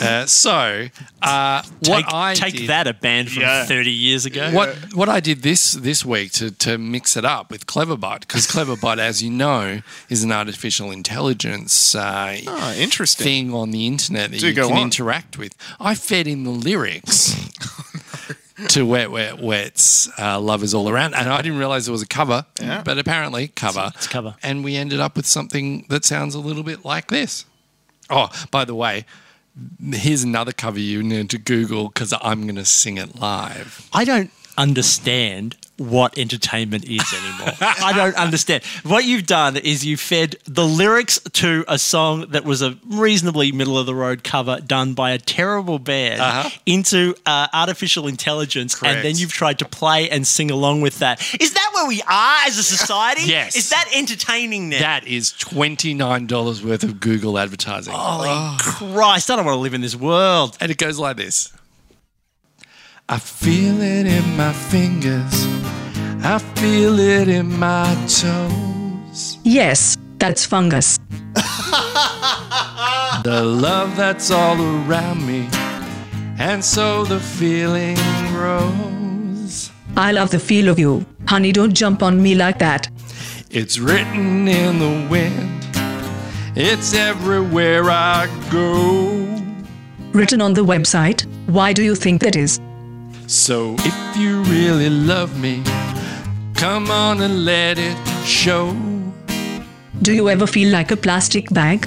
uh, 0.00 0.24
so, 0.26 0.88
uh, 1.22 1.62
what 1.80 2.04
Take, 2.04 2.12
I 2.14 2.34
take 2.34 2.56
did- 2.56 2.68
that, 2.68 2.86
a 2.86 2.94
band 2.94 3.30
from 3.30 3.42
Yeah. 3.42 3.66
30 3.66 3.90
years 3.92 4.24
ago. 4.24 4.50
what 4.52 4.74
what 4.94 5.08
I 5.08 5.20
did 5.20 5.42
this 5.42 5.72
this 5.72 6.04
week 6.04 6.32
to 6.32 6.50
to 6.50 6.78
mix 6.78 7.16
it 7.16 7.24
up 7.24 7.50
with 7.50 7.66
Cleverbot 7.66 8.20
because 8.20 8.46
Cleverbot, 8.46 8.98
as 8.98 9.22
you 9.22 9.30
know, 9.30 9.82
is 10.08 10.24
an 10.24 10.32
artificial 10.32 10.90
intelligence 10.90 11.94
uh, 11.94 12.36
Oh, 12.46 12.74
interesting. 12.74 13.24
thing 13.24 13.54
on 13.54 13.70
the 13.72 13.86
internet 13.86 14.30
that 14.32 14.40
Do 14.40 14.48
you 14.48 14.54
go 14.54 14.68
can 14.68 14.78
on. 14.78 14.82
interact 14.84 15.38
with. 15.38 15.54
I 15.78 15.94
fed 15.94 16.26
in 16.26 16.44
the 16.44 16.50
lyrics. 16.50 17.34
To 18.68 18.86
Wet 18.86 19.10
Wet 19.10 19.40
Wet's 19.40 20.08
uh, 20.18 20.38
Love 20.40 20.62
Is 20.62 20.74
All 20.74 20.88
Around. 20.88 21.14
And 21.14 21.28
I 21.28 21.42
didn't 21.42 21.58
realize 21.58 21.86
there 21.86 21.92
was 21.92 22.02
a 22.02 22.06
cover, 22.06 22.46
Yeah. 22.60 22.82
but 22.84 22.98
apparently, 22.98 23.48
cover. 23.48 23.90
It's 23.96 24.06
a 24.06 24.08
cover. 24.08 24.36
And 24.44 24.62
we 24.62 24.76
ended 24.76 25.00
up 25.00 25.16
with 25.16 25.26
something 25.26 25.86
that 25.88 26.04
sounds 26.04 26.34
a 26.36 26.40
little 26.40 26.62
bit 26.62 26.84
like 26.84 27.08
this. 27.08 27.46
Oh, 28.10 28.28
by 28.52 28.64
the 28.64 28.74
way, 28.74 29.06
here's 29.92 30.22
another 30.22 30.52
cover 30.52 30.78
you 30.78 31.02
need 31.02 31.30
to 31.30 31.38
Google 31.38 31.88
because 31.88 32.12
I'm 32.20 32.42
going 32.42 32.54
to 32.56 32.64
sing 32.64 32.96
it 32.98 33.16
live. 33.18 33.88
I 33.92 34.04
don't 34.04 34.30
understand 34.58 35.56
what 35.76 36.16
entertainment 36.16 36.84
is 36.84 37.02
anymore. 37.12 37.52
I 37.60 37.92
don't 37.96 38.14
understand. 38.14 38.62
What 38.84 39.04
you've 39.04 39.26
done 39.26 39.56
is 39.56 39.84
you 39.84 39.96
fed 39.96 40.36
the 40.44 40.64
lyrics 40.64 41.18
to 41.32 41.64
a 41.66 41.80
song 41.80 42.26
that 42.28 42.44
was 42.44 42.62
a 42.62 42.78
reasonably 42.86 43.50
middle 43.50 43.76
of 43.76 43.84
the 43.86 43.94
road 43.94 44.22
cover 44.22 44.60
done 44.60 44.94
by 44.94 45.10
a 45.10 45.18
terrible 45.18 45.80
band 45.80 46.20
Uh-huh. 46.20 46.48
into 46.64 47.16
uh, 47.26 47.48
artificial 47.52 48.06
intelligence, 48.06 48.80
and 48.84 49.04
then 49.04 49.16
you've 49.16 49.32
tried 49.32 49.58
to 49.58 49.64
play 49.64 50.08
and 50.10 50.24
sing 50.24 50.52
along 50.52 50.80
with 50.80 51.00
that. 51.00 51.20
Is 51.40 51.54
that 51.54 51.70
where 51.74 51.88
we 51.88 52.00
are 52.02 52.36
as 52.46 52.56
a 52.56 52.62
society? 52.62 53.22
Yes. 53.24 53.56
Is 53.56 53.70
that 53.70 53.86
entertaining 53.96 54.68
now? 54.68 54.78
That 54.78 55.08
is 55.08 55.32
$29 55.32 56.64
worth 56.64 56.84
of 56.84 57.00
Google 57.00 57.36
advertising. 57.36 57.92
Holy 57.96 58.56
Christ! 58.60 59.28
I 59.28 59.34
don't 59.34 59.44
want 59.44 59.56
to 59.56 59.60
live 59.60 59.74
in 59.74 59.80
this 59.80 59.96
world. 59.96 60.56
And 60.60 60.70
it 60.70 60.78
goes 60.78 61.00
like 61.00 61.16
this 61.16 61.52
I 63.06 63.18
feel 63.18 63.82
it 63.82 64.06
in 64.06 64.36
my 64.36 64.52
fingers, 64.54 65.46
I 66.24 66.38
feel 66.56 66.98
it 66.98 67.28
in 67.28 67.58
my 67.58 67.94
toes. 68.08 69.38
Yes, 69.42 69.98
that's 70.18 70.46
fungus. 70.46 70.98
The 73.22 73.42
love 73.42 73.96
that's 73.96 74.30
all 74.30 74.60
around 74.60 75.26
me, 75.26 75.48
and 76.38 76.62
so 76.62 77.04
the 77.04 77.20
feeling 77.20 77.96
grows. 78.32 79.70
I 79.96 80.12
love 80.12 80.30
the 80.30 80.38
feel 80.38 80.68
of 80.68 80.78
you. 80.78 81.06
Honey, 81.26 81.52
don't 81.52 81.72
jump 81.72 82.02
on 82.02 82.22
me 82.22 82.34
like 82.34 82.58
that. 82.58 82.88
It's 83.50 83.78
written 83.78 84.46
in 84.48 84.78
the 84.78 85.08
wind, 85.10 85.66
it's 86.56 86.94
everywhere 86.94 87.84
I 87.90 88.28
go. 88.50 89.24
Written 90.12 90.40
on 90.42 90.52
the 90.54 90.64
website. 90.64 91.26
Why 91.46 91.72
do 91.72 91.82
you 91.82 91.94
think 91.94 92.20
that 92.22 92.36
is? 92.36 92.60
So 93.26 93.74
if 93.78 94.16
you 94.16 94.42
really 94.42 94.90
love 94.90 95.38
me, 95.40 95.62
come 96.54 96.90
on 96.90 97.22
and 97.22 97.44
let 97.44 97.78
it 97.78 97.96
show. 98.26 98.76
Do 100.02 100.12
you 100.12 100.28
ever 100.28 100.46
feel 100.46 100.70
like 100.70 100.90
a 100.90 100.96
plastic 100.96 101.48
bag? 101.50 101.86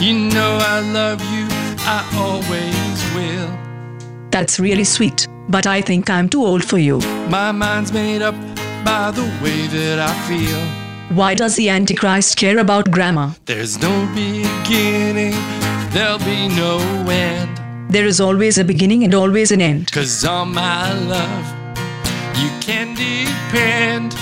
You 0.00 0.18
know 0.30 0.58
I 0.60 0.80
love 0.80 1.20
you, 1.32 1.46
I 1.80 2.02
always 2.16 3.14
will. 3.14 4.30
That's 4.30 4.58
really 4.58 4.84
sweet, 4.84 5.28
but 5.48 5.66
I 5.66 5.82
think 5.82 6.08
I'm 6.08 6.28
too 6.28 6.44
old 6.44 6.64
for 6.64 6.78
you. 6.78 6.98
My 7.28 7.52
mind's 7.52 7.92
made 7.92 8.22
up 8.22 8.34
by 8.84 9.10
the 9.10 9.22
way 9.42 9.66
that 9.66 9.98
I 9.98 10.12
feel. 10.28 11.16
Why 11.16 11.34
does 11.34 11.56
the 11.56 11.68
Antichrist 11.68 12.36
care 12.36 12.58
about 12.58 12.90
grammar? 12.90 13.34
There's 13.44 13.78
no 13.80 14.06
beginning, 14.14 15.34
there'll 15.92 16.18
be 16.18 16.48
no 16.48 16.78
end. 17.08 17.65
There 17.88 18.04
is 18.04 18.20
always 18.20 18.58
a 18.58 18.64
beginning 18.64 19.04
and 19.04 19.14
always 19.14 19.52
an 19.52 19.60
end. 19.60 19.92
Cause 19.92 20.24
on 20.24 20.52
my 20.52 20.92
love, 20.92 21.46
you 22.36 22.50
can 22.60 22.94
depend. 22.94 24.14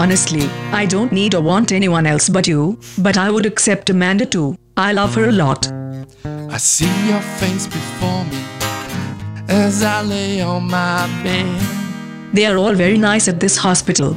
Honestly, 0.00 0.42
I 0.72 0.86
don't 0.86 1.12
need 1.12 1.34
or 1.34 1.40
want 1.40 1.70
anyone 1.70 2.06
else 2.06 2.28
but 2.28 2.48
you, 2.48 2.80
but 2.98 3.16
I 3.16 3.30
would 3.30 3.46
accept 3.46 3.90
Amanda 3.90 4.26
too. 4.26 4.56
I 4.76 4.92
love 4.92 5.14
her 5.14 5.28
a 5.28 5.32
lot. 5.32 5.70
I 6.24 6.56
see 6.56 6.90
your 7.08 7.20
face 7.38 7.66
before 7.66 8.24
me 8.24 8.42
as 9.48 9.82
I 9.84 10.02
lay 10.02 10.40
on 10.40 10.64
my 10.64 11.06
bed. 11.22 12.34
They 12.34 12.46
are 12.46 12.56
all 12.56 12.74
very 12.74 12.98
nice 12.98 13.28
at 13.28 13.38
this 13.38 13.56
hospital. 13.56 14.14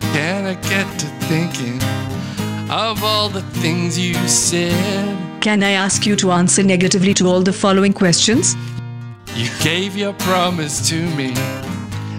Can 0.00 0.46
I 0.46 0.54
get 0.54 0.98
to 0.98 1.06
thinking 1.28 1.78
of 2.70 3.02
all 3.02 3.28
the 3.28 3.42
things 3.42 3.98
you 3.98 4.14
said? 4.28 5.42
Can 5.42 5.62
I 5.62 5.72
ask 5.72 6.06
you 6.06 6.14
to 6.16 6.30
answer 6.30 6.62
negatively 6.62 7.12
to 7.14 7.26
all 7.26 7.42
the 7.42 7.52
following 7.52 7.92
questions? 7.92 8.54
You 9.34 9.48
gave 9.62 9.96
your 9.96 10.12
promise 10.12 10.88
to 10.88 11.02
me, 11.16 11.32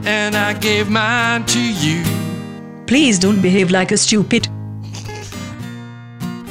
and 0.05 0.35
I 0.35 0.53
gave 0.53 0.89
mine 0.89 1.45
to 1.45 1.59
you. 1.59 2.03
Please 2.85 3.17
don't 3.17 3.41
behave 3.41 3.71
like 3.71 3.91
a 3.91 3.97
stupid. 3.97 4.47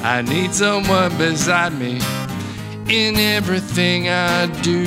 I 0.02 0.22
need 0.22 0.54
someone 0.54 1.16
beside 1.18 1.74
me 1.74 2.00
in 2.88 3.16
everything 3.16 4.08
I 4.08 4.46
do. 4.62 4.86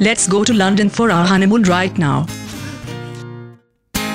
Let's 0.00 0.28
go 0.28 0.44
to 0.44 0.52
London 0.52 0.90
for 0.90 1.10
our 1.10 1.26
honeymoon 1.26 1.62
right 1.62 1.96
now. 1.96 2.26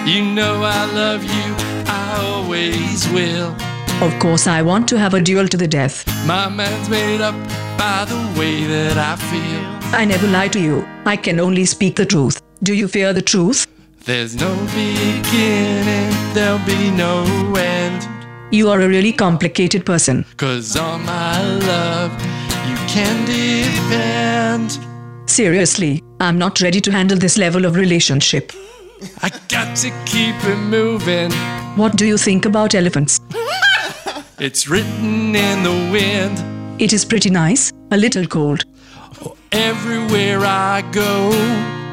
You 0.05 0.23
know 0.23 0.61
I 0.63 0.85
love 0.93 1.23
you, 1.23 1.55
I 1.87 2.19
always 2.23 3.07
will. 3.09 3.55
Of 4.01 4.17
course, 4.17 4.47
I 4.47 4.61
want 4.61 4.87
to 4.89 4.97
have 4.97 5.13
a 5.13 5.19
duel 5.19 5.45
to 5.49 5.57
the 5.57 5.67
death. 5.67 6.07
My 6.25 6.47
mind's 6.47 6.89
made 6.89 7.19
up 7.19 7.35
by 7.77 8.05
the 8.05 8.39
way 8.39 8.63
that 8.63 8.97
I 8.97 9.17
feel. 9.29 9.93
I 9.93 10.05
never 10.05 10.25
lie 10.25 10.47
to 10.49 10.59
you. 10.59 10.87
I 11.05 11.17
can 11.17 11.37
only 11.37 11.65
speak 11.65 11.97
the 11.97 12.05
truth. 12.05 12.41
Do 12.63 12.73
you 12.73 12.87
fear 12.87 13.11
the 13.11 13.21
truth? 13.21 13.67
There's 14.05 14.37
no 14.37 14.55
beginning, 14.67 16.33
there'll 16.33 16.65
be 16.65 16.91
no 16.91 17.25
end. 17.57 18.07
You 18.53 18.69
are 18.69 18.79
a 18.79 18.87
really 18.87 19.11
complicated 19.11 19.85
person. 19.85 20.23
Cause 20.37 20.77
on 20.77 21.05
my 21.05 21.43
love, 21.67 22.13
you 22.69 22.77
can 22.87 23.25
depend. 23.25 24.79
Seriously, 25.29 26.01
I'm 26.21 26.37
not 26.37 26.61
ready 26.61 26.79
to 26.79 26.91
handle 26.91 27.17
this 27.17 27.37
level 27.37 27.65
of 27.65 27.75
relationship. 27.75 28.53
I 29.21 29.29
got 29.49 29.75
to 29.77 29.89
keep 30.05 30.35
it 30.45 30.57
moving. 30.57 31.33
What 31.75 31.97
do 31.97 32.05
you 32.05 32.17
think 32.17 32.45
about 32.45 32.75
elephants? 32.75 33.19
It's 34.41 34.69
written 34.69 35.35
in 35.35 35.63
the 35.63 35.91
wind. 35.91 36.81
It 36.81 36.93
is 36.93 37.03
pretty 37.03 37.29
nice, 37.29 37.73
a 37.91 37.97
little 37.97 38.25
cold. 38.25 38.63
Everywhere 39.51 40.39
I 40.45 40.81
go. 40.93 41.31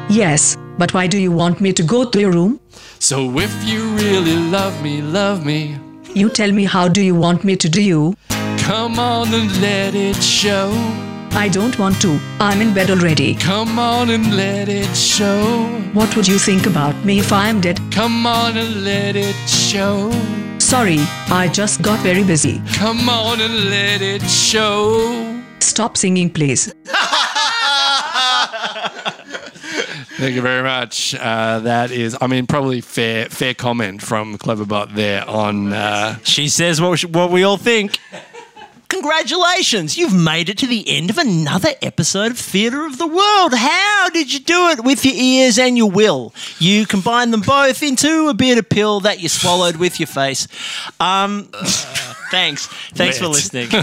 Yes, 0.09 0.55
but 0.77 0.93
why 0.93 1.07
do 1.07 1.17
you 1.17 1.29
want 1.29 1.59
me 1.59 1.73
to 1.73 1.83
go 1.83 2.09
to 2.09 2.19
your 2.21 2.31
room? 2.31 2.61
So 2.99 3.37
if 3.37 3.51
you 3.65 3.83
really 3.95 4.37
love 4.37 4.81
me, 4.81 5.01
love 5.01 5.45
me. 5.45 5.77
You 6.13 6.29
tell 6.29 6.53
me 6.53 6.63
how 6.63 6.87
do 6.87 7.01
you 7.01 7.15
want 7.15 7.43
me 7.43 7.57
to 7.57 7.67
do 7.67 7.81
you? 7.81 8.15
Come 8.59 8.97
on 8.97 9.33
and 9.33 9.61
let 9.61 9.93
it 9.93 10.15
show. 10.15 10.71
I 11.31 11.49
don't 11.49 11.77
want 11.77 12.01
to. 12.03 12.17
I'm 12.39 12.61
in 12.61 12.73
bed 12.73 12.89
already. 12.89 13.35
Come 13.35 13.77
on 13.77 14.09
and 14.09 14.37
let 14.37 14.69
it 14.69 14.95
show. 14.95 15.65
What 15.91 16.15
would 16.15 16.29
you 16.29 16.39
think 16.39 16.65
about 16.65 16.95
me 17.03 17.19
if 17.19 17.33
I 17.33 17.49
am 17.49 17.59
dead? 17.59 17.81
Come 17.91 18.25
on 18.25 18.55
and 18.55 18.85
let 18.85 19.17
it 19.17 19.35
show. 19.49 20.11
Sorry, 20.59 20.97
I 21.29 21.49
just 21.51 21.81
got 21.81 21.99
very 22.01 22.23
busy. 22.23 22.61
Come 22.73 23.07
on 23.09 23.39
and 23.41 23.69
let 23.69 24.01
it 24.01 24.21
show. 24.23 25.41
Stop 25.59 25.95
singing, 25.97 26.29
please. 26.29 26.73
Thank 30.19 30.33
you 30.35 30.41
very 30.41 30.63
much. 30.63 31.13
Uh, 31.15 31.59
that 31.59 31.91
is, 31.91 32.17
I 32.19 32.27
mean, 32.27 32.47
probably 32.47 32.81
fair 32.81 33.25
fair 33.29 33.53
comment 33.53 34.01
from 34.01 34.37
Cleverbot 34.37 34.93
there 34.95 35.27
on. 35.29 35.71
Uh, 35.73 36.17
She 36.23 36.49
says 36.49 36.81
what, 36.81 36.99
what 37.05 37.31
we 37.31 37.43
all 37.43 37.57
think. 37.57 37.99
Congratulations, 38.89 39.97
you've 39.97 40.13
made 40.15 40.47
it 40.47 40.57
to 40.59 40.67
the 40.67 40.87
end 40.87 41.09
of 41.09 41.17
another 41.17 41.71
episode 41.81 42.31
of 42.31 42.37
Theatre 42.37 42.85
of 42.85 42.97
the 42.97 43.05
World. 43.07 43.53
How 43.53 44.09
did 44.09 44.33
you 44.33 44.39
do 44.39 44.69
it 44.69 44.83
with 44.83 45.03
your 45.03 45.13
ears 45.13 45.59
and 45.59 45.77
your 45.77 45.91
will? 45.91 46.33
You 46.57 46.85
combined 46.85 47.33
them 47.33 47.41
both 47.41 47.83
into 47.83 48.29
a 48.29 48.33
bitter 48.33 48.63
pill 48.63 49.01
that 49.01 49.19
you 49.19 49.27
swallowed 49.27 49.75
with 49.75 49.99
your 49.99 50.07
face. 50.07 50.47
Um, 51.01 51.49
thanks. 52.31 52.67
Thanks 52.93 53.17
for 53.17 53.27
listening. 53.27 53.69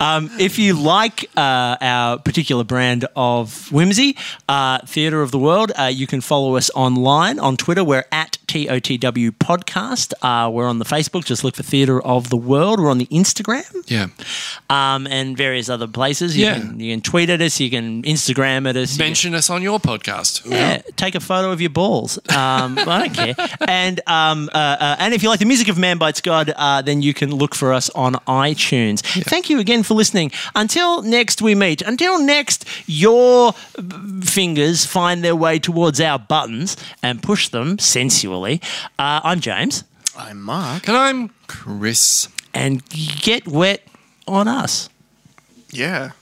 Um, 0.00 0.30
if 0.38 0.58
you 0.58 0.74
like 0.74 1.30
uh, 1.36 1.76
our 1.80 2.18
particular 2.18 2.64
brand 2.64 3.06
of 3.14 3.70
whimsy, 3.70 4.16
uh, 4.48 4.78
Theatre 4.84 5.22
of 5.22 5.30
the 5.30 5.38
World, 5.38 5.70
uh, 5.78 5.84
you 5.84 6.06
can 6.06 6.20
follow 6.20 6.56
us 6.56 6.70
online 6.74 7.38
on 7.38 7.56
Twitter. 7.56 7.84
We're 7.84 8.04
at 8.10 8.36
TOTW 8.48 9.30
Podcast. 9.32 10.12
Uh, 10.22 10.50
we're 10.50 10.66
on 10.66 10.80
the 10.80 10.84
Facebook. 10.84 11.24
Just 11.24 11.44
look 11.44 11.54
for 11.56 11.62
Theatre 11.62 12.02
of 12.02 12.30
the 12.30 12.36
World. 12.36 12.80
We're 12.80 12.90
on 12.90 12.98
the 12.98 13.06
Instagram 13.06 13.64
yeah. 13.86 14.08
um, 14.68 15.06
and 15.06 15.36
various 15.36 15.68
other 15.68 15.86
places. 15.86 16.36
You, 16.36 16.46
Yeah. 16.46 16.58
can, 16.58 16.80
you 16.80 16.92
can 16.92 17.00
tweet 17.00 17.30
at 17.30 17.40
us. 17.40 17.60
You 17.60 17.70
can 17.70 18.02
Instagram 18.02 18.68
at 18.68 18.76
us. 18.76 18.92
you 18.94 18.98
can- 18.98 19.06
Mention 19.06 19.34
us 19.34 19.50
on 19.50 19.62
your 19.62 19.78
podcast. 19.78 20.50
yeah, 20.50 20.82
take 20.96 21.14
a 21.14 21.20
photo 21.20 21.52
of 21.52 21.60
your 21.60 21.70
balls. 21.70 22.18
Um, 22.30 22.76
I 22.78 23.08
don't 23.08 23.14
care. 23.14 23.34
And 23.68 24.00
um, 24.06 24.50
uh, 24.52 24.56
uh, 24.58 24.96
and 24.98 25.14
if 25.14 25.22
you 25.22 25.28
like 25.28 25.38
the 25.40 25.44
music 25.46 25.68
of 25.68 25.78
Man 25.78 25.98
Bites 25.98 26.20
God, 26.20 26.52
uh, 26.56 26.82
then 26.82 27.02
you 27.02 27.14
can 27.14 27.34
look 27.34 27.54
for 27.56 27.72
us 27.72 27.90
on 27.90 28.14
iTunes. 28.26 29.00
Thank 29.24 29.48
you 29.50 29.58
again 29.58 29.82
for 29.82 29.94
listening. 29.94 30.30
Until 30.54 31.02
next 31.02 31.40
we 31.42 31.54
meet. 31.54 31.82
Until 31.82 32.18
next, 32.22 32.64
your 32.86 33.52
fingers 34.22 34.84
find 34.84 35.24
their 35.24 35.36
way 35.36 35.58
towards 35.58 36.00
our 36.00 36.18
buttons 36.18 36.76
and 37.02 37.22
push 37.22 37.48
them 37.48 37.78
sensually. 37.78 38.60
Uh, 38.98 39.20
I'm 39.24 39.40
James, 39.40 39.84
I'm 40.16 40.40
Mark. 40.42 40.88
And 40.88 40.96
I'm 40.96 41.30
Chris. 41.46 42.28
and 42.54 42.82
get 42.88 43.46
wet 43.46 43.82
on 44.28 44.48
us. 44.48 44.88
Yeah. 45.70 46.12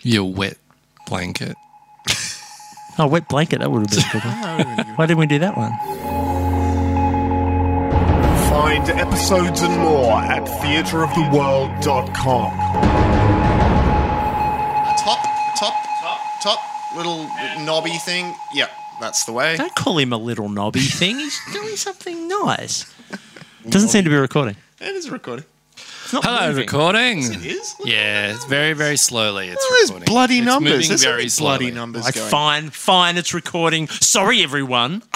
Your 0.00 0.32
wet 0.32 0.58
blanket. 1.06 1.56
Oh, 2.98 3.06
wet 3.06 3.28
blanket. 3.28 3.60
That 3.60 3.70
would 3.70 3.88
have 3.88 3.90
been 3.90 3.98
a 4.00 4.12
good 4.12 4.24
one. 4.86 4.96
Why 4.96 5.06
didn't 5.06 5.18
we 5.18 5.26
do 5.26 5.38
that 5.38 5.56
one? 5.56 5.72
Find 8.52 8.84
episodes 8.90 9.62
and 9.62 9.74
more 9.80 10.20
at 10.20 10.42
theatreoftheworld.com. 10.44 12.50
Top, 14.98 15.18
top, 15.58 15.74
top, 15.98 16.20
top 16.42 16.58
little 16.94 17.26
knobby 17.64 17.96
thing. 18.04 18.34
Yep, 18.52 18.70
that's 19.00 19.24
the 19.24 19.32
way. 19.32 19.56
Don't 19.56 19.74
call 19.74 19.96
him 19.98 20.12
a 20.12 20.18
little 20.18 20.50
knobby 20.50 20.80
thing. 20.80 21.18
He's 21.18 21.40
doing 21.54 21.76
something 21.76 22.28
nice. 22.28 22.92
Doesn't 23.70 23.88
seem 23.88 24.04
to 24.04 24.10
be 24.10 24.16
recording. 24.16 24.56
It 24.82 24.94
is 24.96 25.08
recording. 25.08 25.46
It's 25.76 26.12
not 26.12 26.22
Hello, 26.24 26.48
moving. 26.48 26.66
recording. 26.66 27.18
It 27.22 27.46
is. 27.46 27.74
Yeah, 27.86 28.34
it's 28.34 28.44
very, 28.44 28.74
very 28.74 28.98
slowly. 28.98 29.48
It's 29.48 29.64
oh, 29.64 29.70
There's 29.78 29.90
recording. 29.92 30.12
bloody 30.12 30.38
It's 30.38 30.44
numbers. 30.46 30.72
moving 30.72 30.88
There's 30.88 31.04
very 31.04 31.22
very 31.22 31.30
bloody 31.38 31.64
slowly. 31.64 31.70
numbers 31.70 32.04
Like, 32.04 32.14
going. 32.16 32.30
fine, 32.30 32.68
fine, 32.70 33.16
it's 33.16 33.32
recording. 33.32 33.88
Sorry, 33.88 34.42
everyone. 34.42 35.02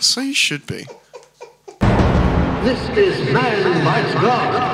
So 0.00 0.20
you 0.22 0.32
should 0.34 0.66
be. 0.66 0.86
This 2.62 2.90
is 2.90 3.32
Man 3.32 3.84
Bites 3.84 4.12
God. 4.16 4.69